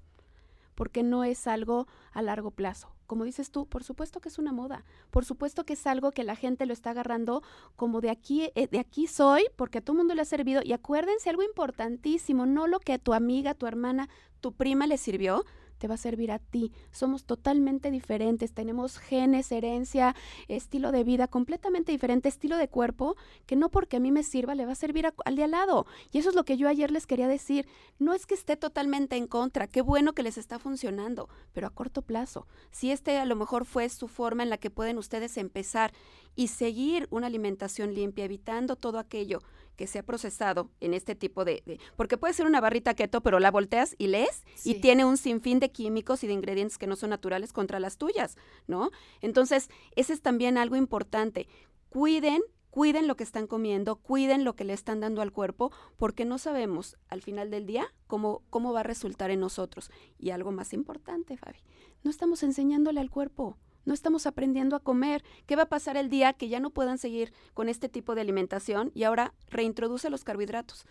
Porque 0.74 1.02
no 1.02 1.24
es 1.24 1.46
algo 1.46 1.88
a 2.12 2.20
largo 2.20 2.50
plazo. 2.50 2.96
Como 3.07 3.25
dices 3.25 3.51
tú, 3.51 3.66
por 3.66 3.85
supuesto 3.85 4.21
que 4.21 4.29
es 4.29 4.38
una 4.38 4.53
moda. 4.53 4.85
Por 5.11 5.25
supuesto 5.25 5.64
que 5.64 5.75
es 5.75 5.87
algo 5.87 6.12
que 6.12 6.25
la 6.25 6.37
gente 6.37 6.66
lo 6.66 6.73
está 6.73 6.90
agarrando 6.90 7.42
como 7.77 8.01
de 8.01 8.11
aquí, 8.11 8.51
eh, 8.55 8.69
de 8.71 8.79
aquí 8.79 9.07
soy, 9.07 9.45
porque 9.57 9.79
a 9.79 9.81
todo 9.81 9.97
mundo 9.97 10.14
le 10.14 10.23
ha 10.23 10.27
servido. 10.27 10.62
Y 10.64 10.73
acuérdense 10.73 11.31
algo 11.31 11.42
importantísimo, 11.42 12.47
no 12.47 12.66
lo 12.66 12.81
que 12.81 12.92
a 12.92 12.99
tu 12.99 13.14
amiga, 13.14 13.55
tu 13.55 13.66
hermana, 13.66 14.09
tu 14.40 14.53
prima 14.53 14.87
le 14.87 14.99
sirvió, 14.99 15.45
te 15.79 15.89
va 15.89 15.95
a 15.95 15.99
servir 15.99 16.33
a 16.33 16.39
ti. 16.39 16.73
Somos 16.91 17.25
totalmente 17.25 17.91
diferentes, 17.91 18.53
tenemos 18.53 18.99
genes, 18.99 19.51
herencia, 19.53 20.15
estilo 20.49 20.93
de 20.93 21.05
vida 21.05 21.29
completamente 21.29 21.93
diferente, 21.93 22.29
estilo 22.29 22.57
de 22.57 22.69
cuerpo, 22.69 23.17
que 23.47 23.57
no 23.57 23.69
porque 23.71 23.97
a 23.97 24.01
mí 24.01 24.11
me 24.11 24.23
sirva 24.23 24.55
le 24.55 24.67
va 24.67 24.73
a 24.73 24.77
servir 24.77 25.07
a- 25.07 25.15
al 25.25 25.37
de 25.37 25.45
al 25.45 25.51
lado. 25.53 25.87
Y 26.12 26.19
eso 26.19 26.31
es 26.31 26.35
lo 26.35 26.45
que 26.45 26.57
yo 26.57 26.69
ayer 26.69 26.91
les 26.91 27.07
quería 27.07 27.29
decir. 27.29 27.67
No 27.99 28.15
es 28.15 28.27
que 28.27 28.35
esté 28.35 28.57
totalmente 28.57 29.17
en 29.17 29.27
contra, 29.27 29.67
qué 29.67 29.83
bueno 29.83 30.12
que 30.12 30.23
les 30.23 30.39
está 30.39 30.59
funcionando, 30.59 31.29
pero 31.53 31.67
a 31.67 31.71
corto 31.71 32.03
plazo. 32.03 32.47
Si 32.71 32.91
este 32.91 33.19
a 33.19 33.25
lo 33.25 33.37
mejor 33.37 33.65
fue 33.65 33.89
su 33.89 34.09
forma 34.09 34.43
en 34.43 34.51
la 34.51 34.59
que 34.59 34.71
pueden 34.71 34.99
ustedes 34.99 35.37
empezar 35.37 35.93
y 36.37 36.49
seguir 36.49 37.09
una 37.11 37.27
alimentación 37.27 37.94
limpia, 37.94 38.25
evitando 38.27 38.77
todo 38.77 38.99
aquello 39.01 39.40
que 39.75 39.87
se 39.87 39.99
ha 39.99 40.03
procesado 40.03 40.70
en 40.81 40.94
este 40.94 41.14
tipo 41.14 41.44
de, 41.44 41.62
de- 41.66 41.79
porque 41.96 42.16
puede 42.16 42.33
ser 42.35 42.46
una 42.46 42.61
barrita 42.61 42.94
keto, 42.94 43.20
pero 43.22 43.40
la 43.40 43.51
volteas 43.51 43.94
y 43.99 44.07
lees 44.07 44.44
y 44.64 44.75
tiene 44.81 45.05
un 45.05 45.16
sinfín 45.16 45.59
de 45.61 45.70
químicos 45.70 46.22
y 46.25 46.27
de 46.27 46.33
ingredientes 46.33 46.79
que 46.79 46.87
no 46.87 46.96
son 46.96 47.11
naturales 47.11 47.53
contra 47.53 47.81
las 47.81 47.99
tuyas, 47.99 48.37
¿no? 48.66 48.90
Entonces, 49.20 49.68
ese 49.96 50.12
es 50.14 50.22
también 50.22 50.57
algo 50.57 50.77
importante. 50.77 51.46
Cuiden, 51.90 52.42
cuiden 52.70 53.07
lo 53.07 53.16
que 53.16 53.25
están 53.25 53.46
comiendo, 53.46 53.96
cuiden 53.96 54.44
lo 54.44 54.57
que 54.57 54.64
le 54.64 54.72
están 54.72 55.01
dando 55.01 55.20
al 55.22 55.33
cuerpo, 55.33 55.72
porque 55.99 56.25
no 56.25 56.38
sabemos 56.38 56.96
al 57.09 57.20
final 57.22 57.51
del 57.51 57.66
día 57.66 57.87
cómo, 58.07 58.42
cómo 58.51 58.72
va 58.72 58.81
a 58.81 58.83
resultar 58.85 59.31
en 59.31 59.40
nosotros. 59.40 59.90
Y 60.18 60.31
algo 60.31 60.53
más 60.53 60.72
importante, 60.72 61.37
Fabi, 61.37 61.59
no 62.03 62.11
estamos 62.11 62.42
enseñándole 62.42 63.01
al 63.01 63.11
cuerpo. 63.11 63.57
No 63.87 63.94
estamos 63.94 64.27
aprendiendo 64.27 64.77
a 64.77 64.81
comer. 64.81 65.25
¿Qué 65.46 65.57
va 65.57 65.62
a 65.62 65.68
pasar 65.68 65.96
el 65.96 66.11
día 66.11 66.35
que 66.35 66.49
ya 66.49 66.61
no 66.61 66.70
puedan 66.70 66.99
seguir 66.99 67.33
con 67.55 67.70
este 67.70 67.88
tipo 67.88 68.14
de 68.14 68.20
alimentación 68.20 68.92
y 68.94 69.05
ahora 69.05 69.33
reintroduce 69.49 70.11
los 70.11 70.25
carbohidratos? 70.25 70.85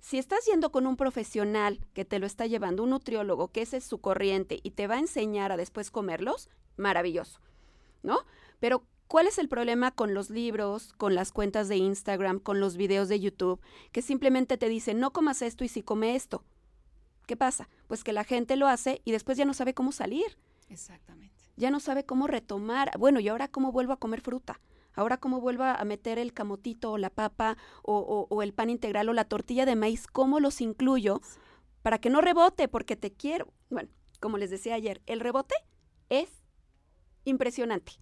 Si 0.00 0.16
estás 0.16 0.46
yendo 0.46 0.72
con 0.72 0.86
un 0.86 0.96
profesional 0.96 1.80
que 1.92 2.04
te 2.04 2.18
lo 2.18 2.26
está 2.26 2.46
llevando, 2.46 2.84
un 2.84 2.90
nutriólogo, 2.90 3.48
que 3.48 3.62
ese 3.62 3.78
es 3.78 3.84
su 3.84 3.98
corriente 3.98 4.60
y 4.62 4.70
te 4.70 4.86
va 4.86 4.94
a 4.94 5.00
enseñar 5.00 5.52
a 5.52 5.58
después 5.58 5.90
comerlos, 5.90 6.48
maravilloso, 6.76 7.40
¿no? 8.02 8.20
Pero 8.60 8.84
¿cuál 9.08 9.26
es 9.26 9.38
el 9.38 9.48
problema 9.48 9.90
con 9.90 10.14
los 10.14 10.30
libros, 10.30 10.92
con 10.96 11.14
las 11.14 11.32
cuentas 11.32 11.68
de 11.68 11.76
Instagram, 11.76 12.38
con 12.38 12.60
los 12.60 12.76
videos 12.76 13.08
de 13.08 13.20
YouTube, 13.20 13.60
que 13.92 14.02
simplemente 14.02 14.56
te 14.56 14.68
dicen, 14.68 15.00
no 15.00 15.12
comas 15.12 15.42
esto 15.42 15.64
y 15.64 15.68
sí 15.68 15.82
come 15.82 16.14
esto? 16.14 16.44
¿Qué 17.26 17.36
pasa? 17.36 17.68
Pues 17.88 18.04
que 18.04 18.12
la 18.12 18.22
gente 18.24 18.54
lo 18.54 18.68
hace 18.68 19.02
y 19.04 19.10
después 19.10 19.36
ya 19.36 19.44
no 19.44 19.54
sabe 19.54 19.74
cómo 19.74 19.90
salir 19.90 20.38
Exactamente. 20.68 21.35
Ya 21.56 21.70
no 21.70 21.80
sabe 21.80 22.04
cómo 22.04 22.26
retomar. 22.26 22.90
Bueno, 22.98 23.20
¿y 23.20 23.28
ahora 23.28 23.48
cómo 23.48 23.72
vuelvo 23.72 23.92
a 23.92 23.98
comer 23.98 24.20
fruta? 24.20 24.60
Ahora 24.94 25.18
cómo 25.18 25.40
vuelvo 25.40 25.64
a 25.64 25.84
meter 25.84 26.18
el 26.18 26.32
camotito 26.32 26.92
o 26.92 26.98
la 26.98 27.10
papa 27.10 27.56
o, 27.82 27.96
o- 27.98 28.34
o 28.34 28.42
el 28.42 28.54
pan 28.54 28.70
integral 28.70 29.08
o 29.08 29.12
la 29.12 29.24
tortilla 29.24 29.66
de 29.66 29.76
maíz, 29.76 30.06
¿cómo 30.06 30.40
los 30.40 30.60
incluyo 30.60 31.20
para 31.82 31.98
que 31.98 32.08
no 32.10 32.20
rebote? 32.22 32.68
Porque 32.68 32.96
te 32.96 33.12
quiero. 33.12 33.52
Bueno, 33.70 33.90
como 34.20 34.38
les 34.38 34.50
decía 34.50 34.74
ayer, 34.74 35.02
el 35.06 35.20
rebote 35.20 35.54
es 36.08 36.30
impresionante, 37.24 37.92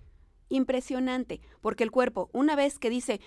impresionante, 0.48 1.40
porque 1.60 1.84
el 1.84 1.90
cuerpo, 1.90 2.30
una 2.32 2.56
vez 2.56 2.78
que 2.78 2.90
dice, 2.90 3.20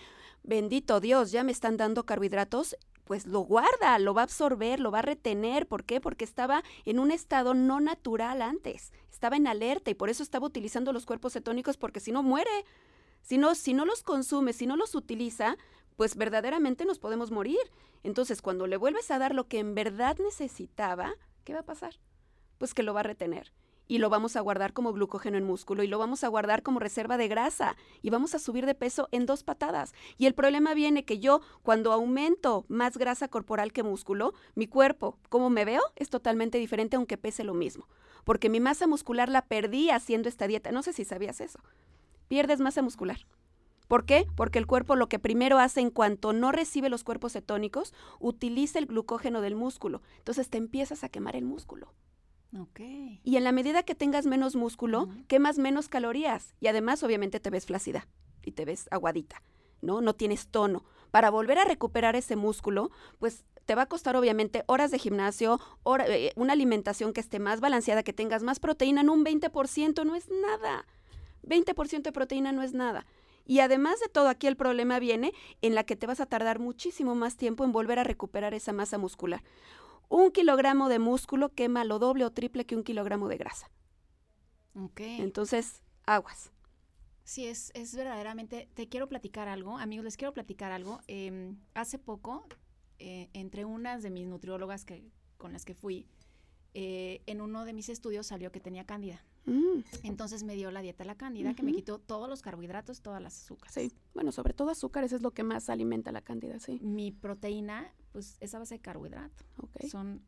bendito 0.44 1.00
Dios, 1.00 1.32
ya 1.32 1.44
me 1.44 1.52
están 1.52 1.78
dando 1.78 2.06
carbohidratos, 2.06 2.78
pues 3.08 3.26
lo 3.26 3.40
guarda, 3.40 3.98
lo 4.00 4.14
va 4.14 4.22
a 4.22 4.24
absorber, 4.26 4.80
lo 4.80 4.92
va 4.92 5.00
a 5.00 5.04
retener. 5.04 5.68
¿Por 5.68 5.86
qué? 5.86 6.02
Porque 6.02 6.26
estaba 6.26 6.64
en 6.86 7.00
un 7.00 7.12
estado 7.12 7.54
no 7.54 7.80
natural 7.80 8.42
antes, 8.42 8.92
estaba 9.12 9.38
en 9.38 9.48
alerta 9.48 9.90
y 9.90 9.96
por 9.96 10.10
eso 10.10 10.22
estaba 10.22 10.46
utilizando 10.46 10.94
los 10.94 11.06
cuerpos 11.06 11.34
cetónicos 11.34 11.78
porque 11.78 12.00
si 12.00 12.12
no 12.12 12.22
muere. 12.22 12.66
Si 13.22 13.38
no, 13.38 13.56
si 13.56 13.74
no 13.74 13.86
los 13.86 14.04
consume, 14.04 14.54
si 14.54 14.68
no 14.68 14.78
los 14.78 14.96
utiliza, 14.96 15.58
pues 15.98 16.16
verdaderamente 16.16 16.86
nos 16.86 17.00
podemos 17.00 17.30
morir. 17.30 17.60
Entonces, 18.04 18.42
cuando 18.42 18.68
le 18.68 18.78
vuelves 18.78 19.12
a 19.12 19.20
dar 19.20 19.36
lo 19.36 19.48
que 19.48 19.60
en 19.60 19.76
verdad 19.76 20.18
necesitaba, 20.20 21.14
¿qué 21.44 21.54
va 21.54 21.60
a 21.60 21.66
pasar? 21.66 22.00
Pues 22.58 22.74
que 22.74 22.84
lo 22.84 22.94
va 22.94 23.02
a 23.02 23.04
retener 23.04 23.52
y 23.88 24.00
lo 24.00 24.10
vamos 24.10 24.36
a 24.36 24.42
guardar 24.42 24.74
como 24.74 24.94
glucógeno 24.94 25.38
en 25.38 25.44
músculo 25.44 25.84
y 25.84 25.88
lo 25.88 25.98
vamos 25.98 26.24
a 26.24 26.28
guardar 26.28 26.64
como 26.64 26.80
reserva 26.80 27.18
de 27.18 27.28
grasa 27.28 27.76
y 28.02 28.10
vamos 28.10 28.36
a 28.36 28.40
subir 28.40 28.66
de 28.66 28.76
peso 28.76 29.08
en 29.12 29.26
dos 29.26 29.44
patadas. 29.44 29.94
Y 30.18 30.26
el 30.26 30.34
problema 30.34 30.74
viene 30.74 31.06
que 31.06 31.20
yo 31.20 31.42
cuando 31.64 31.92
aumento 31.94 32.66
más 32.68 32.98
grasa 32.98 33.28
corporal 33.28 33.74
que 33.74 33.84
músculo, 33.84 34.34
mi 34.56 34.68
cuerpo, 34.68 35.18
como 35.30 35.50
me 35.50 35.66
veo, 35.66 35.82
es 35.96 36.10
totalmente 36.10 36.58
diferente 36.58 36.96
aunque 36.96 37.18
pese 37.18 37.44
lo 37.44 37.54
mismo. 37.54 37.88
Porque 38.24 38.50
mi 38.50 38.60
masa 38.60 38.88
muscular 38.88 39.30
la 39.30 39.44
perdí 39.44 39.90
haciendo 39.90 40.28
esta 40.28 40.48
dieta. 40.48 40.72
No 40.72 40.84
sé 40.84 40.92
si 40.92 41.06
sabías 41.06 41.40
eso. 41.40 41.60
Pierdes 42.28 42.60
masa 42.60 42.82
muscular. 42.82 43.26
¿Por 43.88 44.06
qué? 44.06 44.28
Porque 44.36 44.60
el 44.60 44.68
cuerpo 44.68 44.98
lo 44.98 45.08
que 45.08 45.18
primero 45.18 45.60
hace 45.60 45.80
en 45.80 45.92
cuanto 45.92 46.34
no 46.34 46.52
recibe 46.52 46.90
los 46.90 47.06
cuerpos 47.06 47.34
cetónicos, 47.34 47.94
utiliza 48.20 48.80
el 48.80 48.86
glucógeno 48.86 49.40
del 49.40 49.56
músculo. 49.56 50.02
Entonces 50.18 50.50
te 50.50 50.58
empiezas 50.58 51.06
a 51.06 51.10
quemar 51.10 51.38
el 51.38 51.46
músculo. 51.46 51.94
Y 53.24 53.38
en 53.38 53.44
la 53.44 53.52
medida 53.52 53.84
que 53.84 53.96
tengas 53.96 54.26
menos 54.26 54.56
músculo, 54.56 55.10
quemas 55.28 55.58
menos 55.58 55.90
calorías. 55.90 56.54
Y 56.60 56.68
además, 56.68 57.04
obviamente, 57.04 57.40
te 57.40 57.50
ves 57.50 57.66
flácida 57.66 58.08
y 58.44 58.52
te 58.52 58.66
ves 58.66 58.88
aguadita, 58.92 59.42
¿no? 59.82 60.02
No 60.02 60.14
tienes 60.16 60.48
tono. 60.48 60.84
Para 61.12 61.30
volver 61.30 61.60
a 61.60 61.66
recuperar 61.66 62.16
ese 62.16 62.36
músculo, 62.36 62.90
pues 63.20 63.44
te 63.66 63.76
va 63.76 63.84
a 63.84 63.88
costar, 63.88 64.16
obviamente, 64.16 64.64
horas 64.68 64.92
de 64.92 65.00
gimnasio, 65.00 65.60
hora- 65.84 66.08
eh, 66.08 66.32
una 66.36 66.54
alimentación 66.54 67.12
que 67.12 67.20
esté 67.20 67.40
más 67.40 67.60
balanceada, 67.60 68.04
que 68.04 68.14
tengas 68.14 68.44
más 68.44 68.60
proteína, 68.60 69.02
en 69.02 69.10
un 69.10 69.24
20% 69.26 70.06
no 70.06 70.16
es 70.16 70.30
nada. 70.30 70.86
20% 71.44 72.10
de 72.10 72.14
proteína 72.14 72.52
no 72.54 72.64
es 72.64 72.74
nada. 72.74 73.06
Y 73.46 73.60
además 73.62 74.00
de 74.02 74.10
todo, 74.10 74.28
aquí 74.28 74.48
el 74.48 74.58
problema 74.58 75.00
viene 75.00 75.34
en 75.62 75.74
la 75.74 75.86
que 75.86 75.96
te 75.96 76.06
vas 76.08 76.20
a 76.20 76.26
tardar 76.26 76.60
muchísimo 76.60 77.16
más 77.16 77.38
tiempo 77.38 77.64
en 77.64 77.72
volver 77.72 77.98
a 78.00 78.04
recuperar 78.04 78.54
esa 78.54 78.74
masa 78.74 78.98
muscular. 78.98 79.42
Un 80.10 80.32
kilogramo 80.32 80.90
de 80.90 81.00
músculo 81.00 81.50
quema 81.54 81.84
lo 81.84 82.00
doble 82.00 82.26
o 82.26 82.32
triple 82.32 82.66
que 82.66 82.76
un 82.76 82.84
kilogramo 82.84 83.28
de 83.28 83.38
grasa. 83.38 83.70
Ok. 84.76 85.02
Entonces, 85.02 85.82
aguas. 86.06 86.52
Sí, 87.24 87.46
es, 87.46 87.72
es 87.76 87.94
verdaderamente. 87.96 88.70
Te 88.74 88.88
quiero 88.88 89.08
platicar 89.10 89.48
algo, 89.50 89.78
amigos, 89.78 90.06
les 90.06 90.16
quiero 90.18 90.34
platicar 90.34 90.72
algo. 90.72 91.02
Em, 91.08 91.58
hace 91.74 92.00
poco, 92.00 92.46
eh, 93.00 93.30
entre 93.34 93.66
unas 93.66 94.02
de 94.02 94.10
mis 94.10 94.28
nutriólogas 94.28 94.86
que, 94.86 95.04
con 95.38 95.52
las 95.52 95.66
que 95.66 95.74
fui, 95.74 96.08
eh, 96.74 97.22
en 97.26 97.42
uno 97.42 97.66
de 97.66 97.74
mis 97.74 97.90
estudios 97.90 98.28
salió 98.28 98.52
que 98.52 98.60
tenía 98.62 98.86
cándida. 98.86 99.26
Mm, 99.46 99.80
Entonces 100.04 100.44
me 100.44 100.56
dio 100.56 100.72
la 100.72 100.82
dieta 100.82 101.04
la 101.06 101.16
cándida, 101.16 101.54
que 101.54 101.64
me 101.64 101.74
quitó 101.74 102.00
todos 102.00 102.28
los 102.30 102.42
carbohidratos, 102.42 103.02
todas 103.02 103.22
las 103.22 103.44
azúcares. 103.44 103.74
sí, 103.74 103.92
bueno, 104.14 104.32
sobre 104.32 104.54
todo 104.54 104.70
azúcares 104.70 105.14
es 105.14 105.22
lo 105.22 105.32
que 105.32 105.44
más 105.44 105.70
alimenta 105.70 106.12
la 106.12 106.22
cándida, 106.22 106.60
sí. 106.60 106.80
Mi 106.82 107.12
proteína, 107.12 107.94
pues 108.18 108.36
es 108.40 108.56
a 108.56 108.58
base 108.60 108.74
de 108.74 108.82
carbohidrato. 108.82 109.46
Ok. 109.58 109.84
Son 109.92 110.24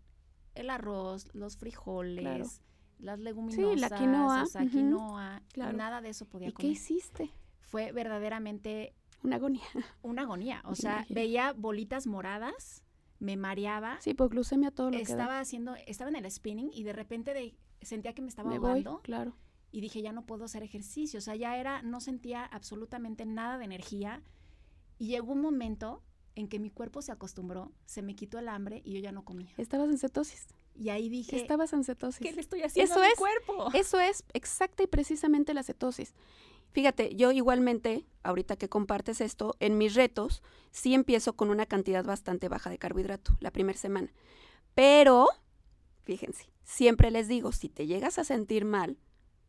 el 0.54 0.70
arroz, 0.70 1.28
los 1.34 1.58
frijoles, 1.58 2.62
las 3.00 3.18
leguminosas, 3.18 3.94
quinoa, 4.00 4.44
o 4.44 4.46
sea, 4.46 4.62
ujú, 4.62 4.70
quinoa, 4.72 5.42
claro. 5.52 5.76
nada 5.76 6.00
de 6.00 6.10
eso 6.10 6.26
podía 6.28 6.50
¿Y 6.50 6.52
qué 6.52 6.58
comer. 6.58 6.72
hiciste? 6.74 7.32
Fue 7.62 7.92
verdaderamente 7.92 8.94
Una 9.24 9.38
agonía. 9.38 9.64
una 10.04 10.22
agonía. 10.22 10.62
O 10.66 10.76
sea, 10.76 11.04
veía 11.10 11.54
bolitas 11.54 12.06
moradas, 12.06 12.84
me 13.20 13.38
mareaba, 13.38 14.00
Sí, 14.02 14.14
por 14.14 14.30
glucemia 14.30 14.70
todo 14.70 14.92
lo 14.92 14.98
que 14.98 15.04
da. 15.04 15.10
estaba 15.10 15.40
haciendo, 15.40 15.74
estaba 15.88 16.12
en 16.12 16.18
el 16.18 16.30
spinning 16.30 16.70
y 16.72 16.84
de 16.84 16.94
repente 16.94 17.34
de- 17.34 17.56
sentía 17.82 18.14
que 18.14 18.22
me 18.22 18.28
estaba 18.28 18.52
Me 18.52 18.60
voy, 18.60 18.70
ahogando 18.70 19.00
claro. 19.02 19.34
y 19.72 19.82
dije, 19.82 20.04
ya 20.04 20.12
no 20.12 20.28
puedo 20.28 20.46
hacer 20.46 20.62
ejercicio. 20.62 21.18
O 21.18 21.22
sea, 21.22 21.36
ya 21.36 21.58
era, 21.58 21.82
no 21.82 22.02
sentía 22.02 22.46
absolutamente 22.46 23.26
nada 23.26 23.58
de 23.58 23.66
energía. 23.66 24.22
Y 25.00 25.08
llegó 25.08 25.32
un 25.34 25.42
momento 25.42 26.04
en 26.36 26.48
que 26.48 26.60
mi 26.60 26.70
cuerpo 26.70 27.02
se 27.02 27.12
acostumbró, 27.12 27.72
se 27.86 28.02
me 28.02 28.16
quitó 28.16 28.40
el 28.40 28.48
hambre 28.48 28.82
y 28.86 28.94
yo 28.94 29.00
ya 29.00 29.12
no 29.12 29.24
comía. 29.26 29.54
Estabas 29.58 29.90
en 29.90 29.98
cetosis. 29.98 30.48
Y 30.76 30.90
ahí 30.90 31.10
dije, 31.10 31.36
Estabas 31.36 31.74
en 31.74 31.84
cetosis. 31.84 32.22
¿qué 32.22 32.32
le 32.32 32.42
estoy 32.42 32.62
haciendo 32.64 32.92
Eso 32.94 33.02
a 33.02 33.06
mi 33.06 33.12
es. 33.12 33.18
cuerpo? 33.20 33.70
Eso 33.74 34.00
es 34.00 34.24
exacta 34.34 34.84
y 34.84 34.88
precisamente 34.88 35.54
la 35.54 35.64
cetosis. 35.64 36.14
Fíjate, 36.72 37.16
yo 37.16 37.32
igualmente, 37.32 38.06
ahorita 38.24 38.56
que 38.56 38.70
compartes 38.70 39.22
esto, 39.22 39.56
en 39.60 39.78
mis 39.78 39.96
retos 39.96 40.44
sí 40.72 40.94
empiezo 40.94 41.34
con 41.34 41.50
una 41.50 41.66
cantidad 41.66 42.06
bastante 42.06 42.48
baja 42.48 42.70
de 42.70 42.78
carbohidrato 42.78 43.36
la 43.40 43.52
primera 43.52 43.78
semana. 43.78 44.14
Pero, 44.76 45.28
fíjense, 46.04 46.52
siempre 46.64 47.12
les 47.12 47.28
digo, 47.28 47.52
si 47.52 47.70
te 47.70 47.88
llegas 47.88 48.20
a 48.20 48.24
sentir 48.24 48.66
mal, 48.66 48.98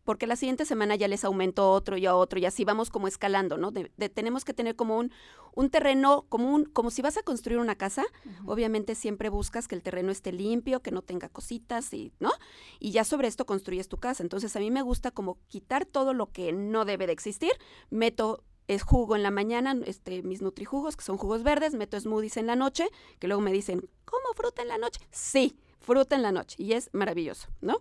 porque 0.05 0.27
la 0.27 0.37
siguiente 0.37 0.65
semana 0.65 0.97
ya 0.97 1.09
les 1.09 1.25
aumento 1.25 1.71
otro 1.71 1.97
y 1.97 2.07
a 2.07 2.17
otro 2.17 2.39
y 2.39 2.47
así 2.47 2.65
vamos 2.65 2.91
como 2.91 3.07
escalando, 3.09 3.57
¿no? 3.59 3.71
De, 3.71 3.91
de- 3.97 4.09
tenemos 4.09 4.45
que 4.45 4.55
tener 4.55 4.77
como 4.77 4.97
un, 4.99 5.13
un 5.55 5.71
terreno, 5.71 6.25
como, 6.29 6.53
un, 6.55 6.65
como 6.65 6.91
si 6.91 7.03
vas 7.03 7.17
a 7.17 7.23
construir 7.23 7.59
una 7.59 7.75
casa, 7.77 8.05
obviamente 8.47 8.95
siempre 8.95 9.29
buscas 9.29 9.69
que 9.69 9.75
el 9.75 9.83
terreno 9.83 10.11
esté 10.11 10.33
limpio, 10.33 10.81
que 10.81 10.91
no 10.91 11.03
tenga 11.03 11.29
cositas 11.29 11.93
y, 11.93 12.13
¿no? 12.21 12.31
Y 12.79 12.93
ya 12.93 13.05
sobre 13.05 13.29
esto 13.29 13.47
construyes 13.47 13.89
tu 13.89 13.99
casa. 13.99 14.23
Entonces 14.23 14.55
a 14.57 14.61
mí 14.61 14.71
me 14.71 14.83
gusta 14.83 15.11
como 15.11 15.39
quitar 15.49 15.85
todo 15.87 16.15
lo 16.15 16.31
que 16.33 16.53
no 16.53 16.85
debe 16.85 17.07
de 17.07 17.13
existir, 17.13 17.53
meto 17.91 18.43
es 18.69 18.83
jugo 18.83 19.17
en 19.17 19.25
la 19.25 19.33
mañana, 19.33 19.75
este, 19.85 20.23
mis 20.23 20.43
nutrijugos, 20.43 20.97
que 20.97 21.03
son 21.03 21.17
jugos 21.19 21.43
verdes, 21.43 21.75
meto 21.75 21.99
smoothies 21.99 22.37
en 22.37 22.47
la 22.47 22.55
noche, 22.55 22.87
que 23.19 23.27
luego 23.27 23.41
me 23.43 23.51
dicen, 23.53 23.89
¿cómo 24.05 24.23
fruta 24.37 24.63
en 24.63 24.69
la 24.69 24.79
noche? 24.79 25.01
Sí, 25.11 25.59
fruta 25.81 26.15
en 26.15 26.23
la 26.23 26.31
noche, 26.31 26.55
y 26.59 26.75
es 26.75 26.89
maravilloso, 26.93 27.49
¿no? 27.61 27.79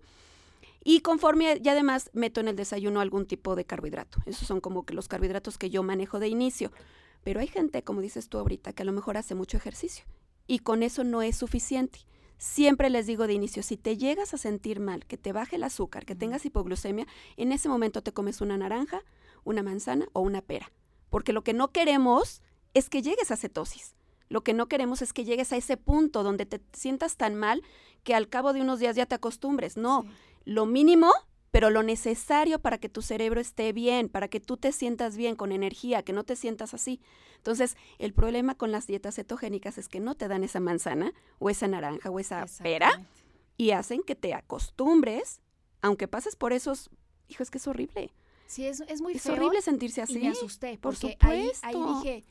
Y 0.84 1.02
conforme, 1.02 1.60
y 1.64 1.70
además 1.70 2.10
meto 2.14 2.40
en 2.40 2.48
el 2.48 2.56
desayuno 2.56 3.02
algún 3.02 3.26
tipo 3.26 3.56
de 3.56 3.66
carbohidrato. 3.66 4.20
Esos 4.26 4.48
son 4.48 4.62
como 4.62 4.86
que 4.86 4.94
los 4.94 5.08
carbohidratos 5.08 5.58
que 5.58 5.70
yo 5.70 5.84
manejo 5.84 6.20
de 6.20 6.30
inicio. 6.30 6.72
Pero 7.24 7.42
hay 7.42 7.48
gente, 7.48 7.84
como 7.84 8.02
dices 8.02 8.30
tú 8.30 8.38
ahorita, 8.38 8.74
que 8.74 8.84
a 8.84 8.86
lo 8.86 8.94
mejor 8.94 9.18
hace 9.18 9.36
mucho 9.36 9.58
ejercicio 9.58 10.06
y 10.50 10.60
con 10.60 10.82
eso 10.82 11.04
no 11.04 11.22
es 11.22 11.38
suficiente. 11.38 12.00
Siempre 12.40 12.90
les 12.90 13.06
digo 13.06 13.28
de 13.28 13.34
inicio, 13.34 13.62
si 13.62 13.78
te 13.78 13.98
llegas 13.98 14.34
a 14.34 14.38
sentir 14.38 14.80
mal, 14.80 15.06
que 15.06 15.18
te 15.18 15.32
baje 15.32 15.58
el 15.58 15.64
azúcar, 15.64 16.06
que 16.06 16.16
tengas 16.16 16.44
hipoglucemia, 16.44 17.06
en 17.38 17.52
ese 17.52 17.70
momento 17.70 18.02
te 18.02 18.14
comes 18.14 18.42
una 18.42 18.58
naranja, 18.58 19.04
una 19.44 19.62
manzana 19.62 20.08
o 20.14 20.22
una 20.22 20.42
pera. 20.42 20.72
Porque 21.12 21.34
lo 21.34 21.44
que 21.44 21.54
no 21.54 21.68
queremos 21.68 22.42
es 22.74 22.90
que 22.90 23.04
llegues 23.04 23.30
a 23.30 23.38
cetosis. 23.38 23.94
Lo 24.28 24.42
que 24.42 24.54
no 24.54 24.68
queremos 24.68 25.04
es 25.04 25.14
que 25.14 25.24
llegues 25.24 25.54
a 25.54 25.58
ese 25.58 25.78
punto 25.78 26.24
donde 26.24 26.48
te 26.48 26.62
sientas 26.74 27.16
tan 27.16 27.36
mal 27.36 27.62
que 28.04 28.16
al 28.16 28.28
cabo 28.28 28.52
de 28.54 28.62
unos 28.62 28.80
días 28.80 28.96
ya 28.96 29.06
te 29.06 29.16
acostumbres. 29.16 29.78
No, 29.78 30.04
Sí. 30.04 30.10
Lo 30.46 30.66
mínimo, 30.66 31.12
pero 31.52 31.70
lo 31.70 31.82
necesario 31.84 32.60
para 32.60 32.78
que 32.78 32.90
tu 32.90 33.02
cerebro 33.02 33.42
esté 33.42 33.74
bien, 33.74 34.08
para 34.10 34.28
que 34.28 34.40
tú 34.40 34.58
te 34.58 34.72
sientas 34.72 35.18
bien, 35.18 35.36
con 35.36 35.52
energía, 35.52 36.04
que 36.04 36.14
no 36.14 36.24
te 36.24 36.36
sientas 36.36 36.74
así. 36.74 37.02
Entonces, 37.38 37.76
el 37.98 38.14
problema 38.14 38.56
con 38.56 38.72
las 38.72 38.86
dietas 38.88 39.16
cetogénicas 39.16 39.78
es 39.78 39.88
que 39.88 40.00
no 40.00 40.16
te 40.16 40.28
dan 40.28 40.44
esa 40.44 40.60
manzana 40.60 41.14
o 41.40 41.50
esa 41.50 41.68
naranja 41.68 42.10
o 42.12 42.20
esa 42.20 42.46
pera 42.62 43.08
y 43.58 43.72
hacen 43.72 44.04
que 44.04 44.16
te 44.16 44.34
acostumbres, 44.34 45.42
aunque 45.82 46.08
pases 46.08 46.36
por 46.36 46.54
esos, 46.54 46.90
hijo, 47.28 47.44
es 47.44 47.50
que 47.50 47.58
es 47.58 47.68
horrible. 47.68 48.14
Sí, 48.48 48.66
es, 48.66 48.82
es 48.82 49.02
muy 49.02 49.14
es 49.14 49.24
feo. 49.24 49.34
horrible 49.34 49.62
sentirse 49.62 50.02
Y 50.02 50.04
así. 50.04 50.20
me 50.20 50.30
asusté, 50.30 50.78
por 50.78 50.94
porque 50.94 51.18
ahí, 51.20 51.52
ahí 51.62 51.74
supuesto. 51.74 52.02
dije, 52.04 52.24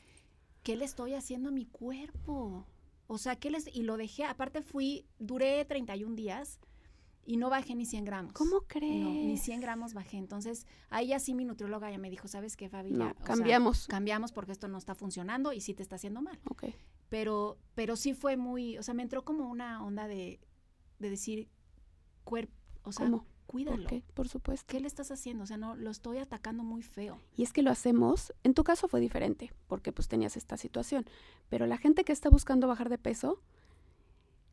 ¿qué 0.63 0.75
le 0.75 0.85
estoy 0.85 1.13
haciendo 1.13 1.49
a 1.49 1.51
mi 1.51 1.65
cuerpo? 1.65 2.65
O 3.07 3.17
sea, 3.17 3.35
¿qué 3.37 3.49
les...? 3.49 3.67
Y 3.73 3.83
lo 3.83 3.97
dejé, 3.97 4.23
aparte 4.25 4.61
fui, 4.61 5.05
duré 5.17 5.63
31 5.65 6.15
días 6.15 6.59
y 7.29 7.37
no 7.37 7.51
bajé 7.51 7.75
ni 7.75 7.85
100 7.85 8.05
gramos. 8.05 8.33
¿Cómo 8.33 8.61
crees? 8.61 9.03
No, 9.03 9.11
ni 9.11 9.37
100 9.37 9.61
gramos 9.61 9.93
bajé. 9.93 10.17
Entonces, 10.17 10.65
ahí 10.89 11.09
ya 11.09 11.19
sí 11.19 11.35
mi 11.35 11.45
nutrióloga 11.45 11.91
ya 11.91 11.99
me 11.99 12.09
dijo, 12.09 12.27
¿sabes 12.27 12.57
qué, 12.57 12.69
Fabi? 12.69 12.91
No, 12.91 13.05
sea, 13.05 13.13
cambiamos. 13.13 13.85
cambiamos 13.85 14.31
porque 14.31 14.51
esto 14.51 14.67
no 14.67 14.79
está 14.79 14.95
funcionando 14.95 15.53
y 15.53 15.61
sí 15.61 15.75
te 15.75 15.83
está 15.83 15.97
haciendo 15.97 16.23
mal. 16.23 16.39
Ok. 16.49 16.63
Pero, 17.07 17.59
pero 17.75 17.95
sí 17.97 18.15
fue 18.15 18.35
muy, 18.35 18.79
o 18.79 18.83
sea, 18.83 18.95
me 18.95 19.03
entró 19.03 19.25
como 19.25 19.47
una 19.47 19.85
onda 19.85 20.07
de, 20.07 20.39
de 20.97 21.09
decir, 21.11 21.51
cuerpo, 22.23 22.51
o 22.81 22.91
sea, 22.91 23.05
¿Cómo? 23.05 23.27
cuídalo. 23.45 23.87
Por 24.15 24.27
supuesto. 24.27 24.65
¿Qué 24.67 24.79
le 24.79 24.87
estás 24.87 25.11
haciendo? 25.11 25.43
O 25.43 25.47
sea, 25.47 25.57
no, 25.57 25.75
lo 25.75 25.91
estoy 25.91 26.17
atacando 26.17 26.63
muy 26.63 26.81
feo. 26.81 27.19
Y 27.37 27.43
es 27.43 27.53
que 27.53 27.61
lo 27.61 27.69
hacemos, 27.69 28.33
en 28.41 28.55
tu 28.55 28.63
caso 28.63 28.87
fue 28.87 29.01
diferente, 29.01 29.53
porque 29.67 29.91
pues 29.91 30.07
tenías 30.07 30.35
esta 30.35 30.57
situación, 30.57 31.05
pero 31.47 31.67
la 31.67 31.77
gente 31.77 32.03
que 32.03 32.11
está 32.11 32.31
buscando 32.31 32.67
bajar 32.67 32.89
de 32.89 32.97
peso, 32.97 33.39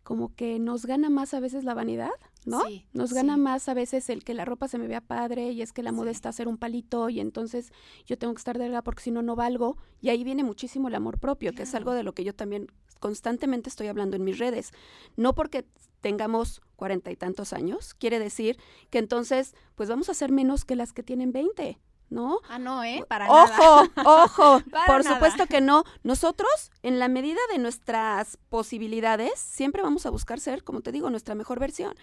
como 0.07 0.33
que 0.37 0.61
nos 0.61 0.87
gana 0.87 1.11
más 1.11 1.35
a 1.35 1.41
veces 1.41 1.65
la 1.65 1.75
vanidad, 1.75 2.13
¿no? 2.45 2.61
Sí, 2.61 2.87
Nos 2.93 3.13
gana 3.13 3.35
sí. 3.35 3.41
más 3.41 3.69
a 3.69 3.75
veces 3.75 4.09
el 4.09 4.23
que 4.23 4.35
la 4.35 4.45
ropa 4.45 4.69
se 4.69 4.79
me 4.79 4.87
vea 4.87 5.01
padre 5.01 5.51
y 5.51 5.63
es 5.63 5.73
que 5.73 5.83
la 5.83 5.91
moda 5.91 6.13
Sí. 6.13 6.17
está 6.17 6.29
a 6.29 6.33
ser 6.33 6.47
un 6.47 6.59
palito 6.59 7.09
y 7.09 7.19
entonces 7.19 7.73
yo 8.07 8.17
tengo 8.17 8.33
que 8.33 8.39
estar 8.39 8.57
delgada 8.57 8.83
porque 8.83 9.03
si 9.03 9.11
no, 9.11 9.23
no 9.23 9.35
valgo. 9.35 9.79
Y 10.01 10.11
ahí 10.11 10.23
viene 10.23 10.45
muchísimo 10.45 10.87
el 10.87 10.95
amor 10.95 11.19
propio, 11.19 11.53
que 11.55 11.65
es 11.65 11.75
algo 11.75 11.93
de 11.93 12.05
lo 12.05 12.13
que 12.15 12.23
yo 12.23 12.37
también 12.37 12.69
constantemente 13.01 13.69
estoy 13.69 13.89
hablando 13.89 14.15
en 14.17 14.23
mis 14.23 14.39
redes. 14.39 14.71
No 15.17 15.35
porque 15.35 15.67
tengamos 16.01 16.61
cuarenta 16.77 17.11
y 17.11 17.17
tantos 17.17 17.53
años, 17.53 17.93
quiere 17.95 18.21
decir 18.21 18.59
que 18.91 18.99
entonces, 18.99 19.57
pues 19.75 19.89
vamos 19.89 20.09
a 20.09 20.15
ser 20.15 20.31
menos 20.31 20.65
que 20.65 20.77
las 20.77 20.93
que 20.93 21.03
tienen 21.03 21.33
20, 21.33 21.81
¿no? 22.11 22.41
Ah, 22.49 22.59
no, 22.59 22.85
¿eh? 22.85 23.05
Para 23.09 23.27
nada. 23.27 23.45
Ojo, 23.45 23.91
ojo, 24.05 24.61
por 24.87 25.05
nada. 25.05 25.15
supuesto 25.15 25.47
que 25.47 25.61
no. 25.61 25.85
Nosotros, 26.03 26.71
en 26.83 26.99
la 26.99 27.09
medida 27.09 27.41
de 27.53 27.59
nuestras 27.59 28.39
posibilidades, 28.49 29.39
siempre 29.39 29.83
vamos 29.83 30.07
a 30.07 30.11
buscar 30.11 30.41
ser, 30.41 30.65
como 30.65 30.81
te 30.81 30.93
digo, 30.93 31.11
nuestra 31.11 31.35
mejor 31.35 31.59
versión. 31.61 31.95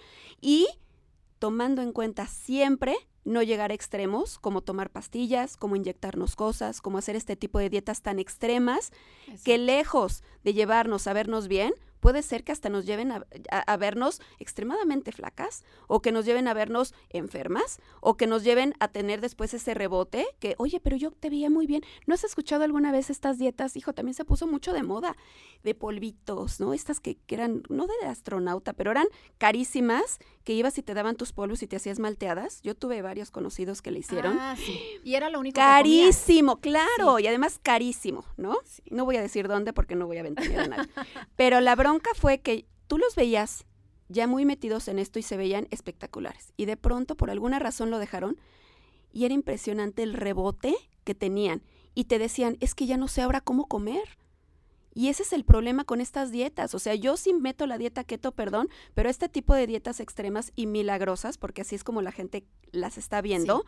Y 0.41 0.67
tomando 1.39 1.81
en 1.81 1.91
cuenta 1.91 2.27
siempre 2.27 2.95
no 3.25 3.41
llegar 3.41 3.71
a 3.71 3.73
extremos, 3.73 4.37
como 4.37 4.61
tomar 4.61 4.89
pastillas, 4.89 5.55
como 5.55 5.75
inyectarnos 5.75 6.35
cosas, 6.35 6.81
como 6.81 6.97
hacer 6.97 7.15
este 7.15 7.35
tipo 7.35 7.59
de 7.59 7.69
dietas 7.69 8.01
tan 8.01 8.19
extremas, 8.19 8.91
que 9.43 9.57
lejos 9.57 10.23
de 10.43 10.53
llevarnos 10.53 11.07
a 11.07 11.13
vernos 11.13 11.47
bien, 11.47 11.73
puede 12.03 12.21
ser 12.21 12.43
que 12.43 12.51
hasta 12.51 12.67
nos 12.67 12.85
lleven 12.85 13.13
a, 13.13 13.77
vernos 13.77 14.21
extremadamente 14.37 15.13
flacas 15.13 15.63
o 15.87 16.01
que 16.01 16.11
nos 16.11 16.25
lleven 16.25 16.49
a 16.49 16.53
vernos 16.53 16.93
enfermas 17.07 17.79
o 18.01 18.17
que 18.17 18.27
nos 18.27 18.43
lleven 18.43 18.73
a 18.81 18.89
tener 18.89 19.21
después 19.21 19.53
ese 19.53 19.73
rebote 19.73 20.25
que, 20.41 20.55
oye, 20.57 20.81
pero 20.81 20.97
yo 20.97 21.11
te 21.11 21.29
veía 21.29 21.49
muy 21.49 21.65
bien. 21.65 21.81
¿No 22.05 22.13
has 22.13 22.25
escuchado 22.25 22.65
alguna 22.65 22.91
vez 22.91 23.09
estas 23.09 23.37
dietas? 23.37 23.77
Hijo, 23.77 23.93
también 23.93 24.15
se 24.15 24.25
puso 24.25 24.47
mucho 24.47 24.73
de 24.73 24.83
moda, 24.83 25.15
de 25.63 25.75
polvitos, 25.75 26.59
¿no? 26.59 26.73
Estas 26.73 26.99
que, 26.99 27.15
que 27.15 27.35
eran, 27.35 27.63
no 27.69 27.87
de 27.87 28.05
astronauta, 28.05 28.73
pero 28.73 28.91
eran 28.91 29.07
carísimas, 29.37 30.19
que 30.43 30.53
ibas 30.53 30.77
y 30.77 30.83
te 30.83 30.93
daban 30.93 31.15
tus 31.15 31.31
polvos 31.31 31.63
y 31.63 31.67
te 31.67 31.75
hacías 31.75 31.99
malteadas. 31.99 32.61
Yo 32.61 32.75
tuve 32.75 33.01
varios 33.01 33.31
conocidos 33.31 33.81
que 33.81 33.91
le 33.91 33.99
hicieron. 33.99 34.37
Ah, 34.39 34.55
sí. 34.57 34.79
Y 35.03 35.15
era 35.15 35.29
lo 35.29 35.39
único 35.39 35.55
que. 35.55 35.61
Carísimo, 35.61 36.57
claro, 36.57 37.19
y 37.19 37.27
además 37.27 37.59
carísimo, 37.61 38.25
¿no? 38.37 38.57
No 38.89 39.05
voy 39.05 39.17
a 39.17 39.21
decir 39.21 39.47
dónde 39.47 39.73
porque 39.73 39.95
no 39.95 40.07
voy 40.07 40.17
a 40.17 40.23
ventanear 40.23 40.61
a 40.61 40.67
nadie. 40.67 40.89
Pero 41.35 41.61
la 41.61 41.75
bronca 41.75 42.11
fue 42.15 42.39
que 42.39 42.65
tú 42.87 42.97
los 42.97 43.15
veías 43.15 43.65
ya 44.09 44.27
muy 44.27 44.45
metidos 44.45 44.87
en 44.87 44.99
esto 44.99 45.19
y 45.19 45.23
se 45.23 45.37
veían 45.37 45.67
espectaculares. 45.71 46.53
Y 46.57 46.65
de 46.65 46.77
pronto, 46.77 47.15
por 47.15 47.29
alguna 47.29 47.59
razón, 47.59 47.89
lo 47.89 47.99
dejaron 47.99 48.37
y 49.11 49.25
era 49.25 49.33
impresionante 49.33 50.03
el 50.03 50.13
rebote 50.13 50.75
que 51.03 51.15
tenían. 51.15 51.63
Y 51.95 52.05
te 52.05 52.19
decían, 52.19 52.57
es 52.59 52.75
que 52.75 52.85
ya 52.85 52.97
no 52.97 53.07
sé 53.07 53.21
ahora 53.21 53.41
cómo 53.41 53.67
comer. 53.67 54.17
Y 54.93 55.09
ese 55.09 55.23
es 55.23 55.33
el 55.33 55.43
problema 55.43 55.83
con 55.83 56.01
estas 56.01 56.31
dietas. 56.31 56.73
O 56.75 56.79
sea, 56.79 56.95
yo 56.95 57.17
sí 57.17 57.33
meto 57.33 57.65
la 57.67 57.77
dieta 57.77 58.03
keto, 58.03 58.31
perdón, 58.31 58.69
pero 58.93 59.09
este 59.09 59.29
tipo 59.29 59.53
de 59.53 59.67
dietas 59.67 59.99
extremas 59.99 60.51
y 60.55 60.67
milagrosas, 60.67 61.37
porque 61.37 61.61
así 61.61 61.75
es 61.75 61.83
como 61.83 62.01
la 62.01 62.11
gente 62.11 62.45
las 62.71 62.97
está 62.97 63.21
viendo, 63.21 63.65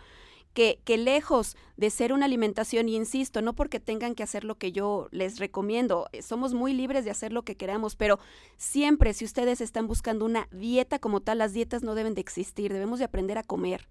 que, 0.53 0.80
que 0.86 0.97
lejos 0.97 1.57
de 1.76 1.89
ser 1.89 2.13
una 2.13 2.26
alimentación, 2.26 2.88
y 2.88 2.95
insisto, 2.95 3.41
no 3.41 3.53
porque 3.53 3.80
tengan 3.80 4.15
que 4.15 4.23
hacer 4.23 4.45
lo 4.45 4.55
que 4.55 4.71
yo 4.71 5.09
les 5.11 5.38
recomiendo, 5.38 6.07
eh, 6.13 6.21
somos 6.21 6.53
muy 6.53 6.73
libres 6.73 7.03
de 7.03 7.11
hacer 7.11 7.34
lo 7.34 7.43
que 7.43 7.57
queramos, 7.57 7.95
pero 7.95 8.19
siempre 8.57 9.13
si 9.13 9.26
ustedes 9.26 9.59
están 9.59 9.88
buscando 9.88 10.23
una 10.23 10.47
dieta 10.51 10.97
como 10.99 11.19
tal, 11.19 11.39
las 11.39 11.53
dietas 11.53 11.84
no 11.84 11.93
deben 11.93 12.13
de 12.13 12.21
existir, 12.21 12.71
debemos 12.71 12.99
de 12.99 13.05
aprender 13.05 13.38
a 13.38 13.43
comer 13.43 13.88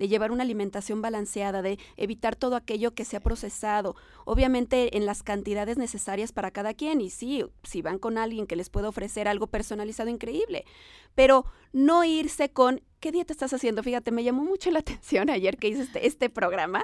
de 0.00 0.08
llevar 0.08 0.32
una 0.32 0.44
alimentación 0.44 1.02
balanceada, 1.02 1.60
de 1.60 1.78
evitar 1.98 2.34
todo 2.34 2.56
aquello 2.56 2.94
que 2.94 3.04
se 3.04 3.18
ha 3.18 3.20
procesado, 3.20 3.96
obviamente 4.24 4.96
en 4.96 5.04
las 5.04 5.22
cantidades 5.22 5.76
necesarias 5.76 6.32
para 6.32 6.50
cada 6.50 6.72
quien. 6.72 7.02
Y 7.02 7.10
sí, 7.10 7.44
si 7.64 7.82
van 7.82 7.98
con 7.98 8.16
alguien 8.16 8.46
que 8.46 8.56
les 8.56 8.70
pueda 8.70 8.88
ofrecer 8.88 9.28
algo 9.28 9.48
personalizado, 9.48 10.08
increíble. 10.08 10.64
Pero 11.14 11.44
no 11.74 12.02
irse 12.02 12.50
con, 12.50 12.80
¿qué 12.98 13.12
dieta 13.12 13.34
estás 13.34 13.52
haciendo? 13.52 13.82
Fíjate, 13.82 14.10
me 14.10 14.24
llamó 14.24 14.42
mucho 14.42 14.70
la 14.70 14.78
atención 14.80 15.28
ayer 15.28 15.58
que 15.58 15.68
hice 15.68 15.82
este, 15.82 16.06
este 16.06 16.30
programa. 16.30 16.82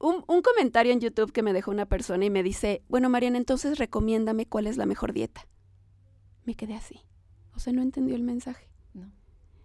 Un, 0.00 0.24
un 0.26 0.42
comentario 0.42 0.92
en 0.92 0.98
YouTube 0.98 1.30
que 1.30 1.44
me 1.44 1.52
dejó 1.52 1.70
una 1.70 1.86
persona 1.86 2.24
y 2.24 2.30
me 2.30 2.42
dice, 2.42 2.82
bueno, 2.88 3.08
Mariana, 3.08 3.38
entonces 3.38 3.78
recomiéndame 3.78 4.44
cuál 4.44 4.66
es 4.66 4.76
la 4.76 4.86
mejor 4.86 5.12
dieta. 5.12 5.46
Me 6.44 6.56
quedé 6.56 6.74
así. 6.74 7.00
O 7.54 7.60
sea, 7.60 7.72
no 7.72 7.82
entendió 7.82 8.16
el 8.16 8.22
mensaje. 8.24 8.68
No. 8.92 9.12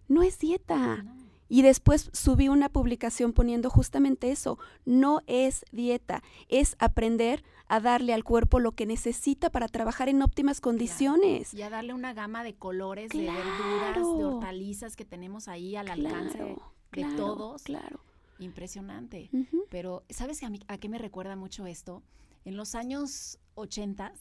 No 0.08 0.22
es 0.22 0.38
dieta. 0.38 1.02
No. 1.02 1.25
Y 1.48 1.62
después 1.62 2.10
subí 2.14 2.48
una 2.50 2.70
publicación 2.70 3.32
poniendo 3.34 3.70
justamente 3.70 4.32
eso. 4.32 4.58
No 4.86 5.22
es 5.28 5.64
dieta, 5.72 6.24
es 6.50 6.76
aprender 6.80 7.44
a 7.68 7.80
darle 7.80 8.14
al 8.14 8.24
cuerpo 8.24 8.60
lo 8.60 8.74
que 8.74 8.86
necesita 8.86 9.50
para 9.50 9.68
trabajar 9.68 10.10
en 10.10 10.22
óptimas 10.22 10.62
condiciones. 10.62 11.54
Y 11.54 11.62
a 11.62 11.70
darle 11.70 11.94
una 11.94 12.14
gama 12.14 12.44
de 12.44 12.56
colores, 12.56 13.10
de 13.10 13.20
verduras, 13.22 13.96
de 13.96 14.24
hortalizas 14.26 14.96
que 14.96 15.06
tenemos 15.06 15.48
ahí 15.48 15.76
al 15.76 15.90
alcance 15.90 16.58
de, 16.92 17.06
todos. 17.16 17.64
Claro. 17.64 18.00
Impresionante. 18.40 19.30
Pero, 19.70 20.04
¿sabes 20.10 20.42
a, 20.44 20.50
mí- 20.50 20.60
a 20.68 20.78
qué 20.78 20.90
me 20.90 20.98
recuerda 20.98 21.36
mucho 21.36 21.66
esto? 21.68 22.04
En 22.44 22.56
los 22.58 22.76
años 22.76 23.40
80, 23.56 24.14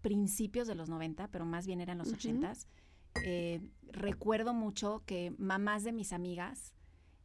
principios 0.00 0.66
de 0.68 0.74
los 0.74 0.88
90, 0.88 1.28
pero 1.28 1.44
más 1.44 1.66
bien 1.66 1.80
eran 1.80 1.98
los 1.98 2.08
Ujú. 2.08 2.16
80, 2.16 2.52
eh, 3.24 3.60
recuerdo 3.90 4.54
mucho 4.54 5.02
que 5.06 5.34
mamás 5.38 5.84
de 5.84 5.92
mis 5.92 6.12
amigas, 6.12 6.74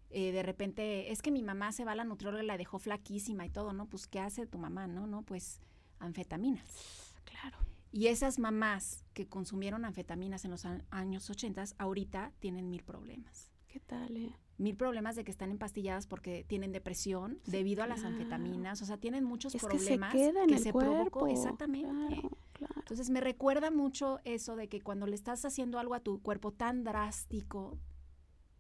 eh, 0.09 0.31
de 0.31 0.43
repente, 0.43 1.11
es 1.11 1.21
que 1.21 1.31
mi 1.31 1.43
mamá 1.43 1.71
se 1.71 1.83
va 1.85 1.91
a 1.91 1.95
la 1.95 2.03
nutrióloga 2.03 2.43
y 2.43 2.47
la 2.47 2.57
dejó 2.57 2.79
flaquísima 2.79 3.45
y 3.45 3.49
todo, 3.49 3.73
¿no? 3.73 3.87
Pues, 3.87 4.07
¿qué 4.07 4.19
hace 4.19 4.45
tu 4.45 4.57
mamá, 4.57 4.87
no? 4.87 5.05
No, 5.07 5.23
pues, 5.23 5.59
anfetaminas. 5.99 7.13
Claro. 7.25 7.57
Y 7.91 8.07
esas 8.07 8.39
mamás 8.39 9.05
que 9.13 9.27
consumieron 9.27 9.85
anfetaminas 9.85 10.45
en 10.45 10.51
los 10.51 10.65
años 10.91 11.29
80, 11.29 11.63
ahorita 11.77 12.31
tienen 12.39 12.69
mil 12.69 12.83
problemas. 12.83 13.51
¿Qué 13.67 13.79
tal, 13.79 14.15
eh? 14.17 14.33
Mil 14.57 14.75
problemas 14.75 15.15
de 15.15 15.23
que 15.23 15.29
están 15.31 15.51
empastilladas 15.51 16.07
porque 16.07 16.43
tienen 16.47 16.71
depresión 16.71 17.39
Sí, 17.43 17.51
debido 17.51 17.83
a 17.83 17.87
las 17.87 18.03
anfetaminas. 18.03 18.81
O 18.81 18.85
sea, 18.85 18.97
tienen 18.97 19.23
muchos 19.23 19.53
Es 19.53 19.61
que 19.61 19.77
se 19.77 19.85
problemas 19.85 20.13
queda 20.13 20.43
en 20.43 20.49
el 20.53 20.59
se 20.59 20.71
cuerpo. 20.71 20.91
provocó. 20.93 21.27
Exactamente. 21.27 21.89
Claro, 22.15 22.37
claro. 22.57 22.73
Entonces 22.77 23.09
me 23.09 23.21
recuerda 23.21 23.71
mucho 23.71 24.19
eso 24.23 24.55
de 24.55 24.67
que 24.69 24.81
cuando 24.81 25.07
le 25.07 25.15
estás 25.15 25.43
haciendo 25.45 25.79
algo 25.79 25.93
a 25.93 25.99
tu 25.99 26.21
cuerpo 26.21 26.51
tan 26.51 26.83
drástico, 26.83 27.77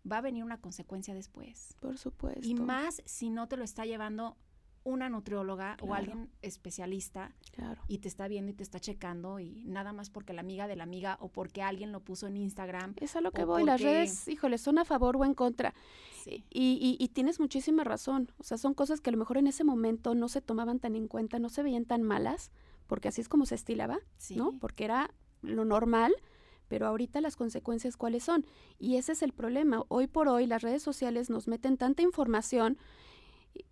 va 0.09 0.17
a 0.19 0.21
venir 0.21 0.43
una 0.43 0.59
consecuencia 0.61 1.13
después. 1.13 1.75
Por 1.79 1.97
supuesto. 1.97 2.47
Y 2.47 2.53
más 2.55 3.01
si 3.05 3.29
no 3.29 3.47
te 3.47 3.57
lo 3.57 3.63
está 3.63 3.85
llevando 3.85 4.37
una 4.83 5.09
nutrióloga 5.09 5.75
o 5.81 5.93
alguien 5.93 6.29
especialista 6.41 7.35
Claro. 7.51 7.81
y 7.89 7.97
te 7.97 8.07
está 8.07 8.29
viendo 8.29 8.51
y 8.51 8.53
te 8.53 8.63
está 8.63 8.79
checando 8.79 9.37
y 9.37 9.65
nada 9.65 9.91
más 9.91 10.09
porque 10.09 10.31
la 10.31 10.39
amiga 10.39 10.65
de 10.65 10.77
la 10.77 10.83
amiga 10.83 11.17
o 11.19 11.27
porque 11.27 11.61
alguien 11.61 11.91
lo 11.91 11.99
puso 11.99 12.25
en 12.27 12.37
Instagram. 12.37 12.93
Es 12.95 13.17
a 13.17 13.21
lo 13.21 13.31
que 13.33 13.43
voy. 13.43 13.65
Las 13.65 13.81
redes, 13.81 14.29
híjole, 14.29 14.57
son 14.57 14.77
a 14.79 14.85
favor 14.85 15.17
o 15.17 15.25
en 15.25 15.33
contra. 15.33 15.73
Sí. 16.23 16.45
Y, 16.49 16.79
y- 16.99 17.03
y 17.03 17.09
tienes 17.09 17.41
muchísima 17.41 17.83
razón. 17.83 18.31
O 18.37 18.43
sea, 18.43 18.57
son 18.57 18.73
cosas 18.73 19.01
que 19.01 19.09
a 19.09 19.11
lo 19.13 19.17
mejor 19.17 19.37
en 19.37 19.47
ese 19.47 19.65
momento 19.65 20.15
no 20.15 20.29
se 20.29 20.41
tomaban 20.41 20.79
tan 20.79 20.95
en 20.95 21.09
cuenta, 21.09 21.37
no 21.37 21.49
se 21.49 21.63
veían 21.63 21.83
tan 21.83 22.01
malas, 22.01 22.51
porque 22.87 23.07
así 23.09 23.21
es 23.21 23.29
como 23.29 23.45
se 23.45 23.55
estilaba, 23.55 23.99
Sí. 24.17 24.35
¿no? 24.35 24.57
Porque 24.59 24.85
era 24.85 25.11
lo 25.41 25.65
normal, 25.65 26.15
pero 26.67 26.87
ahorita 26.87 27.21
las 27.21 27.35
consecuencias 27.35 27.95
cuáles 27.97 28.23
son. 28.23 28.45
Y 28.79 28.97
ese 28.97 29.11
es 29.13 29.21
el 29.21 29.31
problema. 29.33 29.83
Hoy 29.87 30.07
por 30.07 30.27
hoy 30.27 30.47
las 30.47 30.61
redes 30.61 30.83
sociales 30.83 31.29
nos 31.29 31.47
meten 31.47 31.77
tanta 31.77 32.01
información 32.01 32.77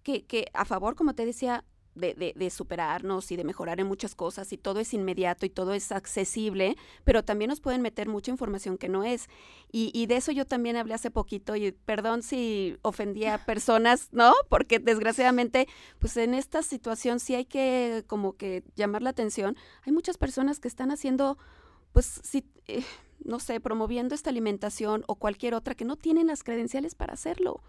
que, 0.03 0.25
que 0.25 0.47
a 0.53 0.65
favor, 0.65 0.95
como 0.95 1.13
te 1.15 1.25
decía, 1.25 1.63
de, 1.95 2.13
de- 2.13 2.33
de 2.35 2.49
superarnos 2.49 3.31
y 3.31 3.35
de 3.37 3.43
mejorar 3.43 3.79
en 3.79 3.87
muchas 3.87 4.15
cosas 4.15 4.51
y 4.53 4.57
todo 4.57 4.79
es 4.79 4.93
inmediato 4.93 5.45
y 5.45 5.49
todo 5.49 5.73
es 5.73 5.91
accesible, 5.91 6.75
pero 7.03 7.23
también 7.23 7.49
nos 7.49 7.61
pueden 7.61 7.81
meter 7.81 8.07
mucha 8.07 8.31
información 8.31 8.77
que 8.77 8.89
no 8.89 9.03
es. 9.03 9.27
Y, 9.71 9.91
y 9.93 10.05
de 10.07 10.17
eso 10.17 10.31
yo 10.31 10.45
también 10.45 10.75
hablé 10.77 10.93
hace 10.93 11.11
poquito 11.11 11.55
y 11.55 11.71
perdón 11.71 12.21
si 12.23 12.77
ofendía 12.81 13.35
a 13.35 13.37
personas, 13.45 14.09
¿no? 14.11 14.33
Porque 14.49 14.79
desgraciadamente, 14.79 15.67
pues 15.99 16.15
en 16.17 16.33
esta 16.33 16.61
situación 16.63 17.19
sí 17.19 17.35
hay 17.35 17.45
que 17.45 18.03
como 18.07 18.33
que 18.33 18.63
llamar 18.75 19.01
la 19.01 19.09
atención. 19.11 19.57
Hay 19.83 19.91
muchas 19.93 20.17
personas 20.17 20.59
que 20.59 20.67
están 20.67 20.91
haciendo, 20.91 21.37
pues 21.93 22.19
sí, 22.23 22.45
eh, 22.67 22.83
no 23.23 23.39
sé, 23.39 23.59
promoviendo 23.59 24.13
esta 24.13 24.29
alimentación 24.29 25.03
o 25.07 25.15
cualquier 25.15 25.53
otra 25.55 25.75
que 25.75 25.85
no 25.85 25.95
tienen 25.95 26.27
las 26.27 26.43
credenciales 26.43 26.95
para 26.95 27.13
hacerlo 27.13 27.61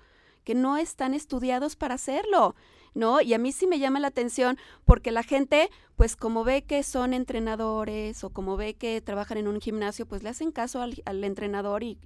que 0.47 0.55
no 0.55 0.77
están 0.77 1.13
estudiados 1.13 1.75
para 1.75 1.97
hacerlo, 1.97 2.55
¿no? 2.95 3.21
Y 3.21 3.35
a 3.35 3.39
mí 3.39 3.51
sí 3.51 3.67
me 3.67 3.81
llama 3.81 3.99
la 3.99 4.07
atención 4.07 4.57
porque 4.85 5.11
la 5.11 5.25
gente, 5.25 5.71
pues 5.97 6.15
como 6.15 6.45
ve 6.45 6.63
que 6.63 6.85
son 6.85 7.15
entrenadores 7.15 8.23
o 8.23 8.31
como 8.31 8.57
ve 8.57 8.75
que 8.75 9.01
trabajan 9.01 9.39
en 9.39 9.49
un 9.49 9.61
gimnasio, 9.61 10.07
pues 10.07 10.23
le 10.23 10.29
hacen 10.29 10.53
caso 10.53 10.81
al, 10.81 11.03
al 11.05 11.25
entrenador 11.25 11.83
y, 11.83 11.99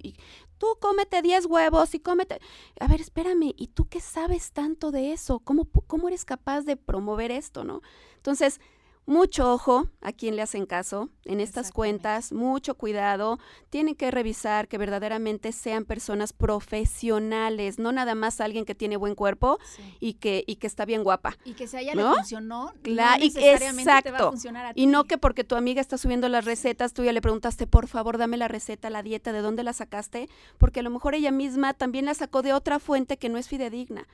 tú 0.57 0.65
cómete 0.79 1.21
10 1.21 1.45
huevos 1.45 1.93
y 1.93 1.99
cómete... 1.99 2.39
A 2.79 2.87
ver, 2.87 2.99
espérame, 2.99 3.53
¿y 3.55 3.67
tú 3.67 3.87
qué 3.87 3.99
sabes 3.99 4.51
tanto 4.51 4.89
de 4.89 5.11
eso? 5.11 5.39
¿Cómo, 5.39 5.67
cómo 5.85 6.07
eres 6.07 6.25
capaz 6.25 6.61
de 6.61 6.77
promover 6.77 7.29
esto, 7.29 7.63
no? 7.63 7.81
Entonces, 8.15 8.59
mucho 9.05 9.51
ojo 9.51 9.87
a 9.99 10.11
quien 10.13 10.35
le 10.35 10.41
hacen 10.41 10.65
caso 10.65 11.09
en 11.25 11.41
estas 11.41 11.71
cuentas, 11.71 12.31
mucho 12.31 12.75
cuidado. 12.75 13.39
Tienen 13.69 13.95
que 13.95 14.09
revisar 14.11 14.67
que 14.67 14.77
verdaderamente 14.77 15.51
sean 15.51 15.85
personas 15.85 16.33
profesionales, 16.33 17.79
no 17.79 17.91
nada 17.91 18.15
más 18.15 18.39
alguien 18.41 18.63
que 18.65 18.75
tiene 18.75 18.97
buen 18.97 19.15
cuerpo 19.15 19.57
Sí. 19.75 19.83
y 19.99 20.13
que, 20.13 20.43
y 20.47 20.55
que 20.57 20.67
está 20.67 20.85
bien 20.85 21.03
guapa. 21.03 21.37
Y 21.45 21.53
que 21.53 21.67
si 21.67 21.77
a 21.77 21.81
ella 21.81 21.95
¿No? 21.95 22.11
le 22.11 22.15
funcionó, 22.17 22.73
Cla- 22.83 23.17
no 23.17 23.23
y- 23.25 23.27
necesariamente 23.29 23.83
te 23.83 23.89
va 23.89 23.95
a 23.95 23.99
exacto. 23.99 24.29
funcionar 24.31 24.65
a 24.67 24.71
Y 24.75 24.85
no 24.85 25.03
ti. 25.03 25.09
que 25.09 25.17
porque 25.17 25.43
tu 25.43 25.55
amiga 25.55 25.81
está 25.81 25.97
subiendo 25.97 26.29
las 26.29 26.45
recetas, 26.45 26.93
tú 26.93 27.03
ya 27.03 27.11
le 27.13 27.21
preguntaste, 27.21 27.67
por 27.67 27.87
favor, 27.87 28.17
dame 28.17 28.37
la 28.37 28.47
receta, 28.47 28.89
la 28.89 29.03
dieta, 29.03 29.31
¿de 29.33 29.41
dónde 29.41 29.63
la 29.63 29.73
sacaste? 29.73 30.29
Porque 30.57 30.79
a 30.81 30.83
lo 30.83 30.89
mejor 30.89 31.15
ella 31.15 31.31
misma 31.31 31.73
también 31.73 32.05
la 32.05 32.13
sacó 32.13 32.41
de 32.41 32.53
otra 32.53 32.79
fuente 32.79 33.17
que 33.17 33.29
no 33.29 33.37
es 33.37 33.47
fidedigna. 33.47 34.07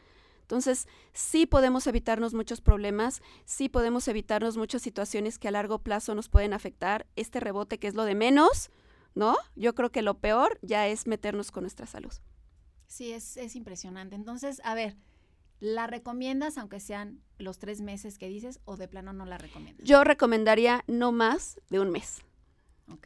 Entonces, 0.48 0.88
sí 1.12 1.46
podemos 1.46 1.88
evitarnos 1.88 2.34
muchos 2.34 2.62
problemas, 2.62 3.22
sí 3.44 3.68
podemos 3.68 4.08
evitarnos 4.08 4.56
muchas 4.56 4.82
situaciones 4.82 5.40
que 5.40 5.50
a 5.50 5.52
largo 5.52 5.80
plazo 5.80 6.16
nos 6.16 6.30
pueden 6.30 6.54
afectar. 6.54 7.06
Este 7.18 7.42
rebote 7.42 7.80
que 7.80 7.90
es 7.90 7.96
lo 7.96 8.06
de 8.06 8.16
menos, 8.16 8.72
¿no? 9.14 9.36
Yo 9.58 9.76
creo 9.76 9.92
que 9.92 10.02
lo 10.02 10.20
peor 10.20 10.58
ya 10.62 10.88
es 10.88 11.06
meternos 11.06 11.52
con 11.52 11.64
nuestra 11.64 11.86
salud. 11.86 12.14
Sí, 12.88 13.12
es, 13.12 13.36
es 13.36 13.58
impresionante. 13.58 14.16
Entonces, 14.16 14.62
a 14.64 14.74
ver, 14.74 14.96
¿la 15.60 15.86
recomiendas 15.86 16.58
aunque 16.58 16.80
sean 16.80 17.20
los 17.38 17.60
tres 17.60 17.82
meses 17.82 18.18
que 18.18 18.30
dices 18.30 18.62
o 18.64 18.78
de 18.78 18.88
plano 18.88 19.12
no 19.12 19.26
la 19.26 19.38
recomiendas? 19.38 19.86
Yo 19.86 20.06
recomendaría 20.06 20.86
no 20.88 21.12
más 21.12 21.60
de 21.70 21.82
un 21.82 21.92
mes. 21.92 22.22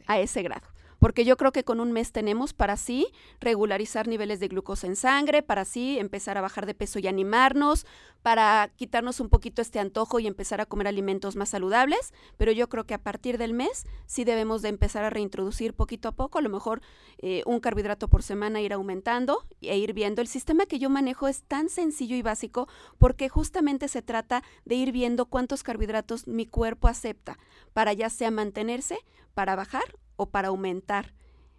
A 0.06 0.20
ese 0.20 0.44
grado. 0.44 0.68
Porque 1.02 1.24
yo 1.24 1.36
creo 1.36 1.50
que 1.50 1.64
con 1.64 1.80
un 1.80 1.90
mes 1.90 2.12
tenemos 2.12 2.52
para 2.52 2.76
sí 2.76 3.08
regularizar 3.40 4.06
niveles 4.06 4.38
de 4.38 4.46
glucosa 4.46 4.86
en 4.86 4.94
sangre, 4.94 5.42
para 5.42 5.64
sí 5.64 5.98
empezar 5.98 6.38
a 6.38 6.42
bajar 6.42 6.64
de 6.64 6.74
peso 6.74 7.00
y 7.00 7.08
animarnos, 7.08 7.86
para 8.22 8.70
quitarnos 8.76 9.18
un 9.18 9.28
poquito 9.28 9.62
este 9.62 9.80
antojo 9.80 10.20
y 10.20 10.28
empezar 10.28 10.60
a 10.60 10.66
comer 10.66 10.86
alimentos 10.86 11.34
más 11.34 11.48
saludables. 11.48 12.14
Pero 12.36 12.52
yo 12.52 12.68
creo 12.68 12.84
que 12.84 12.94
a 12.94 13.02
partir 13.02 13.36
del 13.36 13.52
mes 13.52 13.84
sí 14.06 14.22
debemos 14.22 14.62
de 14.62 14.68
empezar 14.68 15.02
a 15.02 15.10
reintroducir 15.10 15.74
poquito 15.74 16.06
a 16.06 16.12
poco, 16.12 16.38
a 16.38 16.40
lo 16.40 16.50
mejor 16.50 16.82
eh, 17.18 17.42
un 17.46 17.58
carbohidrato 17.58 18.06
por 18.06 18.22
semana, 18.22 18.60
ir 18.60 18.72
aumentando 18.72 19.44
e 19.60 19.76
ir 19.76 19.94
viendo. 19.94 20.22
El 20.22 20.28
sistema 20.28 20.66
que 20.66 20.78
yo 20.78 20.88
manejo 20.88 21.26
es 21.26 21.42
tan 21.42 21.68
sencillo 21.68 22.14
y 22.14 22.22
básico 22.22 22.68
porque 22.98 23.28
justamente 23.28 23.88
se 23.88 24.02
trata 24.02 24.44
de 24.64 24.76
ir 24.76 24.92
viendo 24.92 25.26
cuántos 25.26 25.64
carbohidratos 25.64 26.28
mi 26.28 26.46
cuerpo 26.46 26.86
acepta 26.86 27.40
para 27.72 27.92
ya 27.92 28.08
sea 28.08 28.30
mantenerse, 28.30 28.98
para 29.34 29.56
bajar 29.56 29.82
o 30.22 30.26
para 30.30 30.48
aumentar. 30.48 31.14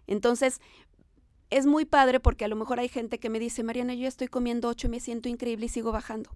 Entonces, 0.06 0.60
es 1.50 1.66
muy 1.66 1.84
padre 1.84 2.20
porque 2.20 2.44
a 2.44 2.48
lo 2.48 2.56
mejor 2.56 2.80
hay 2.80 2.88
gente 2.88 3.18
que 3.18 3.30
me 3.30 3.38
dice, 3.38 3.62
Mariana, 3.62 3.94
yo 3.94 4.08
estoy 4.08 4.28
comiendo 4.28 4.68
8 4.68 4.86
y 4.86 4.90
me 4.90 5.00
siento 5.00 5.28
increíble 5.28 5.66
y 5.66 5.68
sigo 5.68 5.92
bajando. 5.92 6.30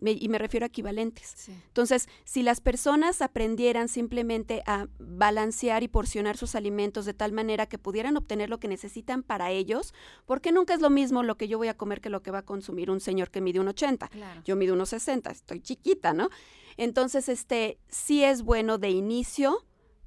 Me- 0.00 0.12
y 0.12 0.28
me 0.28 0.38
refiero 0.38 0.64
a 0.64 0.68
equivalentes. 0.68 1.34
Sí. 1.36 1.52
Entonces, 1.66 2.08
si 2.24 2.42
las 2.42 2.60
personas 2.62 3.20
aprendieran 3.20 3.88
simplemente 3.88 4.62
a 4.66 4.88
balancear 4.98 5.82
y 5.82 5.88
porcionar 5.88 6.38
sus 6.38 6.54
alimentos 6.54 7.04
de 7.04 7.12
tal 7.12 7.32
manera 7.32 7.66
que 7.66 7.76
pudieran 7.78 8.16
obtener 8.16 8.48
lo 8.48 8.58
que 8.58 8.68
necesitan 8.68 9.22
para 9.22 9.50
ellos, 9.50 9.92
porque 10.24 10.50
nunca 10.50 10.72
es 10.74 10.80
lo 10.80 10.88
mismo 10.88 11.22
lo 11.22 11.36
que 11.36 11.46
yo 11.46 11.58
voy 11.58 11.68
a 11.68 11.76
comer 11.76 12.00
que 12.00 12.08
lo 12.08 12.22
que 12.22 12.30
va 12.30 12.38
a 12.38 12.44
consumir 12.44 12.90
un 12.90 13.00
señor 13.00 13.30
que 13.30 13.42
mide 13.42 13.60
un 13.60 13.68
80. 13.68 14.08
Claro. 14.08 14.40
Yo 14.44 14.56
mido 14.56 14.72
unos 14.74 14.88
60, 14.88 15.30
estoy 15.30 15.60
chiquita, 15.60 16.14
¿no? 16.14 16.30
Entonces, 16.78 17.28
este, 17.28 17.78
sí 17.88 18.24
es 18.24 18.42
bueno 18.42 18.78
de 18.78 18.90
inicio, 18.90 19.62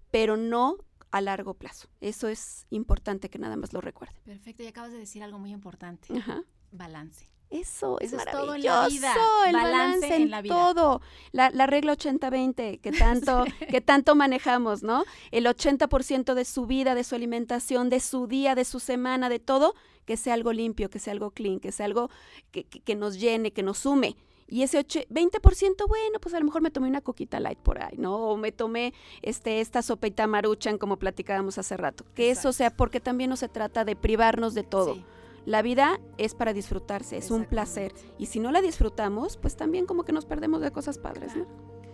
pero 0.09 0.35
no 0.35 0.77
a 1.17 1.21
largo 1.21 1.53
plazo. 1.53 1.87
Eso 2.01 2.27
es 2.27 2.65
importante 2.71 3.29
que 3.29 3.39
nada 3.39 3.55
más 3.55 3.71
lo 3.73 3.81
recuerden. 3.81 4.17
Perfecto, 4.25 4.63
y 4.63 4.67
acabas 4.67 4.91
de 4.91 4.97
decir 4.97 5.23
algo 5.23 5.39
muy 5.39 5.51
importante, 5.51 6.13
Ajá. 6.17 6.43
balance. 6.71 7.27
Eso 7.51 7.99
es 8.01 8.07
Eso 8.11 8.17
es 8.17 8.25
maravilloso. 8.25 8.37
todo 8.43 8.55
en 8.55 8.63
la 8.63 8.87
vida. 8.87 9.13
El 9.47 9.53
Balance 9.53 9.71
balance 9.71 10.15
en 10.15 10.21
en 10.23 10.31
la 10.31 10.41
vida. 10.41 10.53
todo. 10.55 11.01
La, 11.31 11.51
la 11.51 11.67
regla 11.67 11.93
80-20 11.95 12.81
que 12.81 12.91
tanto, 13.31 13.45
que 13.69 13.81
tanto 13.81 14.15
manejamos, 14.15 14.81
¿no? 14.83 15.05
El 15.31 15.45
80% 15.45 16.33
de 16.33 16.43
su 16.43 16.65
vida, 16.65 16.95
de 16.95 17.03
su 17.03 17.15
alimentación, 17.15 17.89
de 17.89 17.99
su 17.99 18.27
día, 18.27 18.55
de 18.55 18.65
su 18.65 18.79
semana, 18.79 19.29
de 19.29 19.39
todo, 19.39 19.73
que 20.05 20.17
sea 20.17 20.33
algo 20.33 20.53
limpio, 20.53 20.89
que 20.89 20.99
sea 20.99 21.13
algo 21.13 21.31
clean, 21.31 21.59
que 21.59 21.71
sea 21.71 21.85
algo 21.85 22.09
que, 22.51 22.63
que- 22.65 22.81
que 22.81 22.95
nos 22.95 23.19
llene, 23.19 23.51
que 23.53 23.63
nos 23.63 23.77
sume. 23.77 24.15
Y 24.47 24.61
ese 24.61 24.79
och- 24.79 25.07
20%, 25.09 25.87
bueno, 25.87 26.19
pues 26.21 26.35
a 26.35 26.39
lo 26.39 26.45
mejor 26.45 26.61
me 26.61 26.69
tomé 26.71 26.87
una 26.87 27.01
coquita 27.01 27.39
light 27.39 27.57
por 27.59 27.81
ahí, 27.81 27.97
¿no? 27.97 28.15
O 28.29 28.37
me 28.37 28.51
tomé 28.51 28.93
este, 29.21 29.59
esta 29.59 29.81
sopita 29.81 30.27
maruchan, 30.27 30.77
como 30.77 30.97
platicábamos 30.97 31.57
hace 31.57 31.75
rato. 31.77 32.05
Que 32.13 32.29
eso 32.29 32.53
sea, 32.53 32.69
porque 32.69 32.99
también 32.99 33.29
no 33.31 33.37
se 33.37 33.49
trata 33.49 33.85
de 33.85 33.95
privarnos 33.95 34.53
de 34.53 34.63
todo. 34.63 34.95
Sí, 34.95 35.05
La 35.45 35.61
vida 35.61 35.99
es 36.17 36.33
para 36.35 36.53
disfrutarse, 36.53 37.17
es 37.17 37.31
un 37.31 37.45
placer. 37.45 37.93
Y 38.19 38.27
si 38.27 38.39
no 38.39 38.51
la 38.51 38.61
disfrutamos, 38.61 39.37
pues 39.37 39.55
también 39.55 39.85
como 39.87 40.03
que 40.03 40.11
nos 40.11 40.25
perdemos 40.25 40.61
de 40.61 40.71
cosas 40.71 40.97
padres, 40.99 41.35
¿no? 41.35 41.45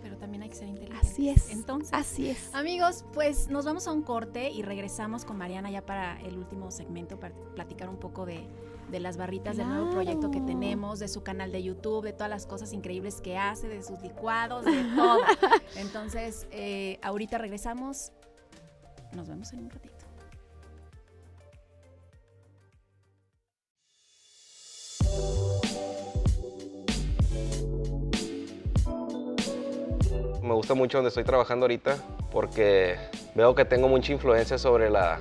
Pero 0.02 0.16
también 0.18 0.42
hay 0.42 0.48
que 0.50 0.54
ser 0.56 0.68
inteligentes. 0.68 1.10
Así 1.10 1.28
es. 1.28 1.50
Entonces, 1.52 1.90
Así 1.92 2.28
es. 2.30 2.54
Amigos, 2.54 3.04
pues 3.12 3.48
nos 3.48 3.64
vamos 3.64 3.86
a 3.86 3.92
un 3.92 4.02
corte 4.02 4.50
y 4.50 4.62
regresamos 4.62 5.24
con 5.24 5.36
Mariana 5.38 5.70
ya 5.70 5.84
para 5.86 6.20
el 6.22 6.36
último 6.38 6.70
segmento, 6.70 7.18
para 7.20 7.34
platicar 7.54 7.88
un 7.88 7.96
poco 7.98 8.24
de, 8.26 8.46
de 8.92 9.00
las 9.00 9.16
barritas 9.16 9.56
del 9.56 9.68
nuevo 9.68 9.90
proyecto 9.90 10.30
que 10.30 10.40
tenemos, 10.42 10.98
de 10.98 11.08
su 11.08 11.22
canal 11.22 11.50
de 11.50 11.62
YouTube, 11.62 12.04
de 12.04 12.12
todas 12.12 12.28
las 12.28 12.46
cosas 12.46 12.74
increíbles 12.74 13.22
que 13.22 13.38
hace, 13.38 13.66
de 13.66 13.82
sus 13.82 14.00
licuados, 14.02 14.66
de 14.66 14.84
todo. 14.94 15.18
Entonces, 15.76 16.46
eh, 16.50 16.98
ahorita 17.02 17.38
regresamos. 17.38 18.12
Nos 19.12 19.28
vemos 19.28 19.50
en 19.54 19.60
un 19.60 19.70
ratito. 19.70 19.92
Me 30.42 30.54
gusta 30.54 30.74
mucho 30.74 30.98
donde 30.98 31.08
estoy 31.08 31.24
trabajando 31.24 31.64
ahorita 31.64 31.96
porque 32.30 32.96
veo 33.34 33.54
que 33.54 33.64
tengo 33.64 33.88
mucha 33.88 34.12
influencia 34.12 34.58
sobre 34.58 34.90
la 34.90 35.18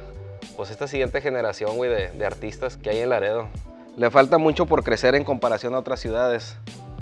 pues 0.62 0.70
esta 0.70 0.88
siguiente 0.88 1.22
generación, 1.22 1.76
de, 1.80 2.24
artistas 2.24 2.78
que 2.78 2.91
hay 2.91 2.99
en 2.99 3.09
Laredo. 3.09 3.47
Le 3.97 4.12
falta 4.12 4.38
mucho 4.38 4.68
por 4.68 4.84
crecer 4.84 5.16
en 5.16 5.24
comparación 5.24 5.74
a 5.74 5.80
otras 5.80 5.99
ciudades. 5.99 6.55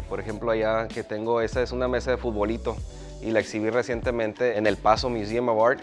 Por 0.07 0.21
ejemplo, 0.21 0.51
allá 0.51 0.87
que 0.87 1.03
tengo, 1.03 1.41
esa 1.41 1.61
es 1.61 1.73
una 1.73 1.89
mesa 1.89 2.11
de 2.11 2.15
futbolito 2.15 2.77
y 3.21 3.31
la 3.31 3.41
exhibí 3.41 3.69
recientemente 3.69 4.57
en 4.57 4.65
el 4.65 4.77
Paso 4.77 5.09
Museum 5.09 5.49
of 5.49 5.61
Art. 5.61 5.81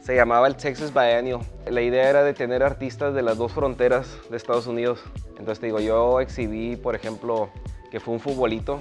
Se 0.00 0.16
llamaba 0.16 0.48
el 0.48 0.56
Texas 0.56 0.92
Biennial. 0.92 1.38
La 1.70 1.80
idea 1.82 2.10
era 2.10 2.24
de 2.24 2.34
tener 2.34 2.64
artistas 2.64 3.14
de 3.14 3.22
las 3.22 3.38
dos 3.38 3.52
fronteras 3.52 4.08
de 4.28 4.36
Estados 4.36 4.66
Unidos. 4.66 4.98
Entonces 5.38 5.60
te 5.60 5.66
digo, 5.66 5.78
yo 5.78 6.18
exhibí, 6.18 6.74
por 6.74 6.96
ejemplo, 6.96 7.50
que 7.92 8.00
fue 8.00 8.14
un 8.14 8.18
futbolito. 8.18 8.80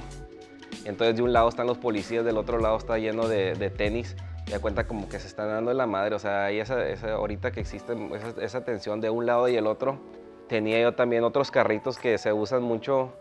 Entonces 0.86 1.16
de 1.16 1.22
un 1.22 1.32
lado 1.32 1.48
están 1.48 1.68
los 1.68 1.78
policías, 1.78 2.26
del 2.26 2.38
otro 2.38 2.58
lado 2.58 2.76
está 2.76 2.98
lleno 2.98 3.28
de 3.28 3.72
tenis. 3.78 4.16
Y 4.48 4.52
da 4.52 4.60
cuenta 4.60 4.88
como 4.88 5.08
que 5.08 5.20
se 5.20 5.28
están 5.28 5.48
dando 5.48 5.72
en 5.72 5.78
la 5.78 5.88
madre. 5.88 6.16
O 6.16 6.20
sea, 6.20 6.46
hay 6.46 6.60
esa, 6.60 6.88
esa 6.88 7.14
ahorita 7.14 7.52
que 7.52 7.60
existe 7.60 7.94
esa, 8.16 8.42
esa 8.42 8.66
tensión 8.66 9.02
de 9.02 9.10
un 9.10 9.26
lado 9.26 9.48
y 9.48 9.56
el 9.56 9.68
otro. 9.68 10.00
Tenía 10.48 10.82
yo 10.82 10.94
también 10.94 11.24
otros 11.24 11.52
carritos 11.52 11.98
que 11.98 12.18
se 12.18 12.34
usan 12.34 12.62
mucho 12.62 13.14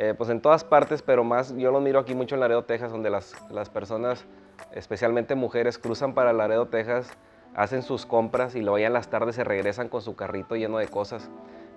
eh, 0.00 0.14
pues 0.16 0.30
en 0.30 0.40
todas 0.40 0.62
partes, 0.62 1.02
pero 1.02 1.24
más 1.24 1.54
yo 1.56 1.72
lo 1.72 1.80
miro 1.80 1.98
aquí 1.98 2.14
mucho 2.14 2.36
en 2.36 2.40
Laredo, 2.40 2.64
Texas, 2.64 2.92
donde 2.92 3.10
las, 3.10 3.34
las 3.50 3.68
personas, 3.68 4.26
especialmente 4.70 5.34
mujeres, 5.34 5.76
cruzan 5.76 6.14
para 6.14 6.32
Laredo, 6.32 6.66
Texas, 6.66 7.10
hacen 7.56 7.82
sus 7.82 8.06
compras 8.06 8.54
y 8.54 8.60
luego 8.60 8.78
ya 8.78 8.86
en 8.86 8.92
las 8.92 9.08
tardes 9.10 9.34
se 9.34 9.42
regresan 9.42 9.88
con 9.88 10.00
su 10.00 10.14
carrito 10.14 10.54
lleno 10.54 10.78
de 10.78 10.86
cosas. 10.86 11.28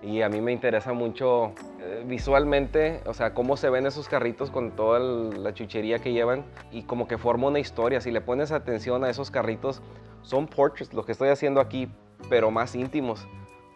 Y 0.03 0.23
a 0.23 0.29
mí 0.29 0.41
me 0.41 0.51
interesa 0.51 0.93
mucho 0.93 1.53
eh, 1.79 2.03
visualmente, 2.07 3.01
o 3.05 3.13
sea, 3.13 3.33
cómo 3.35 3.55
se 3.55 3.69
ven 3.69 3.85
esos 3.85 4.09
carritos 4.09 4.49
con 4.49 4.71
toda 4.71 4.99
la 4.99 5.53
chuchería 5.53 5.99
que 5.99 6.11
llevan 6.11 6.43
y 6.71 6.83
como 6.83 7.07
que 7.07 7.19
forma 7.19 7.47
una 7.47 7.59
historia. 7.59 8.01
Si 8.01 8.09
le 8.09 8.19
pones 8.19 8.51
atención 8.51 9.03
a 9.03 9.09
esos 9.09 9.29
carritos, 9.29 9.81
son 10.23 10.47
portraits, 10.47 10.93
lo 10.93 11.05
que 11.05 11.11
estoy 11.11 11.29
haciendo 11.29 11.61
aquí, 11.61 11.87
pero 12.29 12.49
más 12.49 12.75
íntimos, 12.75 13.27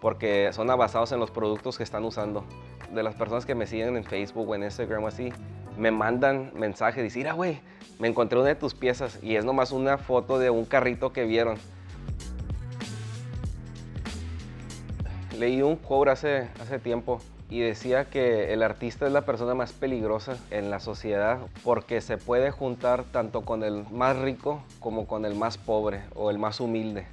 porque 0.02 0.50
son 0.52 0.68
basados 0.68 1.12
en 1.12 1.20
los 1.20 1.30
productos 1.30 1.78
que 1.78 1.84
están 1.84 2.04
usando. 2.04 2.44
De 2.92 3.04
las 3.04 3.16
personas 3.16 3.46
que 3.46 3.54
me 3.54 3.68
siguen 3.68 3.96
en 3.96 4.04
Facebook 4.04 4.50
o 4.50 4.56
en 4.56 4.64
Instagram 4.64 5.04
o 5.04 5.08
así, 5.08 5.32
me 5.78 5.92
mandan 5.92 6.52
mensajes, 6.56 7.04
dicen, 7.04 7.22
mira, 7.22 7.34
güey, 7.34 7.60
me 8.00 8.08
encontré 8.08 8.40
una 8.40 8.50
de 8.50 8.56
tus 8.56 8.74
piezas 8.74 9.20
y 9.22 9.36
es 9.36 9.46
nomás 9.46 9.72
una 9.72 9.98
foto 9.98 10.40
de 10.40 10.50
un 10.50 10.66
carrito 10.66 11.14
que 11.14 11.26
vieron. 11.26 11.58
Leí 15.38 15.62
un 15.62 15.76
quote 15.76 16.12
hace, 16.12 16.50
hace 16.62 16.80
tiempo 16.80 17.20
y 17.50 17.60
decía 17.60 18.06
que 18.06 18.54
el 18.54 18.64
artista 18.64 19.06
es 19.06 19.12
la 19.12 19.22
persona 19.22 19.54
más 19.54 19.74
peligrosa 19.74 20.38
en 20.50 20.70
la 20.72 20.80
sociedad 20.80 21.40
porque 21.64 22.02
se 22.02 22.18
puede 22.18 22.52
juntar 22.52 23.04
tanto 23.04 23.42
con 23.42 23.64
el 23.64 23.86
más 23.92 24.18
rico 24.18 24.64
como 24.80 25.06
con 25.08 25.26
el 25.26 25.36
más 25.36 25.58
pobre 25.58 26.02
o 26.16 26.30
el 26.32 26.40
más 26.40 26.60
humilde. 26.60 27.06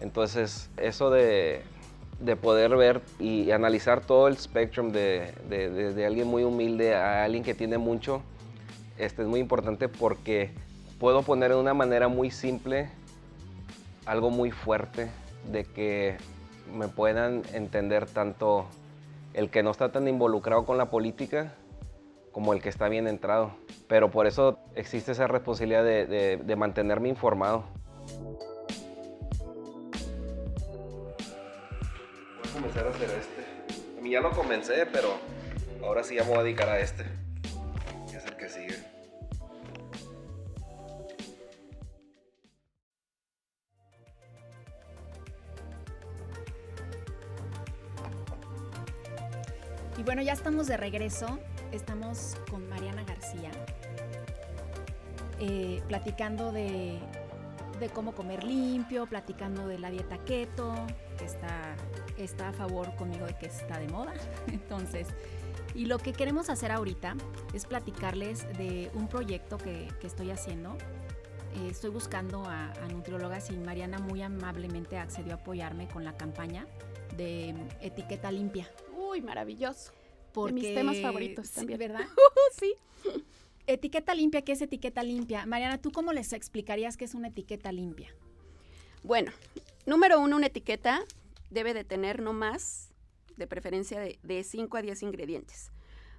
Entonces, 0.00 0.70
eso 0.76 1.10
de, 1.10 1.62
de 2.20 2.36
poder 2.36 2.76
ver 2.76 3.00
y 3.18 3.50
analizar 3.50 4.00
todo 4.00 4.28
el 4.28 4.36
spectrum 4.38 4.92
de, 4.92 5.32
de- 5.48 5.70
de- 5.70 5.92
de 5.94 6.06
alguien 6.06 6.28
muy 6.28 6.44
humilde 6.44 6.94
a 6.94 7.24
alguien 7.24 7.42
que 7.42 7.54
tiene 7.54 7.78
mucho, 7.78 8.22
este, 8.96 9.22
es 9.22 9.28
muy 9.28 9.40
importante 9.40 9.88
porque 9.88 10.50
puedo 11.00 11.22
poner 11.22 11.50
de 11.50 11.56
una 11.56 11.74
manera 11.74 12.06
muy 12.08 12.30
simple 12.30 12.90
algo 14.06 14.30
muy 14.30 14.50
fuerte 14.52 15.08
de 15.50 15.64
que 15.64 16.16
me 16.72 16.88
puedan 16.88 17.42
entender 17.52 18.06
tanto 18.06 18.66
el 19.34 19.50
que 19.50 19.62
no 19.62 19.70
está 19.70 19.90
tan 19.92 20.08
involucrado 20.08 20.64
con 20.64 20.78
la 20.78 20.90
política 20.90 21.54
como 22.32 22.52
el 22.52 22.62
que 22.62 22.68
está 22.68 22.88
bien 22.88 23.06
entrado. 23.08 23.52
Pero 23.88 24.10
por 24.10 24.26
eso 24.26 24.58
existe 24.74 25.12
esa 25.12 25.26
responsabilidad 25.26 25.84
de, 25.84 26.36
de- 26.44 26.56
mantenerme 26.56 27.08
informado. 27.08 27.64
Voy 32.36 32.48
a 32.48 32.52
comenzar 32.52 32.86
a 32.86 32.90
hacer 32.90 33.10
este. 33.10 33.98
A 33.98 34.00
mí 34.02 34.10
ya 34.10 34.20
lo 34.20 34.30
comencé, 34.30 34.86
pero 34.86 35.08
ahora 35.82 36.02
sí 36.04 36.14
ya 36.16 36.22
me 36.24 36.30
voy 36.30 36.38
a 36.38 36.42
dedicar 36.42 36.68
a 36.68 36.78
este. 36.80 37.04
Bueno, 50.08 50.22
ya 50.22 50.32
estamos 50.32 50.66
de 50.66 50.78
regreso. 50.78 51.38
Estamos 51.70 52.34
con 52.50 52.66
Mariana 52.66 53.04
García, 53.04 53.50
eh, 55.38 55.82
platicando 55.86 56.50
de, 56.50 56.98
cómo 57.92 58.12
comer 58.12 58.42
limpio, 58.42 59.04
platicando 59.04 59.68
de 59.68 59.78
la 59.78 59.90
dieta 59.90 60.16
keto, 60.16 60.74
que 61.18 61.26
está, 62.24 62.48
a 62.48 62.52
favor 62.54 62.96
conmigo 62.96 63.26
de 63.26 63.36
que 63.36 63.48
está 63.48 63.78
de 63.78 63.88
moda. 63.88 64.14
Entonces, 64.46 65.08
y 65.74 65.84
lo 65.84 65.98
que 65.98 66.14
queremos 66.14 66.48
hacer 66.48 66.72
ahorita 66.72 67.14
es 67.52 67.66
platicarles 67.66 68.48
de 68.56 68.90
un 68.94 69.08
proyecto 69.08 69.58
que, 69.58 69.88
que 70.00 70.06
estoy 70.06 70.30
haciendo. 70.30 70.78
Eh, 71.54 71.68
estoy 71.70 71.90
buscando 71.90 72.46
a, 72.46 72.72
a 72.72 72.88
nutriólogas 72.88 73.50
y 73.50 73.58
Mariana 73.58 73.98
muy 73.98 74.22
amablemente 74.22 74.96
accedió 74.96 75.34
a 75.34 75.36
apoyarme 75.36 75.86
con 75.86 76.02
la 76.02 76.16
campaña 76.16 76.66
de 77.14 77.52
mm, 77.52 77.84
etiqueta 77.84 78.32
limpia. 78.32 78.70
Uy, 78.96 79.20
maravilloso. 79.20 79.97
Porque, 80.42 80.54
mis 80.54 80.74
temas 80.74 81.00
favoritos 81.00 81.48
sí, 81.48 81.54
también. 81.54 81.78
¿verdad? 81.78 82.06
sí. 82.58 82.74
Etiqueta 83.66 84.14
limpia, 84.14 84.42
¿qué 84.42 84.52
es 84.52 84.62
etiqueta 84.62 85.02
limpia? 85.02 85.44
Mariana, 85.44 85.78
¿tú 85.78 85.92
cómo 85.92 86.14
les 86.14 86.32
explicarías 86.32 86.96
qué 86.96 87.04
es 87.04 87.14
una 87.14 87.28
etiqueta 87.28 87.70
limpia? 87.70 88.08
Bueno, 89.02 89.30
número 89.84 90.20
uno, 90.20 90.36
una 90.36 90.46
etiqueta 90.46 91.02
debe 91.50 91.74
de 91.74 91.84
tener 91.84 92.22
no 92.22 92.32
más, 92.32 92.94
de 93.36 93.46
preferencia, 93.46 94.00
de 94.00 94.44
5 94.44 94.76
a 94.76 94.82
10 94.82 95.02
ingredientes. 95.02 95.70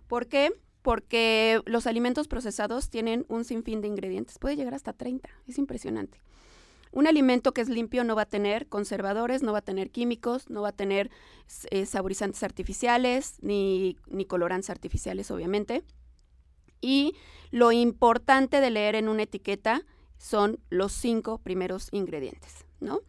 ¿Por 0.07 0.27
qué? 0.27 0.53
Porque 0.83 1.61
los 1.65 1.87
alimentos 1.87 2.27
procesados 2.27 2.89
tienen 2.89 3.25
un 3.29 3.43
sinfín 3.43 3.81
de 3.81 3.87
ingredientes, 3.87 4.37
puede 4.37 4.55
llegar 4.55 4.75
hasta 4.75 4.93
30, 4.93 5.27
es 5.47 5.57
impresionante. 5.57 6.21
Un 6.91 7.07
alimento 7.07 7.53
que 7.53 7.61
es 7.61 7.69
limpio 7.69 8.03
no 8.03 8.15
va 8.15 8.23
a 8.23 8.25
tener 8.25 8.67
conservadores, 8.67 9.43
no 9.43 9.51
va 9.51 9.59
a 9.59 9.63
tener 9.63 9.91
químicos, 9.91 10.49
no 10.49 10.61
va 10.61 10.69
a 10.69 10.75
tener 10.75 11.11
eh, 11.69 11.85
saborizantes 11.85 12.41
artificiales, 12.43 13.37
ni, 13.41 13.97
ni 14.07 14.25
colorantes 14.25 14.69
artificiales, 14.69 15.29
obviamente. 15.29 15.83
Y 16.81 17.15
lo 17.51 17.71
importante 17.71 18.61
de 18.61 18.69
leer 18.71 18.95
en 18.95 19.09
una 19.09 19.23
etiqueta 19.23 19.83
son 20.17 20.59
los 20.69 20.91
cinco 20.91 21.37
primeros 21.39 21.89
ingredientes, 21.91 22.65
¿no? 22.79 23.01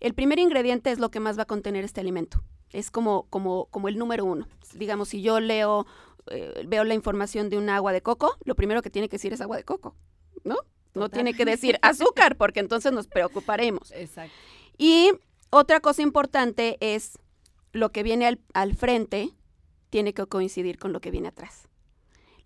El 0.00 0.14
primer 0.14 0.38
ingrediente 0.38 0.90
es 0.90 0.98
lo 0.98 1.10
que 1.10 1.20
más 1.20 1.38
va 1.38 1.42
a 1.42 1.46
contener 1.46 1.84
este 1.84 2.00
alimento. 2.00 2.42
Es 2.72 2.90
como, 2.90 3.26
como, 3.28 3.66
como 3.66 3.88
el 3.88 3.98
número 3.98 4.24
uno. 4.24 4.46
Digamos, 4.74 5.08
si 5.08 5.22
yo 5.22 5.40
leo, 5.40 5.86
eh, 6.30 6.64
veo 6.66 6.84
la 6.84 6.94
información 6.94 7.50
de 7.50 7.58
un 7.58 7.68
agua 7.68 7.92
de 7.92 8.00
coco, 8.00 8.36
lo 8.44 8.54
primero 8.54 8.82
que 8.82 8.90
tiene 8.90 9.08
que 9.08 9.16
decir 9.16 9.32
es 9.32 9.40
agua 9.40 9.56
de 9.56 9.64
coco, 9.64 9.94
¿no? 10.44 10.56
No 10.94 11.08
tiene 11.08 11.34
que 11.34 11.44
decir 11.44 11.78
azúcar, 11.82 12.36
porque 12.36 12.60
entonces 12.60 12.92
nos 12.92 13.06
preocuparemos. 13.06 13.92
Exacto. 13.92 14.34
Y 14.76 15.12
otra 15.50 15.80
cosa 15.80 16.02
importante 16.02 16.76
es 16.80 17.18
lo 17.72 17.92
que 17.92 18.02
viene 18.02 18.26
al, 18.26 18.40
al 18.54 18.74
frente 18.74 19.30
tiene 19.90 20.14
que 20.14 20.26
coincidir 20.26 20.78
con 20.78 20.92
lo 20.92 21.00
que 21.00 21.10
viene 21.10 21.28
atrás. 21.28 21.68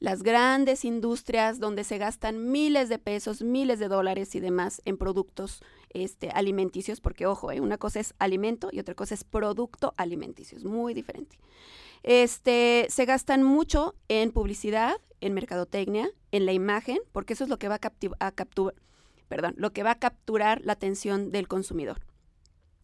Las 0.01 0.23
grandes 0.23 0.85
industrias 0.85 1.61
donde 1.61 1.85
se 1.85 1.99
gastan 1.99 2.51
miles 2.51 2.89
de 2.89 2.99
pesos, 2.99 3.43
miles 3.43 3.79
de 3.79 3.89
dólares 3.89 4.35
y 4.35 4.41
demás 4.41 4.83
en 4.85 4.99
productos 4.99 5.63
este, 5.91 6.31
alimenticios, 6.31 7.01
porque 7.01 7.27
ojo, 7.27 7.53
eh, 7.53 7.61
una 7.61 7.79
cosa 7.79 8.01
es 8.01 8.15
alimento 8.19 8.69
y 8.73 8.81
otra 8.81 8.95
cosa 8.95 9.15
es 9.15 9.25
producto 9.25 9.95
alimenticio, 9.97 10.59
es 10.59 10.65
muy 10.65 10.93
diferente. 10.93 11.39
Este, 12.05 12.87
se 12.91 13.07
gastan 13.07 13.43
mucho 13.43 13.95
en 14.09 14.31
publicidad, 14.31 14.97
en 15.23 15.33
mercadotecnia, 15.33 16.11
en 16.33 16.45
la 16.45 16.53
imagen, 16.53 16.99
porque 17.13 17.33
eso 17.33 17.45
es 17.45 17.51
lo 17.51 17.59
que 17.59 17.69
va 17.69 17.77
a, 17.77 18.27
a 18.27 18.31
capturar, 18.31 18.75
perdón, 19.29 19.55
lo 19.57 19.73
que 19.73 19.83
va 19.83 19.93
a 19.93 19.99
capturar 19.99 20.61
la 20.65 20.75
atención 20.75 21.33
del 21.33 21.49
consumidor. 21.49 22.01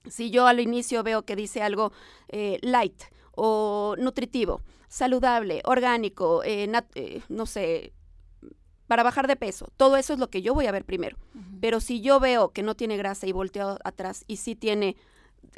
Si 0.09 0.31
yo 0.31 0.47
al 0.47 0.59
inicio 0.59 1.03
veo 1.03 1.27
que 1.27 1.37
dice 1.37 1.63
algo 1.63 1.93
eh, 2.29 2.59
light 2.63 3.03
o 3.33 3.95
nutritivo, 3.99 4.63
saludable, 4.89 5.61
orgánico, 5.67 6.43
eh, 6.43 6.71
eh, 6.95 7.21
no 7.29 7.45
sé, 7.45 7.93
para 8.87 9.03
bajar 9.03 9.27
de 9.27 9.37
peso, 9.37 9.69
todo 9.77 9.99
eso 9.99 10.15
es 10.15 10.19
lo 10.19 10.31
que 10.31 10.41
yo 10.41 10.55
voy 10.55 10.67
a 10.67 10.73
ver 10.73 10.87
primero. 10.87 11.19
Pero 11.61 11.81
si 11.81 12.01
yo 12.01 12.21
veo 12.21 12.53
que 12.53 12.63
no 12.63 12.75
tiene 12.75 12.97
grasa 12.97 13.27
y 13.27 13.33
volteo 13.33 13.79
atrás 13.85 14.25
y 14.27 14.39
sí 14.39 14.57
tiene 14.57 14.97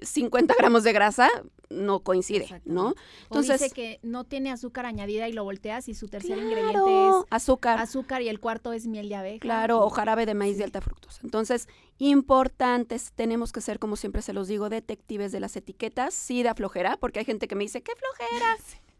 50 0.01 0.55
gramos 0.59 0.83
de 0.83 0.93
grasa, 0.93 1.31
no 1.73 2.01
coincide, 2.01 2.63
¿no? 2.65 2.95
Entonces, 3.25 3.61
o 3.61 3.65
dice 3.65 3.75
que 3.75 3.99
no 4.03 4.25
tiene 4.25 4.51
azúcar 4.51 4.87
añadida 4.87 5.29
y 5.29 5.33
lo 5.33 5.45
volteas 5.45 5.89
y 5.89 5.95
su 5.95 6.09
tercer 6.09 6.37
claro, 6.37 6.43
ingrediente 6.43 7.27
azúcar. 7.31 7.79
es 7.79 7.83
azúcar 7.83 8.23
y 8.23 8.29
el 8.29 8.41
cuarto 8.41 8.73
es 8.73 8.87
miel 8.87 9.09
de 9.09 9.17
abeja. 9.17 9.41
Claro, 9.41 9.81
o 9.81 9.91
jarabe 9.91 10.27
de 10.27 10.35
maíz 10.35 10.59
de 10.59 10.65
alta 10.65 10.81
fructosa. 10.81 11.21
Entonces, 11.25 11.69
importantes, 11.99 13.13
tenemos 13.15 13.53
que 13.53 13.61
ser, 13.61 13.79
como 13.79 13.97
siempre 13.97 14.23
se 14.23 14.33
los 14.33 14.49
digo, 14.49 14.69
detectives 14.69 15.33
de 15.33 15.41
las 15.41 15.57
etiquetas. 15.57 16.15
Sí, 16.15 16.43
da 16.43 16.55
flojera, 16.55 16.97
porque 16.99 17.21
hay 17.21 17.25
gente 17.25 17.49
que 17.49 17.55
me 17.55 17.65
dice, 17.65 17.83
¿qué 17.83 17.93
flojera? 17.97 18.57